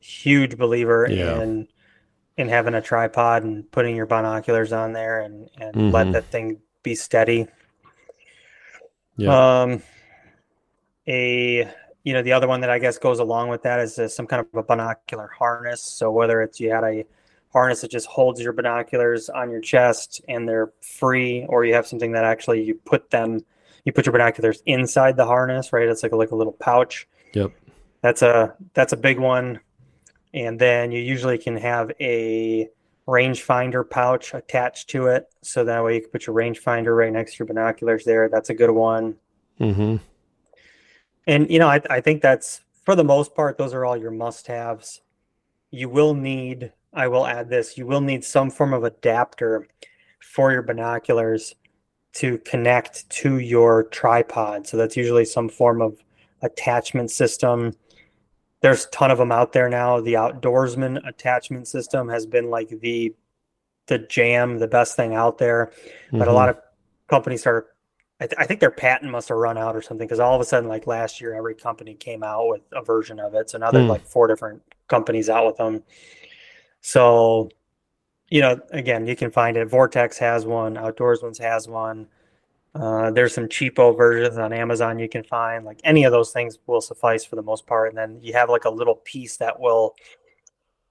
Huge 0.00 0.56
believer 0.56 1.06
Yeah. 1.10 1.42
in 1.42 1.68
in 2.36 2.48
having 2.48 2.74
a 2.74 2.80
tripod 2.80 3.44
and 3.44 3.70
putting 3.70 3.94
your 3.96 4.06
binoculars 4.06 4.72
on 4.72 4.92
there 4.92 5.20
and 5.20 5.48
and 5.60 5.74
Mhm. 5.74 5.92
let 5.92 6.12
that 6.12 6.24
thing 6.26 6.60
be 6.82 6.94
steady. 6.94 7.46
Yeah. 9.16 9.62
Um 9.62 9.82
a 11.06 11.68
you 12.04 12.12
know 12.14 12.22
the 12.22 12.32
other 12.32 12.48
one 12.48 12.60
that 12.62 12.70
I 12.70 12.78
guess 12.78 12.98
goes 12.98 13.18
along 13.18 13.48
with 13.48 13.62
that 13.62 13.80
is 13.80 13.98
uh, 13.98 14.08
some 14.08 14.26
kind 14.26 14.40
of 14.40 14.58
a 14.58 14.62
binocular 14.62 15.28
harness. 15.28 15.82
So 15.82 16.10
whether 16.10 16.40
it's 16.42 16.58
you 16.60 16.70
had 16.70 16.84
a 16.84 17.04
harness 17.52 17.80
that 17.80 17.90
just 17.90 18.06
holds 18.06 18.40
your 18.40 18.52
binoculars 18.52 19.28
on 19.28 19.50
your 19.50 19.60
chest 19.60 20.20
and 20.28 20.48
they're 20.48 20.72
free, 20.80 21.46
or 21.48 21.64
you 21.64 21.74
have 21.74 21.86
something 21.86 22.12
that 22.12 22.24
actually 22.24 22.62
you 22.62 22.74
put 22.84 23.10
them, 23.10 23.44
you 23.84 23.92
put 23.92 24.06
your 24.06 24.12
binoculars 24.12 24.62
inside 24.66 25.16
the 25.16 25.26
harness, 25.26 25.72
right? 25.72 25.88
It's 25.88 26.02
like 26.02 26.12
a, 26.12 26.16
like 26.16 26.30
a 26.30 26.36
little 26.36 26.52
pouch. 26.52 27.08
Yep. 27.34 27.52
That's 28.02 28.22
a 28.22 28.54
that's 28.74 28.92
a 28.92 28.96
big 28.96 29.18
one. 29.18 29.60
And 30.32 30.58
then 30.58 30.92
you 30.92 31.00
usually 31.00 31.38
can 31.38 31.56
have 31.56 31.90
a 32.00 32.68
rangefinder 33.08 33.88
pouch 33.88 34.32
attached 34.32 34.88
to 34.90 35.08
it, 35.08 35.28
so 35.42 35.64
that 35.64 35.82
way 35.82 35.96
you 35.96 36.02
can 36.02 36.10
put 36.10 36.26
your 36.26 36.36
rangefinder 36.36 36.96
right 36.96 37.12
next 37.12 37.32
to 37.32 37.38
your 37.40 37.46
binoculars 37.46 38.04
there. 38.04 38.28
That's 38.28 38.50
a 38.50 38.54
good 38.54 38.70
one. 38.70 39.16
Mm-hmm. 39.58 39.96
And 41.26 41.50
you 41.50 41.58
know, 41.58 41.68
I, 41.68 41.80
I 41.90 42.00
think 42.00 42.22
that's 42.22 42.60
for 42.84 42.94
the 42.94 43.04
most 43.04 43.34
part, 43.34 43.58
those 43.58 43.74
are 43.74 43.84
all 43.84 43.96
your 43.96 44.12
must-haves. 44.12 45.02
You 45.70 45.88
will 45.88 46.14
need, 46.14 46.72
I 46.92 47.08
will 47.08 47.26
add 47.26 47.48
this, 47.48 47.78
you 47.78 47.86
will 47.86 48.00
need 48.00 48.24
some 48.24 48.50
form 48.50 48.72
of 48.72 48.84
adapter 48.84 49.68
for 50.20 50.52
your 50.52 50.62
binoculars 50.62 51.54
to 52.14 52.38
connect 52.38 53.08
to 53.10 53.38
your 53.38 53.84
tripod. 53.84 54.66
So 54.66 54.76
that's 54.76 54.96
usually 54.96 55.24
some 55.24 55.48
form 55.48 55.80
of 55.80 55.96
attachment 56.42 57.10
system. 57.10 57.72
There's 58.60 58.86
a 58.86 58.90
ton 58.90 59.10
of 59.10 59.18
them 59.18 59.30
out 59.32 59.52
there 59.52 59.68
now. 59.68 60.00
The 60.00 60.14
outdoorsman 60.14 61.06
attachment 61.08 61.68
system 61.68 62.08
has 62.08 62.26
been 62.26 62.50
like 62.50 62.68
the 62.80 63.14
the 63.86 63.98
jam, 63.98 64.58
the 64.58 64.68
best 64.68 64.94
thing 64.94 65.14
out 65.14 65.38
there. 65.38 65.72
But 66.12 66.28
a 66.28 66.32
lot 66.32 66.48
of 66.48 66.58
companies 67.08 67.46
are 67.46 67.66
I, 68.20 68.26
th- 68.26 68.36
I 68.38 68.44
think 68.44 68.60
their 68.60 68.70
patent 68.70 69.10
must 69.10 69.30
have 69.30 69.38
run 69.38 69.56
out 69.56 69.74
or 69.74 69.80
something 69.82 70.06
because 70.06 70.20
all 70.20 70.34
of 70.34 70.40
a 70.42 70.44
sudden, 70.44 70.68
like 70.68 70.86
last 70.86 71.20
year, 71.22 71.34
every 71.34 71.54
company 71.54 71.94
came 71.94 72.22
out 72.22 72.48
with 72.48 72.60
a 72.72 72.82
version 72.82 73.18
of 73.18 73.34
it. 73.34 73.48
So 73.48 73.56
now 73.58 73.70
there's 73.70 73.84
Hmm. 73.86 73.90
like 73.90 74.06
four 74.06 74.26
different 74.26 74.62
companies 74.88 75.30
out 75.30 75.46
with 75.46 75.56
them. 75.56 75.82
So, 76.80 77.50
you 78.28 78.40
know, 78.40 78.60
again, 78.70 79.06
you 79.06 79.16
can 79.16 79.30
find 79.30 79.56
it. 79.56 79.68
Vortex 79.68 80.18
has 80.18 80.46
one. 80.46 80.74
Outdoorsman's 80.74 81.38
has 81.38 81.68
one. 81.68 82.06
Uh, 82.74 83.10
there's 83.10 83.34
some 83.34 83.48
cheapo 83.48 83.96
versions 83.96 84.38
on 84.38 84.52
Amazon 84.52 84.98
you 84.98 85.08
can 85.08 85.24
find. 85.24 85.64
Like 85.64 85.80
any 85.84 86.04
of 86.04 86.12
those 86.12 86.30
things 86.30 86.58
will 86.66 86.80
suffice 86.80 87.24
for 87.24 87.36
the 87.36 87.42
most 87.42 87.66
part. 87.66 87.88
And 87.88 87.98
then 87.98 88.20
you 88.22 88.32
have 88.34 88.48
like 88.48 88.64
a 88.64 88.70
little 88.70 88.96
piece 88.96 89.36
that 89.38 89.58
will 89.58 89.94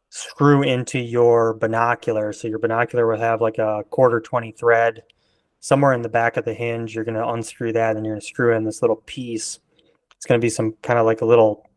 screw 0.10 0.64
into 0.64 1.00
your 1.00 1.54
binocular. 1.54 2.34
So 2.34 2.48
your 2.48 2.60
binocular 2.60 3.08
will 3.08 3.20
have 3.20 3.42
like 3.42 3.60
a 3.60 3.84
quarter 3.90 4.20
20 4.20 4.52
thread 4.52 5.04
somewhere 5.62 5.94
in 5.94 6.02
the 6.02 6.10
back 6.10 6.36
of 6.36 6.46
the 6.46 6.54
hinge. 6.54 6.96
You're 6.96 7.06
going 7.06 7.16
to 7.16 7.28
unscrew 7.28 7.74
that 7.74 7.96
and 7.96 8.06
you're 8.06 8.16
going 8.16 8.22
to 8.22 8.28
screw 8.28 8.56
in 8.56 8.64
this 8.64 8.82
little 8.82 9.02
piece. 9.06 9.60
It's 10.16 10.26
going 10.26 10.40
to 10.40 10.46
be 10.46 10.50
some 10.50 10.74
kind 10.82 11.00
of 11.00 11.06
like 11.06 11.22
a 11.22 11.26
little, 11.26 11.69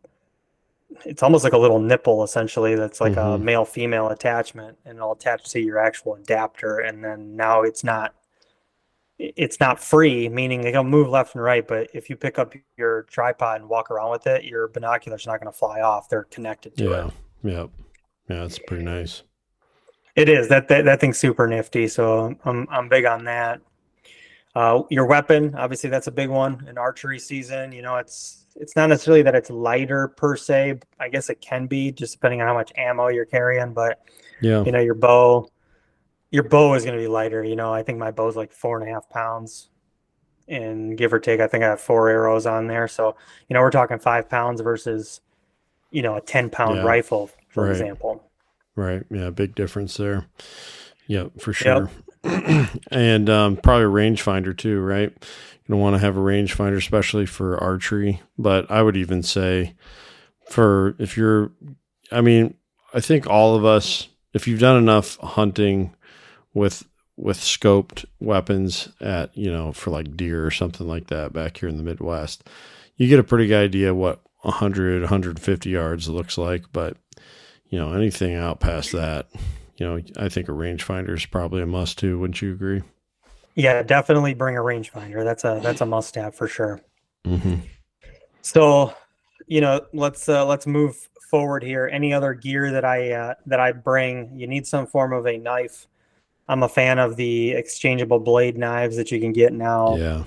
it's 1.04 1.22
almost 1.22 1.44
like 1.44 1.52
a 1.52 1.58
little 1.58 1.80
nipple 1.80 2.22
essentially. 2.24 2.74
That's 2.74 3.00
like 3.00 3.14
a 3.14 3.36
Mhm. 3.36 3.42
male 3.42 3.64
female 3.64 4.08
attachment 4.08 4.78
and 4.84 4.96
it'll 4.98 5.12
attach 5.12 5.50
to 5.50 5.60
your 5.60 5.78
actual 5.78 6.14
adapter. 6.14 6.78
And 6.78 7.04
then 7.04 7.36
now 7.36 7.62
it's 7.62 7.82
not, 7.84 8.14
it's 9.18 9.60
not 9.60 9.78
free, 9.78 10.28
meaning 10.28 10.64
it'll 10.64 10.84
move 10.84 11.08
left 11.08 11.34
and 11.34 11.44
right. 11.44 11.66
But 11.66 11.88
if 11.94 12.10
you 12.10 12.16
pick 12.16 12.38
up 12.38 12.54
your 12.76 13.02
tripod 13.04 13.60
and 13.60 13.68
walk 13.70 13.90
around 13.90 14.10
with 14.10 14.26
it, 14.26 14.44
your 14.44 14.68
binoculars 14.68 15.26
are 15.26 15.30
not 15.30 15.40
going 15.40 15.52
to 15.52 15.56
fly 15.58 15.80
off. 15.80 16.08
They're 16.08 16.24
connected 16.24 16.76
to 16.78 16.92
it. 16.92 17.12
Yeah. 17.44 17.50
Yep. 17.52 17.70
Yeah. 18.28 18.36
that's 18.40 18.58
pretty 18.58 18.84
nice. 18.84 19.22
It 20.14 20.28
is 20.28 20.48
that 20.48 20.68
that, 20.68 20.84
that 20.84 21.00
thing's 21.00 21.18
super 21.18 21.46
nifty. 21.46 21.88
So 21.88 22.34
I'm 22.44 22.66
I'm 22.70 22.88
big 22.88 23.04
on 23.06 23.24
that. 23.24 23.60
Uh, 24.54 24.82
your 24.90 25.06
weapon, 25.06 25.54
obviously, 25.54 25.88
that's 25.88 26.06
a 26.08 26.12
big 26.12 26.28
one 26.28 26.66
in 26.68 26.76
archery 26.76 27.18
season. 27.18 27.72
You 27.72 27.82
know, 27.82 27.96
it's 27.96 28.44
it's 28.54 28.76
not 28.76 28.88
necessarily 28.90 29.22
that 29.22 29.34
it's 29.34 29.48
lighter 29.48 30.08
per 30.08 30.36
se. 30.36 30.80
I 31.00 31.08
guess 31.08 31.30
it 31.30 31.40
can 31.40 31.66
be 31.66 31.90
just 31.90 32.12
depending 32.14 32.42
on 32.42 32.48
how 32.48 32.54
much 32.54 32.70
ammo 32.76 33.08
you're 33.08 33.24
carrying. 33.24 33.72
But 33.72 34.00
Yeah. 34.42 34.62
you 34.62 34.72
know, 34.72 34.80
your 34.80 34.94
bow, 34.94 35.48
your 36.30 36.42
bow 36.42 36.74
is 36.74 36.84
going 36.84 36.96
to 36.96 37.02
be 37.02 37.08
lighter. 37.08 37.42
You 37.42 37.56
know, 37.56 37.72
I 37.72 37.82
think 37.82 37.98
my 37.98 38.10
bow's 38.10 38.36
like 38.36 38.52
four 38.52 38.78
and 38.78 38.86
a 38.86 38.92
half 38.92 39.08
pounds, 39.08 39.70
and 40.48 40.98
give 40.98 41.14
or 41.14 41.18
take, 41.18 41.40
I 41.40 41.46
think 41.46 41.64
I 41.64 41.68
have 41.68 41.80
four 41.80 42.10
arrows 42.10 42.44
on 42.44 42.66
there. 42.66 42.88
So 42.88 43.16
you 43.48 43.54
know, 43.54 43.60
we're 43.60 43.70
talking 43.70 43.98
five 43.98 44.28
pounds 44.28 44.60
versus 44.60 45.20
you 45.90 46.02
know 46.02 46.16
a 46.16 46.20
ten 46.20 46.50
pound 46.50 46.76
Yeah. 46.76 46.82
rifle, 46.84 47.30
for 47.48 47.62
Right. 47.64 47.70
example. 47.72 48.22
Right. 48.76 49.02
Yeah. 49.10 49.30
Big 49.30 49.54
difference 49.54 49.96
there. 49.96 50.26
Yep. 51.06 51.40
For 51.40 51.52
sure. 51.54 51.88
and 52.90 53.28
um, 53.28 53.56
probably 53.56 53.84
a 53.84 53.88
rangefinder 53.88 54.56
too, 54.56 54.80
right? 54.80 55.10
You 55.10 55.68
don't 55.68 55.80
want 55.80 55.94
to 55.94 56.00
have 56.00 56.16
a 56.16 56.20
rangefinder, 56.20 56.76
especially 56.76 57.26
for 57.26 57.62
archery. 57.62 58.20
But 58.38 58.70
I 58.70 58.82
would 58.82 58.96
even 58.96 59.22
say 59.22 59.74
for 60.48 60.94
if 60.98 61.16
you're, 61.16 61.52
I 62.10 62.20
mean, 62.20 62.54
I 62.94 63.00
think 63.00 63.26
all 63.26 63.54
of 63.54 63.64
us, 63.64 64.08
if 64.34 64.46
you've 64.46 64.60
done 64.60 64.76
enough 64.76 65.16
hunting 65.18 65.94
with 66.54 66.84
with 67.16 67.38
scoped 67.38 68.04
weapons 68.20 68.88
at 69.00 69.36
you 69.36 69.50
know 69.52 69.72
for 69.72 69.90
like 69.90 70.16
deer 70.16 70.44
or 70.44 70.50
something 70.50 70.88
like 70.88 71.08
that 71.08 71.32
back 71.32 71.58
here 71.58 71.68
in 71.68 71.76
the 71.76 71.82
Midwest, 71.82 72.48
you 72.96 73.08
get 73.08 73.18
a 73.18 73.24
pretty 73.24 73.46
good 73.46 73.64
idea 73.64 73.94
what 73.94 74.20
100 74.42 75.02
150 75.02 75.70
yards 75.70 76.08
looks 76.08 76.36
like. 76.36 76.64
But 76.72 76.96
you 77.68 77.78
know 77.78 77.92
anything 77.92 78.34
out 78.34 78.60
past 78.60 78.92
that, 78.92 79.28
you 79.76 79.86
know 79.86 80.00
I 80.16 80.28
think 80.28 80.48
a 80.48 80.52
rangefinder 80.52 81.14
is 81.14 81.26
probably 81.26 81.62
a 81.62 81.66
must 81.66 81.98
too. 81.98 82.18
Wouldn't 82.18 82.42
you 82.42 82.52
agree? 82.52 82.82
Yeah, 83.54 83.82
definitely 83.82 84.34
bring 84.34 84.56
a 84.56 84.60
rangefinder. 84.60 85.24
That's 85.24 85.44
a 85.44 85.60
that's 85.62 85.80
a 85.80 85.86
must 85.86 86.14
have 86.14 86.34
for 86.34 86.48
sure. 86.48 86.80
Mm-hmm. 87.26 87.56
So, 88.40 88.94
you 89.46 89.60
know, 89.60 89.82
let's 89.92 90.28
uh, 90.28 90.46
let's 90.46 90.66
move 90.66 91.08
forward 91.30 91.62
here. 91.62 91.88
Any 91.92 92.12
other 92.12 92.34
gear 92.34 92.70
that 92.72 92.84
I 92.84 93.12
uh, 93.12 93.34
that 93.46 93.60
I 93.60 93.72
bring? 93.72 94.30
You 94.34 94.46
need 94.46 94.66
some 94.66 94.86
form 94.86 95.12
of 95.12 95.26
a 95.26 95.38
knife. 95.38 95.86
I'm 96.48 96.62
a 96.62 96.68
fan 96.68 96.98
of 96.98 97.16
the 97.16 97.52
exchangeable 97.52 98.18
blade 98.18 98.58
knives 98.58 98.96
that 98.96 99.10
you 99.12 99.20
can 99.20 99.32
get 99.32 99.52
now. 99.52 99.96
Yeah. 99.96 100.24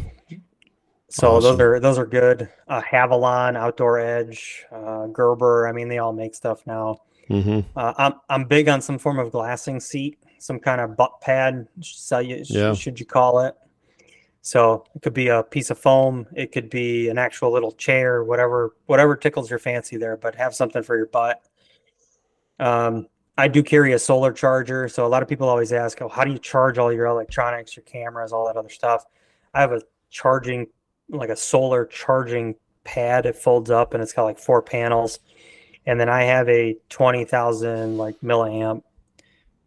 So 1.10 1.38
awesome. 1.38 1.58
those 1.58 1.60
are 1.60 1.80
those 1.80 1.98
are 1.98 2.06
good. 2.06 2.50
Uh, 2.68 2.82
Havalon, 2.82 3.58
Outdoor 3.58 4.00
Edge, 4.00 4.66
uh, 4.72 5.08
Gerber. 5.08 5.68
I 5.68 5.72
mean, 5.72 5.88
they 5.88 5.98
all 5.98 6.14
make 6.14 6.36
stuff 6.36 6.66
now. 6.66 7.02
Mm-hmm. 7.30 7.78
Uh, 7.78 7.94
I'm 7.98 8.14
I'm 8.30 8.46
big 8.46 8.70
on 8.70 8.82
some 8.82 8.98
form 8.98 9.20
of 9.20 9.32
glassing 9.32 9.80
seat, 9.80 10.20
some 10.40 10.60
kind 10.60 10.82
of 10.82 10.96
butt 10.96 11.22
pad. 11.22 11.68
Yeah. 12.50 12.74
should 12.74 13.00
you 13.00 13.06
call 13.06 13.40
it? 13.40 13.56
So 14.42 14.86
it 14.94 15.02
could 15.02 15.16
be 15.16 15.30
a 15.30 15.42
piece 15.42 15.72
of 15.72 15.80
foam, 15.80 16.28
it 16.36 16.52
could 16.52 16.70
be 16.70 17.10
an 17.10 17.18
actual 17.18 17.52
little 17.52 17.72
chair, 17.72 18.24
whatever 18.24 18.76
whatever 18.86 19.16
tickles 19.16 19.50
your 19.50 19.58
fancy 19.58 19.98
there, 19.98 20.18
but 20.18 20.36
have 20.36 20.54
something 20.54 20.84
for 20.84 20.96
your 20.96 21.08
butt. 21.08 21.42
Um, 22.60 23.08
I 23.38 23.48
do 23.48 23.64
carry 23.64 23.94
a 23.94 24.00
solar 24.00 24.32
charger, 24.32 24.88
so 24.88 25.06
a 25.06 25.10
lot 25.10 25.24
of 25.24 25.28
people 25.28 25.50
always 25.50 25.74
ask, 25.74 26.00
"Oh, 26.02 26.08
how 26.08 26.24
do 26.24 26.32
you 26.32 26.38
charge 26.38 26.78
all 26.78 26.94
your 26.94 27.08
electronics, 27.08 27.76
your 27.76 27.84
cameras, 27.84 28.32
all 28.32 28.46
that 28.46 28.56
other 28.56 28.70
stuff?" 28.70 29.04
I 29.56 29.62
have 29.62 29.72
a 29.72 29.82
charging, 30.12 30.68
like 31.10 31.30
a 31.30 31.36
solar 31.36 31.86
charging 31.86 32.56
pad. 32.84 33.26
It 33.26 33.36
folds 33.36 33.72
up 33.72 33.94
and 33.96 34.04
it's 34.04 34.14
got 34.14 34.24
like 34.26 34.38
four 34.38 34.62
panels, 34.62 35.20
and 35.86 36.00
then 36.00 36.10
I 36.10 36.24
have 36.24 36.48
a 36.50 36.78
twenty 36.90 37.26
thousand 37.26 37.98
like 37.98 38.20
milliamp 38.22 38.84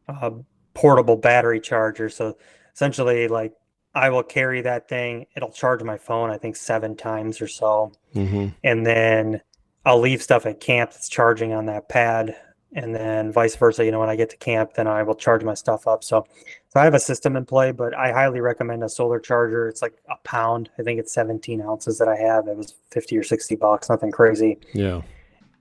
uh, 0.08 0.30
portable 0.74 1.16
battery 1.16 1.60
charger. 1.60 2.08
So 2.08 2.36
essentially, 2.74 3.28
like 3.28 3.52
I 3.94 4.10
will 4.10 4.22
carry 4.22 4.60
that 4.62 4.88
thing. 4.88 5.26
It'll 5.36 5.50
charge 5.50 5.82
my 5.82 5.98
phone, 5.98 6.30
I 6.30 6.38
think, 6.38 6.56
seven 6.56 6.96
times 6.96 7.40
or 7.40 7.48
so. 7.48 7.92
Mm-hmm. 8.14 8.48
And 8.62 8.86
then 8.86 9.40
I'll 9.84 10.00
leave 10.00 10.22
stuff 10.22 10.46
at 10.46 10.60
camp 10.60 10.92
that's 10.92 11.08
charging 11.08 11.52
on 11.52 11.66
that 11.66 11.88
pad. 11.88 12.36
And 12.72 12.94
then 12.94 13.32
vice 13.32 13.56
versa. 13.56 13.84
You 13.84 13.90
know, 13.90 13.98
when 13.98 14.10
I 14.10 14.16
get 14.16 14.30
to 14.30 14.36
camp, 14.36 14.74
then 14.74 14.86
I 14.86 15.02
will 15.02 15.14
charge 15.14 15.42
my 15.42 15.54
stuff 15.54 15.88
up. 15.88 16.04
So, 16.04 16.26
so 16.68 16.80
I 16.80 16.84
have 16.84 16.92
a 16.92 17.00
system 17.00 17.34
in 17.34 17.46
play, 17.46 17.72
but 17.72 17.96
I 17.96 18.12
highly 18.12 18.40
recommend 18.40 18.84
a 18.84 18.90
solar 18.90 19.18
charger. 19.18 19.68
It's 19.68 19.80
like 19.80 19.94
a 20.10 20.16
pound. 20.22 20.68
I 20.78 20.82
think 20.82 21.00
it's 21.00 21.12
17 21.12 21.62
ounces 21.62 21.98
that 21.98 22.08
I 22.08 22.16
have. 22.16 22.46
It 22.46 22.56
was 22.56 22.74
50 22.90 23.16
or 23.16 23.22
60 23.22 23.56
bucks, 23.56 23.88
nothing 23.88 24.10
crazy. 24.10 24.58
Yeah. 24.74 25.00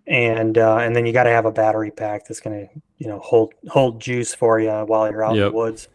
And 0.07 0.57
uh, 0.57 0.77
and 0.77 0.95
then 0.95 1.05
you 1.05 1.11
got 1.11 1.23
to 1.23 1.31
have 1.31 1.45
a 1.45 1.51
battery 1.51 1.91
pack 1.91 2.27
that's 2.27 2.39
gonna 2.39 2.67
you 2.97 3.07
know 3.07 3.19
hold 3.19 3.53
hold 3.67 3.99
juice 3.99 4.33
for 4.33 4.59
you 4.59 4.71
while 4.71 5.09
you're 5.11 5.23
out 5.23 5.35
yep. 5.35 5.47
in 5.47 5.51
the 5.51 5.57
woods. 5.57 5.89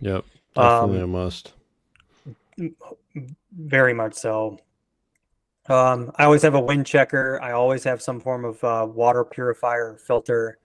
Yep, 0.00 0.24
definitely 0.54 0.98
um, 0.98 1.04
a 1.04 1.06
must 1.08 1.52
very 3.52 3.94
much 3.94 4.14
so. 4.14 4.58
Um, 5.68 6.10
I 6.16 6.24
always 6.24 6.42
have 6.42 6.54
a 6.54 6.60
wind 6.60 6.86
checker. 6.86 7.40
I 7.42 7.52
always 7.52 7.84
have 7.84 8.02
some 8.02 8.20
form 8.20 8.44
of 8.44 8.62
uh, 8.64 8.86
water 8.90 9.24
purifier 9.24 9.98
filter. 10.04 10.58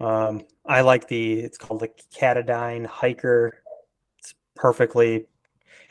Um, 0.00 0.44
I 0.64 0.80
like 0.82 1.08
the 1.08 1.40
it's 1.40 1.58
called 1.58 1.80
the 1.80 1.90
Katadyn 2.14 2.86
Hiker. 2.86 3.60
It's 4.18 4.34
perfectly. 4.54 5.26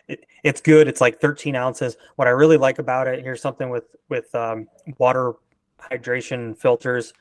It, 0.07 0.25
it's 0.43 0.61
good. 0.61 0.87
It's 0.87 1.01
like 1.01 1.19
13 1.19 1.55
ounces. 1.55 1.97
What 2.15 2.27
I 2.27 2.31
really 2.31 2.57
like 2.57 2.79
about 2.79 3.07
it 3.07 3.21
here's 3.21 3.41
something 3.41 3.69
with 3.69 3.85
with 4.09 4.33
um, 4.33 4.67
water 4.97 5.33
hydration 5.79 6.57
filters. 6.57 7.13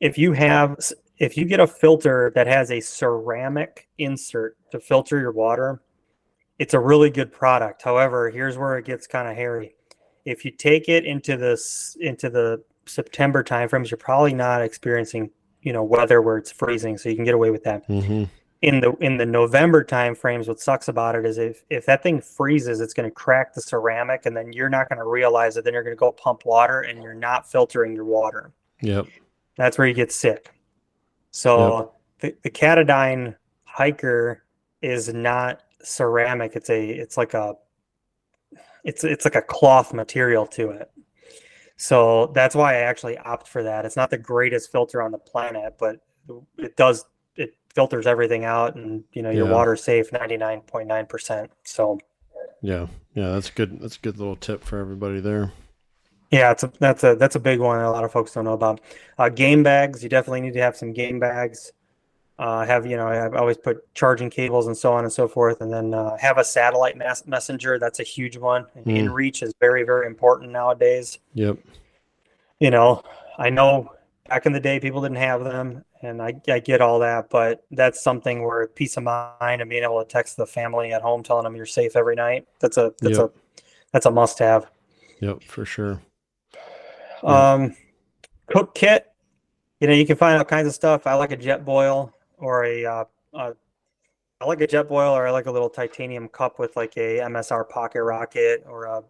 If 0.00 0.18
you 0.18 0.32
have 0.32 0.76
if 1.18 1.36
you 1.36 1.44
get 1.44 1.60
a 1.60 1.66
filter 1.66 2.32
that 2.34 2.46
has 2.46 2.70
a 2.70 2.80
ceramic 2.80 3.88
insert 3.98 4.56
to 4.72 4.80
filter 4.80 5.18
your 5.18 5.32
water, 5.32 5.82
it's 6.58 6.74
a 6.74 6.80
really 6.80 7.10
good 7.10 7.32
product. 7.32 7.82
However, 7.82 8.30
here's 8.30 8.58
where 8.58 8.78
it 8.78 8.84
gets 8.84 9.06
kind 9.06 9.28
of 9.28 9.36
hairy. 9.36 9.74
If 10.24 10.44
you 10.44 10.50
take 10.50 10.88
it 10.88 11.04
into 11.04 11.36
this 11.36 11.96
into 12.00 12.30
the 12.30 12.62
September 12.86 13.42
timeframes, 13.42 13.90
you're 13.90 13.98
probably 13.98 14.34
not 14.34 14.62
experiencing 14.62 15.30
you 15.62 15.72
know 15.72 15.82
weather 15.82 16.22
where 16.22 16.36
it's 16.36 16.52
freezing, 16.52 16.98
so 16.98 17.08
you 17.08 17.16
can 17.16 17.24
get 17.24 17.34
away 17.34 17.50
with 17.50 17.64
that. 17.64 17.88
Mm-hmm. 17.88 18.24
In 18.64 18.80
the 18.80 18.92
in 18.92 19.18
the 19.18 19.26
November 19.26 19.84
timeframes, 19.84 20.48
what 20.48 20.58
sucks 20.58 20.88
about 20.88 21.14
it 21.14 21.26
is 21.26 21.36
if 21.36 21.64
if 21.68 21.84
that 21.84 22.02
thing 22.02 22.22
freezes, 22.22 22.80
it's 22.80 22.94
going 22.94 23.06
to 23.06 23.14
crack 23.14 23.52
the 23.52 23.60
ceramic, 23.60 24.24
and 24.24 24.34
then 24.34 24.54
you're 24.54 24.70
not 24.70 24.88
going 24.88 24.98
to 24.98 25.04
realize 25.04 25.58
it. 25.58 25.64
Then 25.64 25.74
you're 25.74 25.82
going 25.82 25.94
to 25.94 26.00
go 26.00 26.12
pump 26.12 26.46
water, 26.46 26.80
and 26.80 27.02
you're 27.02 27.12
not 27.12 27.46
filtering 27.46 27.94
your 27.94 28.06
water. 28.06 28.54
Yep, 28.80 29.06
that's 29.58 29.76
where 29.76 29.86
you 29.86 29.92
get 29.92 30.12
sick. 30.12 30.54
So 31.30 31.92
yep. 32.22 32.36
the 32.42 32.48
the 32.48 32.50
Katadyn 32.50 33.36
hiker 33.64 34.44
is 34.80 35.12
not 35.12 35.60
ceramic. 35.82 36.56
It's 36.56 36.70
a 36.70 36.88
it's 36.88 37.18
like 37.18 37.34
a 37.34 37.56
it's 38.82 39.04
it's 39.04 39.26
like 39.26 39.34
a 39.34 39.42
cloth 39.42 39.92
material 39.92 40.46
to 40.46 40.70
it. 40.70 40.90
So 41.76 42.28
that's 42.34 42.54
why 42.54 42.76
I 42.76 42.78
actually 42.78 43.18
opt 43.18 43.46
for 43.46 43.62
that. 43.62 43.84
It's 43.84 43.96
not 43.96 44.08
the 44.08 44.16
greatest 44.16 44.72
filter 44.72 45.02
on 45.02 45.12
the 45.12 45.18
planet, 45.18 45.74
but 45.78 45.96
it 46.56 46.78
does 46.78 47.04
filters 47.74 48.06
everything 48.06 48.44
out 48.44 48.74
and 48.76 49.04
you 49.12 49.22
know 49.22 49.30
your 49.30 49.46
yeah. 49.46 49.52
water's 49.52 49.82
safe 49.82 50.10
99.9%. 50.10 51.48
So 51.64 51.98
yeah. 52.62 52.86
Yeah, 53.14 53.30
that's 53.30 53.50
good. 53.50 53.80
That's 53.80 53.96
a 53.96 54.00
good 54.00 54.18
little 54.18 54.36
tip 54.36 54.64
for 54.64 54.78
everybody 54.78 55.20
there. 55.20 55.52
Yeah, 56.30 56.50
it's 56.50 56.64
a, 56.64 56.72
that's 56.80 57.04
a 57.04 57.14
that's 57.14 57.36
a 57.36 57.40
big 57.40 57.60
one. 57.60 57.80
A 57.80 57.90
lot 57.90 58.02
of 58.02 58.10
folks 58.10 58.32
don't 58.32 58.44
know 58.44 58.54
about 58.54 58.80
uh, 59.18 59.28
game 59.28 59.62
bags. 59.62 60.02
You 60.02 60.08
definitely 60.08 60.40
need 60.40 60.54
to 60.54 60.60
have 60.60 60.76
some 60.76 60.92
game 60.92 61.20
bags 61.20 61.72
uh, 62.38 62.66
have 62.66 62.86
you 62.86 62.96
know 62.96 63.06
I've 63.06 63.34
always 63.34 63.56
put 63.56 63.94
charging 63.94 64.30
cables 64.30 64.66
and 64.66 64.76
so 64.76 64.92
on 64.92 65.04
and 65.04 65.12
so 65.12 65.28
forth, 65.28 65.60
and 65.60 65.72
then 65.72 65.94
uh, 65.94 66.16
have 66.16 66.38
a 66.38 66.44
satellite 66.44 66.96
mass- 66.96 67.26
messenger. 67.26 67.78
That's 67.78 68.00
a 68.00 68.02
huge 68.02 68.36
one. 68.36 68.66
And 68.74 68.86
mm. 68.86 69.04
inReach 69.04 69.42
is 69.42 69.54
very 69.60 69.84
very 69.84 70.06
important 70.06 70.50
nowadays. 70.50 71.18
Yep. 71.34 71.58
You 72.58 72.70
know, 72.70 73.02
I 73.38 73.50
know 73.50 73.92
back 74.28 74.46
in 74.46 74.52
the 74.52 74.60
day 74.60 74.80
people 74.80 75.02
didn't 75.02 75.18
have 75.18 75.44
them, 75.44 75.84
and 76.02 76.22
I, 76.22 76.34
I 76.48 76.58
get 76.58 76.80
all 76.80 76.98
that, 77.00 77.30
but 77.30 77.64
that's 77.70 78.02
something 78.02 78.42
where 78.42 78.66
peace 78.68 78.96
of 78.96 79.04
mind 79.04 79.60
and 79.60 79.68
being 79.68 79.82
able 79.82 80.02
to 80.02 80.08
text 80.08 80.36
the 80.36 80.46
family 80.46 80.92
at 80.92 81.02
home 81.02 81.22
telling 81.22 81.44
them 81.44 81.56
you're 81.56 81.66
safe 81.66 81.96
every 81.96 82.14
night. 82.14 82.46
That's 82.60 82.76
a 82.76 82.92
that's 83.00 83.18
yep. 83.18 83.34
a 83.34 83.62
that's 83.92 84.06
a 84.06 84.10
must 84.10 84.38
have. 84.38 84.70
Yep, 85.20 85.42
for 85.44 85.64
sure. 85.64 86.00
Um, 87.22 87.74
cook 88.46 88.74
kit. 88.74 89.10
You 89.80 89.88
know, 89.88 89.94
you 89.94 90.06
can 90.06 90.16
find 90.16 90.38
all 90.38 90.44
kinds 90.44 90.68
of 90.68 90.74
stuff. 90.74 91.06
I 91.06 91.14
like 91.14 91.32
a 91.32 91.36
jet 91.36 91.64
Jetboil 91.64 92.12
or 92.38 92.64
a, 92.64 92.84
uh, 92.84 93.04
a 93.34 93.52
I 94.40 94.46
like 94.46 94.60
a 94.60 94.66
Jetboil 94.66 95.12
or 95.12 95.26
I 95.26 95.30
like 95.30 95.46
a 95.46 95.50
little 95.50 95.70
titanium 95.70 96.28
cup 96.28 96.58
with 96.58 96.76
like 96.76 96.96
a 96.96 97.18
MSR 97.18 97.68
pocket 97.68 98.02
rocket 98.02 98.64
or 98.66 98.84
a 98.84 99.02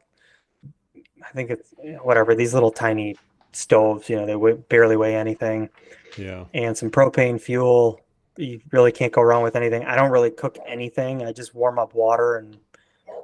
I 1.24 1.30
think 1.32 1.50
it's 1.50 1.74
whatever 2.02 2.34
these 2.34 2.54
little 2.54 2.70
tiny 2.70 3.16
stoves. 3.55 4.09
You 4.09 4.16
know, 4.16 4.26
they 4.26 4.36
weigh, 4.36 4.55
barely 4.55 4.96
weigh 4.96 5.16
anything. 5.16 5.68
Yeah. 6.16 6.44
And 6.55 6.76
some 6.76 6.90
propane 6.90 7.40
fuel. 7.40 8.00
You 8.36 8.61
really 8.72 8.92
can't 8.92 9.12
go 9.12 9.22
wrong 9.22 9.42
with 9.42 9.57
anything. 9.57 9.84
I 9.84 9.94
don't 9.94 10.11
really 10.11 10.30
cook 10.30 10.59
anything. 10.66 11.24
I 11.24 11.32
just 11.32 11.55
warm 11.55 11.78
up 11.78 11.94
water 11.94 12.36
and 12.36 12.57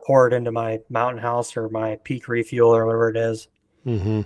pour 0.07 0.29
it 0.29 0.33
into 0.33 0.53
my 0.53 0.81
mountain 0.89 1.21
house 1.21 1.57
or 1.57 1.69
my 1.69 1.97
peak 2.05 2.29
refuel 2.29 2.75
or 2.75 2.87
whatever 2.87 3.11
it 3.11 3.17
is. 3.17 3.49
Mm-hmm. 3.87 4.23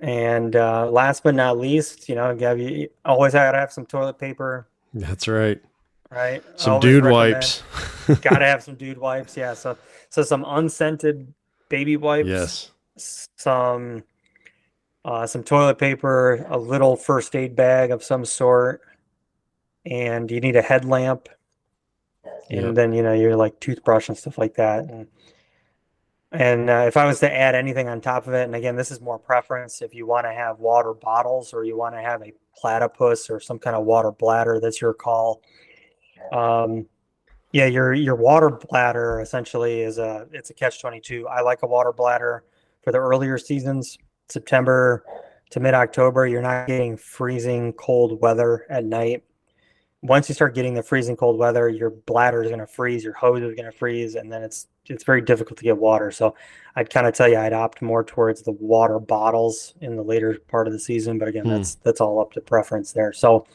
And 0.00 0.56
uh, 0.56 0.90
last 0.90 1.22
but 1.22 1.34
not 1.34 1.58
least, 1.58 2.08
you 2.08 2.14
know, 2.14 2.34
Gav, 2.34 2.58
you 2.58 2.88
always 3.04 3.34
gotta 3.34 3.58
have 3.58 3.72
some 3.72 3.86
toilet 3.86 4.18
paper. 4.18 4.66
That's 4.94 5.28
right. 5.28 5.60
Right. 6.10 6.42
Some 6.56 6.80
dude 6.80 7.04
wipes. 7.04 7.62
gotta 8.22 8.46
have 8.46 8.62
some 8.62 8.74
dude 8.74 8.98
wipes. 9.08 9.36
Yeah. 9.36 9.54
So 9.54 9.76
so 10.08 10.22
some 10.22 10.44
unscented 10.46 11.32
baby 11.68 11.96
wipes. 11.96 12.28
Yes. 12.28 12.70
Some 13.36 14.02
uh, 15.04 15.26
some 15.26 15.42
toilet 15.42 15.78
paper, 15.78 16.46
a 16.48 16.58
little 16.58 16.96
first 16.96 17.34
aid 17.34 17.56
bag 17.56 17.90
of 17.90 18.04
some 18.04 18.24
sort, 18.24 18.82
and 19.86 20.30
you 20.30 20.40
need 20.40 20.56
a 20.56 20.62
headlamp. 20.62 21.28
And 22.50 22.66
yep. 22.66 22.74
then 22.74 22.92
you 22.92 23.02
know 23.02 23.12
you're 23.12 23.36
like 23.36 23.60
toothbrush 23.60 24.08
and 24.08 24.16
stuff 24.16 24.36
like 24.36 24.54
that. 24.54 24.84
And 24.84 25.06
and 26.32 26.70
uh, 26.70 26.84
if 26.86 26.96
I 26.96 27.06
was 27.06 27.18
to 27.20 27.32
add 27.32 27.54
anything 27.54 27.88
on 27.88 28.00
top 28.00 28.26
of 28.26 28.34
it, 28.34 28.44
and 28.44 28.54
again, 28.54 28.76
this 28.76 28.90
is 28.90 29.00
more 29.00 29.18
preference. 29.18 29.82
If 29.82 29.94
you 29.94 30.06
want 30.06 30.26
to 30.26 30.32
have 30.32 30.58
water 30.60 30.94
bottles 30.94 31.52
or 31.52 31.64
you 31.64 31.76
want 31.76 31.94
to 31.96 32.00
have 32.00 32.22
a 32.22 32.32
platypus 32.56 33.30
or 33.30 33.40
some 33.40 33.58
kind 33.58 33.74
of 33.74 33.84
water 33.84 34.12
bladder, 34.12 34.60
that's 34.60 34.80
your 34.80 34.94
call. 34.94 35.42
Um, 36.32 36.86
yeah, 37.52 37.66
your 37.66 37.92
your 37.94 38.14
water 38.14 38.50
bladder 38.50 39.20
essentially 39.20 39.80
is 39.80 39.98
a 39.98 40.28
it's 40.32 40.50
a 40.50 40.54
catch 40.54 40.80
twenty 40.80 41.00
two. 41.00 41.26
I 41.26 41.40
like 41.40 41.62
a 41.62 41.66
water 41.66 41.92
bladder 41.92 42.44
for 42.82 42.92
the 42.92 42.98
earlier 42.98 43.36
seasons, 43.38 43.98
September 44.30 45.04
to 45.50 45.60
mid 45.60 45.74
October. 45.74 46.26
You're 46.26 46.42
not 46.42 46.66
getting 46.66 46.96
freezing 46.96 47.72
cold 47.74 48.20
weather 48.20 48.66
at 48.70 48.84
night. 48.84 49.24
once 50.02 50.28
you 50.30 50.34
start 50.34 50.54
getting 50.54 50.72
the 50.72 50.82
freezing 50.82 51.16
cold 51.16 51.38
weather, 51.38 51.68
your 51.68 51.90
bladder 51.90 52.42
is 52.42 52.48
going 52.48 52.60
to 52.60 52.66
freeze, 52.66 53.04
your 53.04 53.12
hose 53.12 53.42
is 53.42 53.54
going 53.54 53.70
to 53.70 53.76
freeze, 53.76 54.14
and 54.14 54.32
then 54.32 54.42
it's 54.42 54.68
it's 54.86 55.04
very 55.04 55.20
difficult 55.20 55.58
to 55.58 55.64
get 55.64 55.76
water. 55.76 56.10
So 56.10 56.34
I'd 56.74 56.90
kind 56.90 57.06
of 57.06 57.14
tell 57.14 57.28
you 57.28 57.36
I'd 57.36 57.52
opt 57.52 57.82
more 57.82 58.02
towards 58.02 58.42
the 58.42 58.52
water 58.52 58.98
bottles 58.98 59.74
in 59.80 59.96
the 59.96 60.02
later 60.02 60.38
part 60.48 60.66
of 60.66 60.72
the 60.72 60.80
season. 60.80 61.18
But 61.18 61.28
again, 61.28 61.44
mm. 61.44 61.50
that's 61.50 61.74
that's 61.76 62.00
all 62.00 62.20
up 62.20 62.32
to 62.32 62.40
preference 62.40 62.92
there. 62.92 63.12
So 63.12 63.46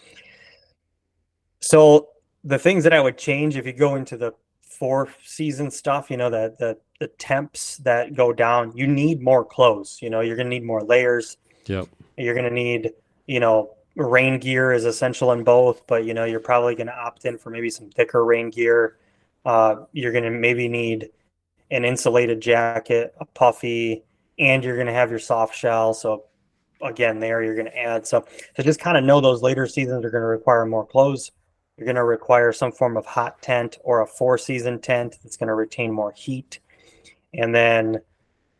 so 1.59 2.09
the 2.43 2.59
things 2.59 2.83
that 2.83 2.93
I 2.93 3.01
would 3.01 3.17
change 3.17 3.57
if 3.57 3.65
you 3.65 3.73
go 3.73 3.95
into 3.95 4.17
the 4.17 4.33
four 4.77 5.09
season 5.23 5.71
stuff, 5.71 6.09
you 6.09 6.17
know, 6.17 6.29
the 6.29 6.55
the 6.59 6.77
the 6.99 7.07
temps 7.07 7.77
that 7.77 8.15
go 8.15 8.31
down, 8.31 8.75
you 8.75 8.87
need 8.87 9.21
more 9.21 9.43
clothes. 9.43 9.99
You 10.01 10.09
know, 10.09 10.21
you're 10.21 10.37
gonna 10.37 10.49
need 10.49 10.63
more 10.63 10.81
layers. 10.81 11.37
Yep. 11.65 11.87
You're 12.17 12.35
gonna 12.35 12.49
need, 12.49 12.91
you 13.27 13.39
know, 13.39 13.71
rain 13.95 14.39
gear 14.39 14.71
is 14.71 14.85
essential 14.85 15.31
in 15.31 15.43
both, 15.43 15.85
but 15.87 16.05
you 16.05 16.13
know, 16.13 16.25
you're 16.25 16.39
probably 16.39 16.75
gonna 16.75 16.91
opt 16.91 17.25
in 17.25 17.37
for 17.37 17.49
maybe 17.49 17.69
some 17.69 17.89
thicker 17.89 18.23
rain 18.23 18.49
gear. 18.49 18.97
Uh, 19.45 19.85
you're 19.91 20.13
gonna 20.13 20.31
maybe 20.31 20.67
need 20.67 21.09
an 21.71 21.85
insulated 21.85 22.41
jacket, 22.41 23.13
a 23.19 23.25
puffy, 23.25 24.03
and 24.39 24.63
you're 24.63 24.77
gonna 24.77 24.93
have 24.93 25.09
your 25.09 25.19
soft 25.19 25.55
shell. 25.55 25.93
So 25.93 26.25
again, 26.81 27.19
there 27.19 27.43
you're 27.43 27.55
gonna 27.55 27.69
add. 27.69 28.07
So 28.07 28.25
to 28.55 28.63
just 28.63 28.79
kind 28.79 28.97
of 28.97 29.03
know 29.03 29.21
those 29.21 29.41
later 29.41 29.67
seasons 29.67 30.05
are 30.05 30.09
gonna 30.09 30.25
require 30.25 30.65
more 30.65 30.85
clothes 30.85 31.31
you're 31.77 31.85
going 31.85 31.95
to 31.95 32.03
require 32.03 32.53
some 32.53 32.71
form 32.71 32.95
of 32.97 33.05
hot 33.05 33.41
tent 33.41 33.77
or 33.83 34.01
a 34.01 34.07
four 34.07 34.37
season 34.37 34.79
tent 34.79 35.17
that's 35.23 35.37
going 35.37 35.47
to 35.47 35.53
retain 35.53 35.91
more 35.91 36.11
heat. 36.13 36.59
And 37.33 37.53
then, 37.53 37.99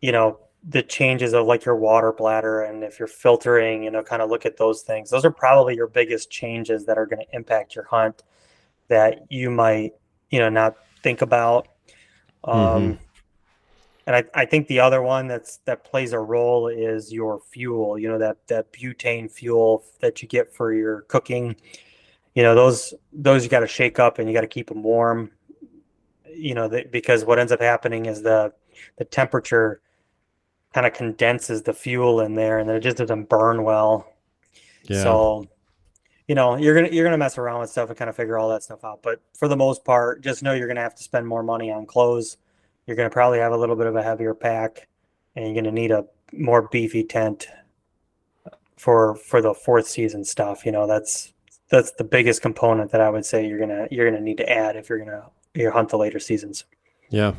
you 0.02 0.12
know, 0.12 0.40
the 0.68 0.84
changes 0.84 1.34
of 1.34 1.46
like 1.46 1.64
your 1.64 1.76
water 1.76 2.12
bladder 2.12 2.64
and 2.64 2.84
if 2.84 3.00
you're 3.00 3.08
filtering, 3.08 3.84
you 3.84 3.92
know, 3.92 4.04
kind 4.04 4.22
of 4.22 4.30
look 4.30 4.46
at 4.46 4.58
those 4.58 4.82
things. 4.82 5.10
Those 5.10 5.24
are 5.24 5.32
probably 5.32 5.76
your 5.76 5.88
biggest 5.88 6.30
changes 6.30 6.86
that 6.86 6.98
are 6.98 7.06
going 7.06 7.26
to 7.26 7.36
impact 7.36 7.76
your 7.76 7.86
hunt 7.86 8.24
that 8.88 9.26
you 9.30 9.50
might, 9.50 9.94
you 10.30 10.40
know, 10.40 10.50
not 10.50 10.76
think 11.04 11.22
about. 11.22 11.68
Um, 12.44 12.60
mm-hmm. 12.60 12.94
And 14.08 14.16
I, 14.16 14.42
I 14.42 14.46
think 14.46 14.68
the 14.68 14.80
other 14.80 15.02
one 15.02 15.28
that's 15.28 15.58
that 15.66 15.84
plays 15.84 16.14
a 16.14 16.20
role 16.20 16.68
is 16.68 17.12
your 17.12 17.40
fuel. 17.40 17.98
You 17.98 18.10
know 18.10 18.20
that 18.20 18.38
that 18.48 18.72
butane 18.72 19.32
fuel 19.32 19.84
that 20.00 20.22
you 20.22 20.28
get 20.28 20.54
for 20.54 20.74
your 20.74 21.02
cooking 21.02 21.56
you 22.36 22.44
know 22.44 22.54
those 22.54 22.94
those 23.12 23.44
you 23.44 23.50
got 23.50 23.62
to 23.62 23.68
shake 23.68 23.98
up 23.98 24.20
and 24.20 24.30
you 24.30 24.36
got 24.36 24.42
to 24.42 24.48
keep 24.48 24.68
them 24.68 24.84
warm 24.84 25.32
you 26.36 26.54
know 26.54 26.68
the, 26.68 26.86
because 26.92 27.26
what 27.26 27.40
ends 27.40 27.52
up 27.52 27.62
happening 27.62 28.06
is 28.06 28.22
the 28.22 28.54
the 28.98 29.06
temperature 29.06 29.82
kind 30.74 30.86
of 30.86 30.94
condenses 30.94 31.64
the 31.64 31.74
fuel 31.74 32.20
in 32.20 32.36
there 32.36 32.60
and 32.60 32.70
then 32.70 32.76
it 32.76 32.82
just 32.82 32.98
doesn't 32.98 33.30
burn 33.30 33.64
well 33.64 34.06
yeah. 34.84 35.02
so 35.02 35.48
you 36.28 36.36
know 36.36 36.58
you're 36.58 36.76
gonna 36.76 36.90
you're 36.90 37.06
gonna 37.06 37.18
mess 37.18 37.38
around 37.38 37.62
with 37.62 37.70
stuff 37.70 37.90
and 37.90 37.98
kind 37.98 38.10
of 38.10 38.16
figure 38.16 38.38
all 38.38 38.50
that 38.50 38.62
stuff 38.62 38.84
out 38.84 39.02
but 39.02 39.22
for 39.34 39.48
the 39.48 39.56
most 39.56 39.86
part 39.86 40.22
just 40.22 40.44
know 40.44 40.54
you're 40.54 40.68
gonna 40.68 40.82
have 40.82 40.96
to 40.96 41.04
spend 41.04 41.26
more 41.26 41.44
money 41.44 41.72
on 41.72 41.86
clothes 41.86 42.38
you're 42.86 42.98
gonna 42.98 43.10
probably 43.10 43.40
have 43.40 43.54
a 43.54 43.58
little 43.58 43.76
bit 43.76 43.88
of 43.88 43.96
a 43.96 44.04
heavier 44.04 44.34
pack 44.34 44.88
and 45.36 45.46
you're 45.46 45.56
gonna 45.56 45.72
need 45.72 45.92
a 45.92 46.06
more 46.34 46.64
beefy 46.64 47.04
tent 47.04 47.48
for 48.76 49.16
for 49.16 49.42
the 49.42 49.54
fourth 49.54 49.88
season 49.88 50.26
stuff 50.26 50.66
you 50.66 50.72
know 50.74 50.86
that's 50.86 51.34
that's 51.70 51.92
the 51.92 52.04
biggest 52.04 52.42
component 52.42 52.92
that 52.92 53.02
I 53.02 53.10
would 53.10 53.26
say 53.26 53.48
you're 53.48 53.60
gonna 53.60 53.88
you're 53.92 54.10
gonna 54.10 54.24
need 54.24 54.38
to 54.38 54.50
add 54.50 54.76
if 54.76 54.90
you're 54.90 55.00
gonna 55.00 55.30
you 55.54 55.72
hunt 55.72 55.90
the 55.90 55.98
later 55.98 56.20
seasons. 56.20 56.66
Yeah. 57.10 57.34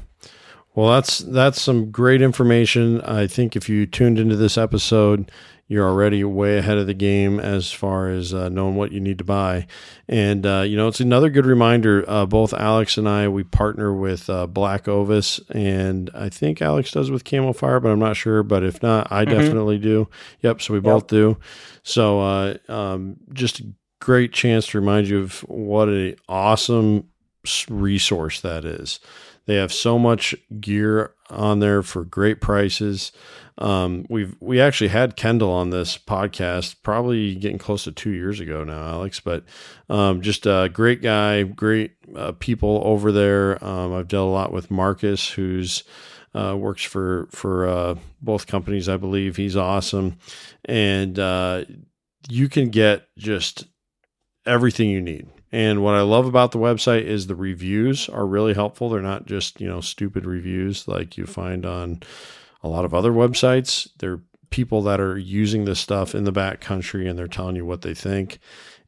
Well, 0.74 0.90
that's 0.90 1.18
that's 1.18 1.60
some 1.60 1.90
great 1.90 2.20
information. 2.20 3.00
I 3.00 3.26
think 3.26 3.56
if 3.56 3.68
you 3.68 3.86
tuned 3.86 4.18
into 4.18 4.36
this 4.36 4.58
episode, 4.58 5.30
you're 5.68 5.88
already 5.88 6.22
way 6.22 6.58
ahead 6.58 6.76
of 6.76 6.86
the 6.86 6.94
game 6.94 7.40
as 7.40 7.72
far 7.72 8.08
as 8.08 8.34
uh, 8.34 8.48
knowing 8.50 8.76
what 8.76 8.92
you 8.92 9.00
need 9.00 9.18
to 9.18 9.24
buy. 9.24 9.66
And 10.06 10.46
uh, 10.46 10.64
you 10.66 10.76
know, 10.76 10.86
it's 10.86 11.00
another 11.00 11.30
good 11.30 11.46
reminder. 11.46 12.04
Uh, 12.06 12.26
both 12.26 12.52
Alex 12.52 12.98
and 12.98 13.08
I 13.08 13.26
we 13.28 13.42
partner 13.42 13.92
with 13.92 14.28
uh, 14.28 14.46
Black 14.46 14.86
Ovis, 14.86 15.40
and 15.50 16.10
I 16.14 16.28
think 16.28 16.60
Alex 16.60 16.90
does 16.90 17.10
with 17.10 17.24
Camofire, 17.24 17.82
but 17.82 17.90
I'm 17.90 17.98
not 17.98 18.16
sure. 18.16 18.42
But 18.42 18.62
if 18.62 18.82
not, 18.82 19.10
I 19.10 19.24
mm-hmm. 19.24 19.38
definitely 19.38 19.78
do. 19.78 20.08
Yep. 20.42 20.60
So 20.60 20.74
we 20.74 20.78
yep. 20.78 20.84
both 20.84 21.06
do. 21.06 21.38
So 21.82 22.20
uh, 22.20 22.54
um, 22.68 23.16
just 23.32 23.62
great 24.00 24.32
chance 24.32 24.66
to 24.68 24.80
remind 24.80 25.08
you 25.08 25.20
of 25.20 25.40
what 25.40 25.88
an 25.88 26.16
awesome 26.28 27.08
resource 27.68 28.40
that 28.40 28.64
is. 28.64 29.00
They 29.46 29.54
have 29.56 29.72
so 29.72 29.98
much 29.98 30.34
gear 30.60 31.14
on 31.30 31.60
there 31.60 31.82
for 31.82 32.04
great 32.04 32.40
prices. 32.40 33.12
Um, 33.58 34.04
we've 34.10 34.36
we 34.40 34.60
actually 34.60 34.88
had 34.88 35.16
Kendall 35.16 35.52
on 35.52 35.70
this 35.70 35.96
podcast, 35.96 36.76
probably 36.82 37.34
getting 37.36 37.58
close 37.58 37.84
to 37.84 37.92
two 37.92 38.10
years 38.10 38.40
ago 38.40 38.64
now, 38.64 38.86
Alex. 38.86 39.20
But 39.20 39.44
um, 39.88 40.20
just 40.20 40.46
a 40.46 40.68
great 40.72 41.00
guy, 41.00 41.42
great 41.44 41.92
uh, 42.14 42.32
people 42.32 42.82
over 42.84 43.12
there. 43.12 43.64
Um, 43.64 43.94
I've 43.94 44.08
dealt 44.08 44.28
a 44.28 44.32
lot 44.32 44.52
with 44.52 44.70
Marcus, 44.70 45.30
who's 45.30 45.84
uh, 46.34 46.56
works 46.56 46.82
for 46.82 47.28
for 47.30 47.68
uh, 47.68 47.94
both 48.20 48.46
companies, 48.46 48.88
I 48.88 48.96
believe. 48.96 49.36
He's 49.36 49.56
awesome, 49.56 50.18
and 50.64 51.18
uh, 51.18 51.64
you 52.28 52.48
can 52.48 52.68
get 52.68 53.06
just 53.16 53.66
everything 54.46 54.90
you 54.90 55.00
need. 55.00 55.28
And 55.52 55.82
what 55.82 55.94
I 55.94 56.02
love 56.02 56.26
about 56.26 56.52
the 56.52 56.58
website 56.58 57.04
is 57.04 57.26
the 57.26 57.36
reviews 57.36 58.08
are 58.08 58.26
really 58.26 58.54
helpful. 58.54 58.88
They're 58.88 59.00
not 59.00 59.26
just, 59.26 59.60
you 59.60 59.68
know, 59.68 59.80
stupid 59.80 60.26
reviews 60.26 60.88
like 60.88 61.16
you 61.16 61.26
find 61.26 61.64
on 61.64 62.02
a 62.62 62.68
lot 62.68 62.84
of 62.84 62.92
other 62.92 63.12
websites. 63.12 63.88
They're 63.98 64.20
people 64.50 64.82
that 64.82 65.00
are 65.00 65.18
using 65.18 65.64
this 65.64 65.80
stuff 65.80 66.14
in 66.14 66.24
the 66.24 66.32
back 66.32 66.60
country 66.60 67.08
and 67.08 67.18
they're 67.18 67.28
telling 67.28 67.56
you 67.56 67.64
what 67.64 67.82
they 67.82 67.94
think. 67.94 68.38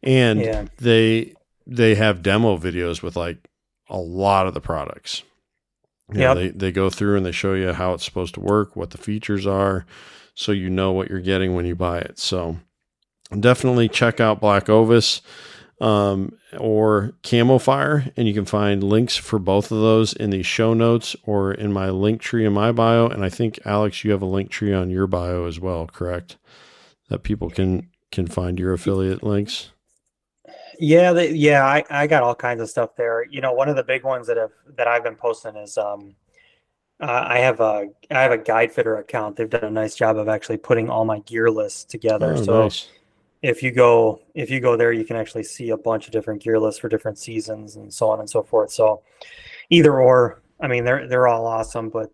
And 0.03 0.41
yeah. 0.41 0.67
they 0.79 1.35
they 1.67 1.95
have 1.95 2.23
demo 2.23 2.57
videos 2.57 3.03
with 3.03 3.17
like 3.17 3.49
a 3.89 3.99
lot 3.99 4.47
of 4.47 4.55
the 4.55 4.61
products. 4.61 5.23
Yeah, 6.13 6.35
they 6.35 6.49
they 6.49 6.73
go 6.73 6.89
through 6.89 7.17
and 7.17 7.27
they 7.27 7.33
show 7.33 7.55
you 7.55 7.73
how 7.73 7.93
it's 7.95 8.05
supposed 8.05 8.35
to 8.35 8.41
work, 8.41 8.75
what 8.75 8.91
the 8.91 8.99
features 8.99 9.47
are, 9.47 9.85
so 10.35 10.53
you 10.53 10.71
know 10.71 10.93
what 10.93 11.11
you're 11.11 11.21
getting 11.21 11.55
when 11.55 11.67
you 11.67 11.75
buy 11.75 11.99
it. 11.99 12.19
So 12.19 12.59
definitely 13.37 13.89
check 13.89 14.21
out 14.21 14.41
Black 14.41 14.69
Ovis 14.69 15.23
um, 15.81 16.33
or 16.59 17.13
Camofire, 17.23 18.13
and 18.17 18.27
you 18.27 18.35
can 18.35 18.45
find 18.45 18.83
links 18.83 19.17
for 19.17 19.39
both 19.39 19.71
of 19.71 19.79
those 19.79 20.13
in 20.13 20.31
the 20.31 20.43
show 20.43 20.75
notes 20.75 21.15
or 21.25 21.53
in 21.53 21.73
my 21.73 21.89
Linktree 21.89 22.47
in 22.47 22.53
my 22.53 22.73
bio. 22.73 23.07
And 23.07 23.25
I 23.25 23.29
think 23.29 23.59
Alex, 23.65 24.05
you 24.05 24.11
have 24.13 24.23
a 24.23 24.27
Linktree 24.27 24.79
on 24.79 24.91
your 24.91 25.07
bio 25.07 25.47
as 25.47 25.61
well, 25.61 25.87
correct? 25.87 26.37
That 27.09 27.23
people 27.23 27.51
can 27.51 27.89
can 28.11 28.27
find 28.27 28.59
your 28.59 28.73
affiliate 28.73 29.23
links. 29.23 29.71
Yeah, 30.81 31.13
they, 31.13 31.33
yeah, 31.33 31.65
I, 31.65 31.85
I 31.91 32.07
got 32.07 32.23
all 32.23 32.35
kinds 32.35 32.63
of 32.63 32.71
stuff 32.71 32.97
there. 32.97 33.25
You 33.29 33.41
know, 33.41 33.53
one 33.53 33.69
of 33.69 33.77
the 33.77 33.83
big 33.83 34.05
ones 34.05 34.27
that 34.29 34.37
have 34.37 34.53
that 34.77 34.87
I've 34.87 35.05
been 35.05 35.17
posting 35.17 35.57
is 35.57 35.77
um, 35.77 36.15
uh, 37.01 37.25
I 37.27 37.39
have 37.39 37.61
a 37.61 37.89
I 38.11 38.23
have 38.23 38.33
a 38.33 38.39
Guidefitter 38.39 38.99
account. 38.99 39.37
They've 39.37 39.49
done 39.49 39.65
a 39.65 39.71
nice 39.71 39.95
job 39.95 40.17
of 40.17 40.29
actually 40.29 40.59
putting 40.59 40.89
all 40.89 41.05
my 41.05 41.21
gear 41.21 41.51
lists 41.51 41.85
together. 41.85 42.35
Oh, 42.37 42.43
so 42.43 42.63
nice 42.65 42.89
if 43.43 43.63
you 43.63 43.71
go 43.71 44.21
if 44.35 44.51
you 44.51 44.61
go 44.61 44.77
there 44.77 44.93
you 44.93 45.05
can 45.05 45.17
actually 45.17 45.45
see 45.45 45.71
a 45.71 45.77
bunch 45.77 46.07
of 46.07 46.13
different 46.13 46.43
gear 46.43 46.59
lists 46.59 46.81
for 46.81 46.89
different 46.89 47.19
seasons 47.19 47.77
and 47.77 47.93
so 47.93 48.11
on 48.11 48.21
and 48.21 48.29
so 48.29 48.43
forth. 48.43 48.71
So 48.71 49.03
either 49.71 50.01
or 50.01 50.43
i 50.61 50.67
mean 50.67 50.85
they're 50.85 51.07
they're 51.07 51.29
all 51.29 51.47
awesome 51.47 51.91
but 51.91 52.11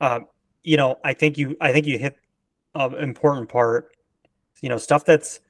uh, 0.00 0.20
you 0.62 0.76
know 0.76 0.96
i 1.04 1.12
think 1.12 1.36
you 1.36 1.56
i 1.60 1.72
think 1.72 1.84
you 1.84 1.98
hit 1.98 2.16
an 2.76 2.94
important 2.94 3.48
part. 3.48 3.92
You 4.62 4.70
know 4.70 4.78
stuff 4.78 5.04
that's 5.04 5.40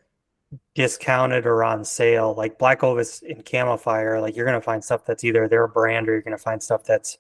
discounted 0.74 1.46
or 1.46 1.64
on 1.64 1.84
sale 1.84 2.34
like 2.36 2.58
black 2.58 2.82
ovis 2.82 3.22
and 3.28 3.44
camo 3.44 3.76
like 4.20 4.36
you're 4.36 4.46
going 4.46 4.58
to 4.58 4.64
find 4.64 4.82
stuff 4.82 5.04
that's 5.04 5.24
either 5.24 5.48
their 5.48 5.66
brand 5.66 6.08
or 6.08 6.12
you're 6.12 6.22
going 6.22 6.36
to 6.36 6.42
find 6.42 6.62
stuff 6.62 6.84
that's 6.84 7.18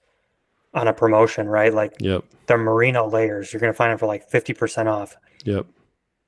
on 0.74 0.88
a 0.88 0.92
promotion 0.92 1.48
right? 1.48 1.72
Like 1.72 1.94
yep. 2.00 2.24
the 2.46 2.56
merino 2.56 3.08
layers 3.08 3.52
you're 3.52 3.60
going 3.60 3.72
to 3.72 3.76
find 3.76 3.90
them 3.90 3.98
for 3.98 4.06
like 4.06 4.28
50% 4.28 4.86
off. 4.86 5.16
Yep 5.44 5.66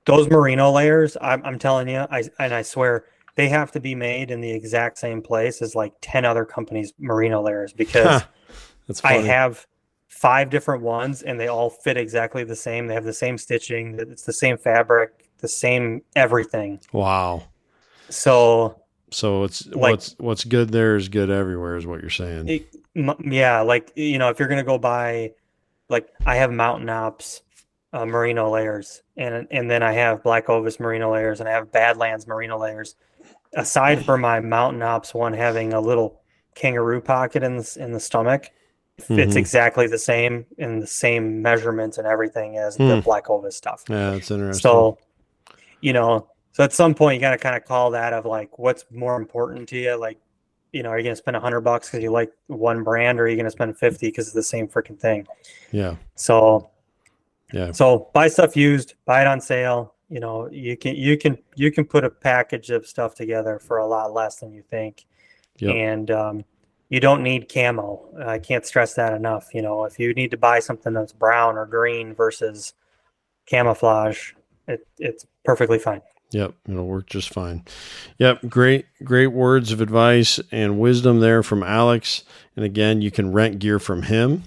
those 0.09 0.27
merino 0.31 0.73
layers, 0.73 1.19
I'm, 1.21 1.45
I'm 1.45 1.59
telling 1.59 1.87
you, 1.87 2.07
I 2.11 2.25
and 2.39 2.55
I 2.55 2.63
swear 2.63 3.05
they 3.35 3.49
have 3.51 3.71
to 3.73 3.81
be 3.81 3.95
made 3.95 4.31
in 4.31 4.41
the 4.41 4.51
exact 4.51 4.97
same 4.97 5.21
place 5.21 5.61
as 5.61 5.75
like 5.75 5.93
10 6.01 6.25
other 6.25 6.47
companies 6.47 6.95
merino 6.99 7.43
layers 7.43 7.75
because 7.75 8.23
I 9.05 9.19
have 9.19 9.67
five 10.07 10.49
different 10.49 10.83
ones 10.83 11.21
and 11.23 11.39
they 11.39 11.47
all 11.47 11.69
fit 11.69 11.99
exactly 11.99 12.43
the 12.43 12.57
same. 12.57 12.87
They 12.87 12.95
have 12.95 13.05
the 13.05 13.13
same 13.13 13.37
stitching, 13.37 13.97
it's 13.99 14.23
the 14.23 14.33
same 14.33 14.57
fabric, 14.57 15.29
the 15.39 15.47
same 15.47 16.01
everything. 16.17 16.81
Wow. 16.91 17.43
So 18.09 18.81
so 19.11 19.45
it's 19.45 19.67
like, 19.67 19.93
what's 19.93 20.15
what's 20.19 20.45
good 20.45 20.71
there 20.71 20.97
is 20.97 21.11
good 21.11 21.29
everywhere 21.29 21.77
is 21.77 21.87
what 21.87 22.01
you're 22.01 22.09
saying. 22.09 22.49
It, 22.49 22.75
yeah, 23.25 23.61
like 23.61 23.93
you 23.95 24.17
know, 24.17 24.31
if 24.31 24.39
you're 24.39 24.49
going 24.49 24.57
to 24.57 24.65
go 24.65 24.79
buy 24.79 25.33
like 25.91 26.09
I 26.25 26.37
have 26.37 26.51
Mountain 26.51 26.89
Ops 26.89 27.43
uh, 27.93 28.05
merino 28.05 28.51
layers, 28.51 29.03
and 29.17 29.47
and 29.51 29.71
then 29.71 29.83
I 29.83 29.93
have 29.93 30.23
Black 30.23 30.49
Ovis 30.49 30.79
merino 30.79 31.13
layers, 31.13 31.41
and 31.41 31.49
I 31.49 31.53
have 31.53 31.73
Badlands 31.73 32.27
merino 32.27 32.59
layers. 32.59 32.97
Aside 33.55 34.05
from 34.05 34.21
my 34.21 34.41
Mountain 34.41 34.83
Ops 34.83 35.15
one 35.15 35.33
having 35.33 35.73
a 35.73 35.81
little 35.81 36.21
kangaroo 36.55 37.01
pocket 37.01 37.43
in 37.43 37.57
the, 37.57 37.77
in 37.81 37.93
the 37.93 38.01
stomach, 38.01 38.51
mm-hmm. 39.01 39.19
it's 39.19 39.37
exactly 39.37 39.87
the 39.87 39.99
same 39.99 40.45
in 40.59 40.81
the 40.81 40.87
same 40.87 41.41
measurements 41.41 41.97
and 41.97 42.07
everything 42.07 42.59
as 42.59 42.77
mm. 42.77 42.89
the 42.89 42.97
hmm. 42.97 43.01
Black 43.01 43.31
Ovis 43.31 43.57
stuff. 43.57 43.85
Yeah, 43.89 44.11
that's 44.11 44.31
interesting. 44.31 44.61
So, 44.61 44.99
you 45.81 45.95
know, 45.95 46.29
So 46.59 46.65
at 46.65 46.73
some 46.73 46.93
point, 46.93 47.15
you 47.15 47.21
got 47.21 47.31
to 47.31 47.39
kind 47.39 47.55
of 47.55 47.65
call 47.65 47.93
that 47.93 48.13
of 48.13 48.25
like, 48.27 48.59
what's 48.59 48.85
more 48.91 49.15
important 49.15 49.69
to 49.69 49.79
you? 49.79 49.95
Like, 49.95 50.19
you 50.73 50.83
know, 50.83 50.89
are 50.89 50.99
you 50.99 51.05
going 51.05 51.13
to 51.13 51.17
spend 51.17 51.37
a 51.37 51.41
hundred 51.41 51.61
bucks 51.61 51.89
because 51.89 52.03
you 52.03 52.11
like 52.11 52.33
one 52.49 52.83
brand, 52.83 53.21
or 53.21 53.23
are 53.23 53.29
you 53.29 53.37
going 53.37 53.45
to 53.45 53.51
spend 53.53 53.79
fifty 53.79 54.09
because 54.09 54.27
it's 54.27 54.35
the 54.35 54.43
same 54.43 54.67
freaking 54.67 54.99
thing? 54.99 55.25
Yeah. 55.71 55.95
So, 56.17 56.69
Yeah. 57.53 57.73
so 57.73 58.11
buy 58.13 58.29
stuff 58.29 58.57
used, 58.57 58.95
buy 59.07 59.23
it 59.23 59.27
on 59.27 59.41
sale. 59.41 59.95
You 60.11 60.21
know, 60.21 60.49
you 60.51 60.77
can 60.77 60.97
you 60.97 61.17
can 61.19 61.39
you 61.55 61.71
can 61.71 61.85
put 61.85 62.05
a 62.05 62.11
package 62.11 62.71
of 62.71 62.87
stuff 62.87 63.15
together 63.15 63.59
for 63.59 63.79
a 63.79 63.87
lot 63.87 64.13
less 64.13 64.37
than 64.37 64.53
you 64.53 64.63
think, 64.63 65.05
Yep. 65.59 65.75
and 65.75 66.11
um, 66.11 66.45
you 66.89 66.99
don't 67.01 67.23
need 67.23 67.53
camo. 67.53 68.09
I 68.27 68.39
can't 68.39 68.65
stress 68.65 68.95
that 68.95 69.13
enough. 69.13 69.49
You 69.55 69.61
know, 69.63 69.85
if 69.85 69.99
you 69.99 70.15
need 70.15 70.31
to 70.31 70.37
buy 70.39 70.61
something 70.61 70.93
that's 70.95 71.13
brown 71.13 71.57
or 71.59 71.67
green 71.67 72.15
versus 72.15 72.73
camouflage, 73.47 74.33
it, 74.67 74.87
it's 74.99 75.27
perfectly 75.45 75.79
fine. 75.79 76.03
Yep, 76.31 76.55
it'll 76.69 76.87
work 76.87 77.07
just 77.07 77.33
fine. 77.33 77.65
Yep, 78.19 78.49
great, 78.51 78.85
great 79.03 79.29
words 79.29 79.73
of 79.73 79.81
advice 79.81 80.39
and 80.53 80.79
wisdom 80.79 81.21
there 81.21 81.43
from 81.43 81.63
Alex. 81.63 82.23
And 82.59 82.65
again, 82.65 83.03
you 83.03 83.13
can 83.13 83.31
rent 83.31 83.61
gear 83.61 83.79
from 83.79 84.03
him. 84.03 84.43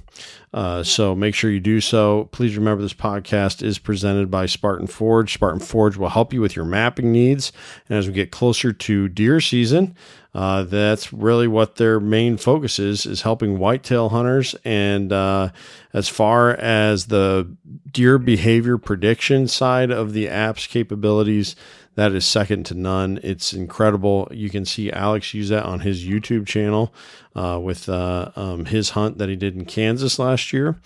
Uh, 0.54 0.84
so 0.84 1.16
make 1.16 1.34
sure 1.34 1.50
you 1.50 1.62
do 1.62 1.80
so. 1.80 2.28
Please 2.34 2.58
remember 2.58 2.82
this 2.84 2.94
podcast 2.94 3.64
is 3.64 3.80
presented 3.80 4.30
by 4.30 4.48
Spartan 4.48 4.88
Forge. 4.88 5.34
Spartan 5.34 5.62
Forge 5.62 5.96
will 5.96 6.10
help 6.10 6.34
you 6.34 6.42
with 6.42 6.54
your 6.54 6.66
mapping 6.66 7.14
needs. 7.14 7.54
And 7.88 7.98
as 7.98 8.08
we 8.08 8.14
get 8.14 8.30
closer 8.30 8.74
to 8.74 9.08
deer 9.08 9.40
season, 9.40 9.96
uh, 10.36 10.64
that's 10.64 11.14
really 11.14 11.48
what 11.48 11.78
their 11.78 12.02
main 12.02 12.36
focus 12.36 12.80
is, 12.80 13.06
is 13.06 13.22
helping 13.22 13.58
whitetail 13.58 14.10
hunters. 14.10 14.58
And 14.66 15.14
uh, 15.14 15.52
as 15.94 16.10
far 16.10 16.52
as 16.52 17.06
the 17.06 17.50
deer 17.90 18.18
behavior 18.18 18.78
prediction 18.78 19.48
side 19.48 19.90
of 19.90 20.12
the 20.12 20.28
app's 20.28 20.68
capabilities, 20.68 21.56
that 21.96 22.14
is 22.14 22.26
second 22.26 22.66
to 22.68 22.74
none. 22.74 23.20
It's 23.22 23.54
incredible. 23.54 24.30
You 24.32 24.50
can 24.50 24.66
see 24.66 24.92
Alex 24.92 25.34
use 25.34 25.50
that 25.50 25.66
on 25.66 25.82
his 25.82 26.06
YouTube 26.06 26.48
channel 26.48 26.94
uh, 27.36 27.60
with 27.62 27.90
uh, 27.90 28.32
um, 28.36 28.66
his 28.66 28.92
hunt 28.92 29.18
that 29.18 29.28
he 29.28 29.36
did 29.36 29.56
in 29.56 29.66
Kansas 29.66 30.18
last 30.18 30.54
year. 30.54 30.80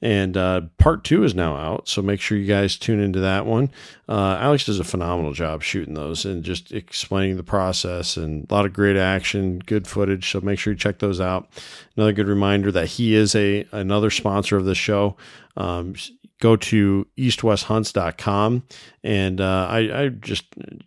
And 0.00 0.36
uh, 0.36 0.62
part 0.78 1.02
two 1.02 1.24
is 1.24 1.34
now 1.34 1.56
out. 1.56 1.88
So 1.88 2.00
make 2.00 2.20
sure 2.20 2.38
you 2.38 2.46
guys 2.46 2.76
tune 2.76 3.00
into 3.00 3.20
that 3.20 3.44
one. 3.44 3.70
Uh, 4.08 4.36
Alex 4.40 4.66
does 4.66 4.78
a 4.78 4.84
phenomenal 4.84 5.32
job 5.32 5.62
shooting 5.62 5.94
those 5.94 6.24
and 6.24 6.44
just 6.44 6.70
explaining 6.72 7.36
the 7.36 7.42
process 7.42 8.16
and 8.16 8.46
a 8.48 8.54
lot 8.54 8.66
of 8.66 8.72
great 8.72 8.96
action, 8.96 9.58
good 9.60 9.88
footage. 9.88 10.30
So 10.30 10.40
make 10.40 10.58
sure 10.58 10.72
you 10.72 10.78
check 10.78 11.00
those 11.00 11.20
out. 11.20 11.48
Another 11.96 12.12
good 12.12 12.28
reminder 12.28 12.70
that 12.72 12.86
he 12.86 13.14
is 13.14 13.34
a 13.34 13.66
another 13.72 14.10
sponsor 14.10 14.56
of 14.56 14.64
the 14.64 14.74
show. 14.74 15.16
Um, 15.56 15.94
go 16.42 16.56
to 16.56 17.06
east2westhunts.com 17.16 18.64
and 19.04 19.40
uh, 19.40 19.66
I, 19.70 20.02
I 20.02 20.08
just 20.08 20.44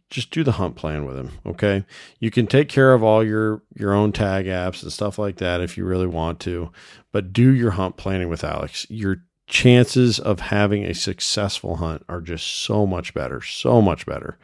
just 0.10 0.30
do 0.30 0.44
the 0.44 0.52
hunt 0.52 0.76
plan 0.76 1.06
with 1.06 1.16
him 1.16 1.32
okay? 1.46 1.86
You 2.20 2.30
can 2.30 2.46
take 2.46 2.68
care 2.68 2.94
of 2.94 3.02
all 3.02 3.24
your 3.24 3.64
your 3.74 3.94
own 3.94 4.12
tag 4.12 4.48
apps 4.48 4.84
and 4.84 4.92
stuff 4.92 5.18
like 5.18 5.38
that 5.38 5.62
if 5.62 5.78
you 5.78 5.86
really 5.86 6.08
want 6.08 6.42
to 6.42 6.72
but 7.14 7.32
do 7.32 7.54
your 7.54 7.72
hunt 7.72 7.96
planning 7.96 8.28
with 8.28 8.44
alex. 8.44 8.86
Your 8.90 9.24
chances 9.48 10.20
of 10.20 10.42
having 10.42 10.84
a 10.84 10.94
successful 10.94 11.78
hunt 11.78 12.04
are 12.10 12.20
just 12.20 12.46
so 12.46 12.86
much 12.86 13.14
better 13.14 13.42
so 13.42 13.82
much 13.82 14.06
better 14.06 14.38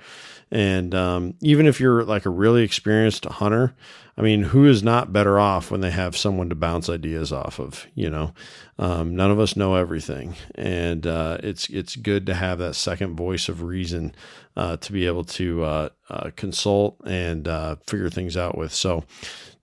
and 0.51 0.93
um, 0.93 1.35
even 1.41 1.65
if 1.65 1.79
you're 1.79 2.03
like 2.03 2.25
a 2.25 2.29
really 2.29 2.63
experienced 2.63 3.25
hunter, 3.25 3.73
I 4.17 4.21
mean, 4.21 4.43
who 4.43 4.65
is 4.65 4.83
not 4.83 5.13
better 5.13 5.39
off 5.39 5.71
when 5.71 5.79
they 5.79 5.91
have 5.91 6.17
someone 6.17 6.49
to 6.49 6.55
bounce 6.55 6.89
ideas 6.89 7.31
off 7.31 7.59
of? 7.59 7.87
You 7.95 8.09
know, 8.09 8.33
um, 8.77 9.15
none 9.15 9.31
of 9.31 9.39
us 9.39 9.55
know 9.55 9.75
everything, 9.75 10.35
and 10.55 11.07
uh, 11.07 11.37
it's 11.41 11.69
it's 11.69 11.95
good 11.95 12.25
to 12.25 12.33
have 12.33 12.59
that 12.59 12.75
second 12.75 13.15
voice 13.15 13.47
of 13.47 13.63
reason 13.63 14.13
uh, 14.57 14.77
to 14.77 14.91
be 14.91 15.07
able 15.07 15.23
to 15.23 15.63
uh, 15.63 15.89
uh 16.09 16.31
consult 16.35 16.97
and 17.05 17.47
uh, 17.47 17.77
figure 17.87 18.09
things 18.09 18.35
out 18.35 18.57
with. 18.57 18.73
So, 18.73 19.05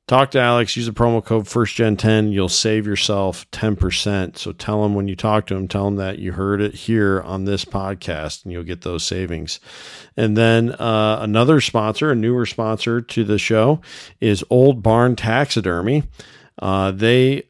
talk 0.08 0.30
to 0.30 0.40
Alex, 0.40 0.76
use 0.76 0.86
the 0.86 0.92
promo 0.92 1.24
code 1.24 1.44
FirstGen10. 1.44 2.32
You'll 2.32 2.48
save 2.48 2.86
yourself 2.86 3.48
10%. 3.52 4.38
So 4.38 4.52
tell 4.52 4.84
him 4.84 4.94
when 4.94 5.06
you 5.06 5.14
talk 5.14 5.46
to 5.46 5.54
him, 5.54 5.68
tell 5.68 5.86
him 5.86 5.96
that 5.96 6.18
you 6.18 6.32
heard 6.32 6.60
it 6.60 6.74
here 6.74 7.20
on 7.20 7.44
this 7.44 7.64
podcast 7.64 8.42
and 8.42 8.52
you'll 8.52 8.64
get 8.64 8.80
those 8.80 9.04
savings. 9.04 9.60
And 10.16 10.36
then 10.36 10.72
uh, 10.72 11.18
another 11.20 11.60
sponsor, 11.60 12.10
a 12.10 12.16
newer 12.16 12.46
sponsor 12.46 13.00
to 13.00 13.22
the 13.22 13.38
show, 13.38 13.80
is 14.20 14.42
Old 14.50 14.82
Barn 14.82 15.14
Taxidermy. 15.14 16.04
Uh, 16.60 16.90
they 16.90 17.44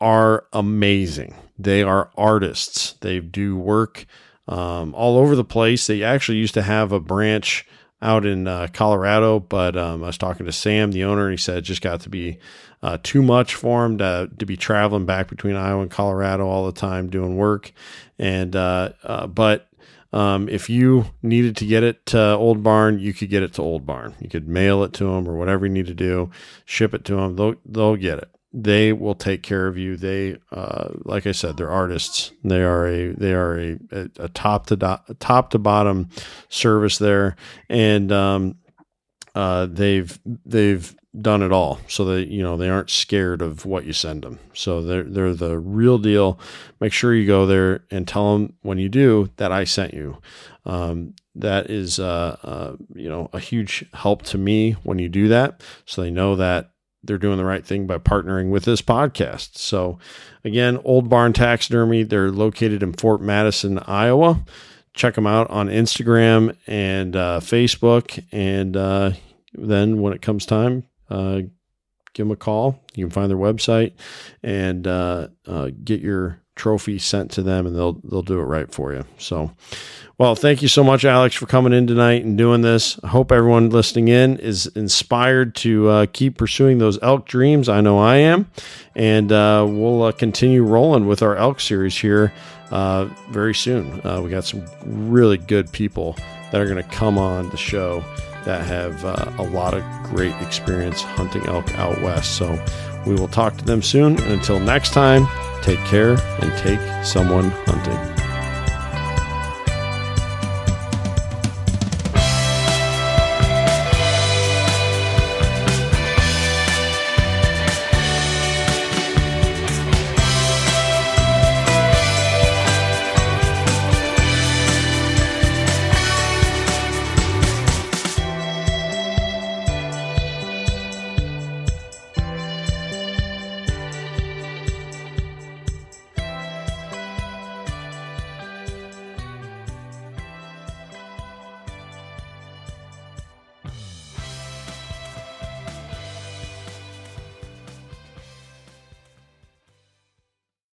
are 0.00 0.44
amazing. 0.52 1.34
They 1.58 1.82
are 1.82 2.10
artists. 2.16 2.92
They 3.00 3.20
do 3.20 3.56
work 3.56 4.04
um, 4.46 4.94
all 4.94 5.16
over 5.16 5.34
the 5.34 5.44
place. 5.44 5.86
They 5.86 6.02
actually 6.02 6.38
used 6.38 6.54
to 6.54 6.62
have 6.62 6.92
a 6.92 7.00
branch 7.00 7.66
out 8.02 8.26
in 8.26 8.46
uh, 8.46 8.68
Colorado, 8.72 9.40
but 9.40 9.76
um, 9.76 10.04
I 10.04 10.08
was 10.08 10.18
talking 10.18 10.46
to 10.46 10.52
Sam, 10.52 10.92
the 10.92 11.04
owner, 11.04 11.30
he 11.30 11.36
said 11.36 11.64
just 11.64 11.82
got 11.82 12.00
to 12.02 12.10
be 12.10 12.38
uh, 12.82 12.98
too 13.02 13.22
much 13.22 13.54
for 13.54 13.84
him 13.84 13.98
to, 13.98 14.30
to 14.38 14.46
be 14.46 14.56
traveling 14.56 15.06
back 15.06 15.28
between 15.28 15.56
Iowa 15.56 15.82
and 15.82 15.90
Colorado 15.90 16.46
all 16.46 16.66
the 16.66 16.78
time 16.78 17.08
doing 17.08 17.36
work. 17.36 17.72
And, 18.18 18.54
uh, 18.54 18.90
uh 19.02 19.26
but 19.26 19.68
um, 20.12 20.48
if 20.48 20.68
you 20.68 21.06
needed 21.22 21.56
to 21.56 21.66
get 21.66 21.82
it 21.82 22.04
to 22.06 22.34
Old 22.34 22.62
Barn, 22.62 22.98
you 22.98 23.12
could 23.14 23.30
get 23.30 23.42
it 23.42 23.54
to 23.54 23.62
Old 23.62 23.86
Barn. 23.86 24.14
You 24.20 24.28
could 24.28 24.46
mail 24.46 24.84
it 24.84 24.92
to 24.94 25.04
them 25.04 25.28
or 25.28 25.36
whatever 25.36 25.66
you 25.66 25.72
need 25.72 25.86
to 25.86 25.94
do, 25.94 26.30
ship 26.64 26.94
it 26.94 27.04
to 27.06 27.16
them. 27.16 27.36
They'll, 27.36 27.54
they'll 27.64 27.96
get 27.96 28.18
it 28.18 28.35
they 28.58 28.90
will 28.94 29.14
take 29.14 29.42
care 29.42 29.66
of 29.66 29.76
you. 29.76 29.96
They, 29.96 30.38
uh, 30.50 30.88
like 31.04 31.26
I 31.26 31.32
said, 31.32 31.58
they're 31.58 31.70
artists. 31.70 32.32
They 32.42 32.62
are 32.62 32.86
a 32.86 33.12
they 33.12 33.34
are 33.34 33.60
a, 33.60 33.78
a, 34.18 34.28
top 34.30 34.66
to 34.68 34.76
do, 34.76 34.96
top 35.20 35.50
to 35.50 35.58
bottom 35.58 36.08
service 36.48 36.96
there, 36.96 37.36
and 37.68 38.10
um, 38.10 38.56
uh, 39.34 39.66
they've 39.66 40.18
they've 40.46 40.96
done 41.20 41.42
it 41.42 41.52
all, 41.52 41.80
so 41.86 42.06
that 42.06 42.28
you 42.28 42.42
know 42.42 42.56
they 42.56 42.70
aren't 42.70 42.88
scared 42.88 43.42
of 43.42 43.66
what 43.66 43.84
you 43.84 43.92
send 43.92 44.22
them. 44.22 44.38
So 44.54 44.80
they're 44.80 45.02
they're 45.02 45.34
the 45.34 45.58
real 45.58 45.98
deal. 45.98 46.40
Make 46.80 46.94
sure 46.94 47.14
you 47.14 47.26
go 47.26 47.44
there 47.44 47.84
and 47.90 48.08
tell 48.08 48.32
them 48.32 48.54
when 48.62 48.78
you 48.78 48.88
do 48.88 49.28
that 49.36 49.52
I 49.52 49.64
sent 49.64 49.92
you. 49.92 50.16
Um, 50.64 51.14
that 51.34 51.70
is, 51.70 52.00
uh, 52.00 52.38
uh, 52.42 52.76
you 52.94 53.10
know, 53.10 53.28
a 53.34 53.38
huge 53.38 53.84
help 53.92 54.22
to 54.22 54.38
me 54.38 54.72
when 54.82 54.98
you 54.98 55.10
do 55.10 55.28
that, 55.28 55.62
so 55.84 56.00
they 56.00 56.10
know 56.10 56.36
that 56.36 56.70
they're 57.06 57.18
doing 57.18 57.38
the 57.38 57.44
right 57.44 57.64
thing 57.64 57.86
by 57.86 57.98
partnering 57.98 58.50
with 58.50 58.64
this 58.64 58.82
podcast. 58.82 59.58
So, 59.58 59.98
again, 60.44 60.78
Old 60.84 61.08
Barn 61.08 61.32
Taxidermy, 61.32 62.02
they're 62.02 62.30
located 62.30 62.82
in 62.82 62.92
Fort 62.92 63.20
Madison, 63.20 63.78
Iowa. 63.80 64.44
Check 64.94 65.14
them 65.14 65.26
out 65.26 65.50
on 65.50 65.68
Instagram 65.68 66.56
and 66.66 67.14
uh, 67.14 67.40
Facebook. 67.40 68.22
And 68.32 68.76
uh, 68.76 69.12
then 69.52 70.00
when 70.00 70.12
it 70.12 70.22
comes 70.22 70.46
time, 70.46 70.84
uh, 71.10 71.42
give 72.14 72.26
them 72.26 72.30
a 72.30 72.36
call. 72.36 72.82
You 72.94 73.04
can 73.04 73.10
find 73.10 73.30
their 73.30 73.36
website 73.36 73.92
and 74.42 74.86
uh, 74.86 75.28
uh, 75.46 75.70
get 75.84 76.00
your 76.00 76.40
trophy 76.56 76.98
sent 76.98 77.30
to 77.32 77.42
them, 77.42 77.66
and 77.66 77.76
they'll 77.76 77.92
they'll 78.04 78.22
do 78.22 78.40
it 78.40 78.44
right 78.44 78.72
for 78.72 78.92
you. 78.92 79.04
So, 79.18 79.52
well, 80.18 80.34
thank 80.34 80.62
you 80.62 80.68
so 80.68 80.82
much, 80.82 81.04
Alex, 81.04 81.36
for 81.36 81.46
coming 81.46 81.72
in 81.72 81.86
tonight 81.86 82.24
and 82.24 82.36
doing 82.36 82.62
this. 82.62 82.98
I 83.04 83.08
hope 83.08 83.30
everyone 83.30 83.70
listening 83.70 84.08
in 84.08 84.38
is 84.38 84.66
inspired 84.68 85.54
to 85.56 85.88
uh, 85.88 86.06
keep 86.12 86.38
pursuing 86.38 86.78
those 86.78 86.98
elk 87.02 87.26
dreams. 87.26 87.68
I 87.68 87.82
know 87.82 87.98
I 87.98 88.16
am. 88.16 88.50
And 88.94 89.30
uh, 89.30 89.66
we'll 89.68 90.04
uh, 90.04 90.12
continue 90.12 90.64
rolling 90.64 91.06
with 91.06 91.22
our 91.22 91.36
elk 91.36 91.60
series 91.60 91.96
here 91.96 92.32
uh, 92.70 93.04
very 93.28 93.54
soon. 93.54 94.00
Uh, 94.04 94.22
we 94.22 94.30
got 94.30 94.44
some 94.44 94.64
really 94.84 95.36
good 95.36 95.70
people 95.70 96.16
that 96.50 96.60
are 96.60 96.66
going 96.66 96.82
to 96.82 96.90
come 96.90 97.18
on 97.18 97.50
the 97.50 97.56
show 97.58 98.02
that 98.46 98.64
have 98.64 99.04
uh, 99.04 99.30
a 99.38 99.42
lot 99.42 99.74
of 99.74 99.82
great 100.04 100.34
experience 100.40 101.02
hunting 101.02 101.44
elk 101.46 101.70
out 101.74 102.00
west. 102.00 102.36
So 102.36 102.54
we 103.06 103.14
will 103.14 103.28
talk 103.28 103.56
to 103.58 103.64
them 103.64 103.82
soon. 103.82 104.18
And 104.20 104.32
until 104.32 104.58
next 104.58 104.92
time, 104.92 105.26
take 105.62 105.78
care 105.86 106.16
and 106.40 106.52
take 106.58 106.80
someone 107.04 107.50
hunting. 107.66 108.15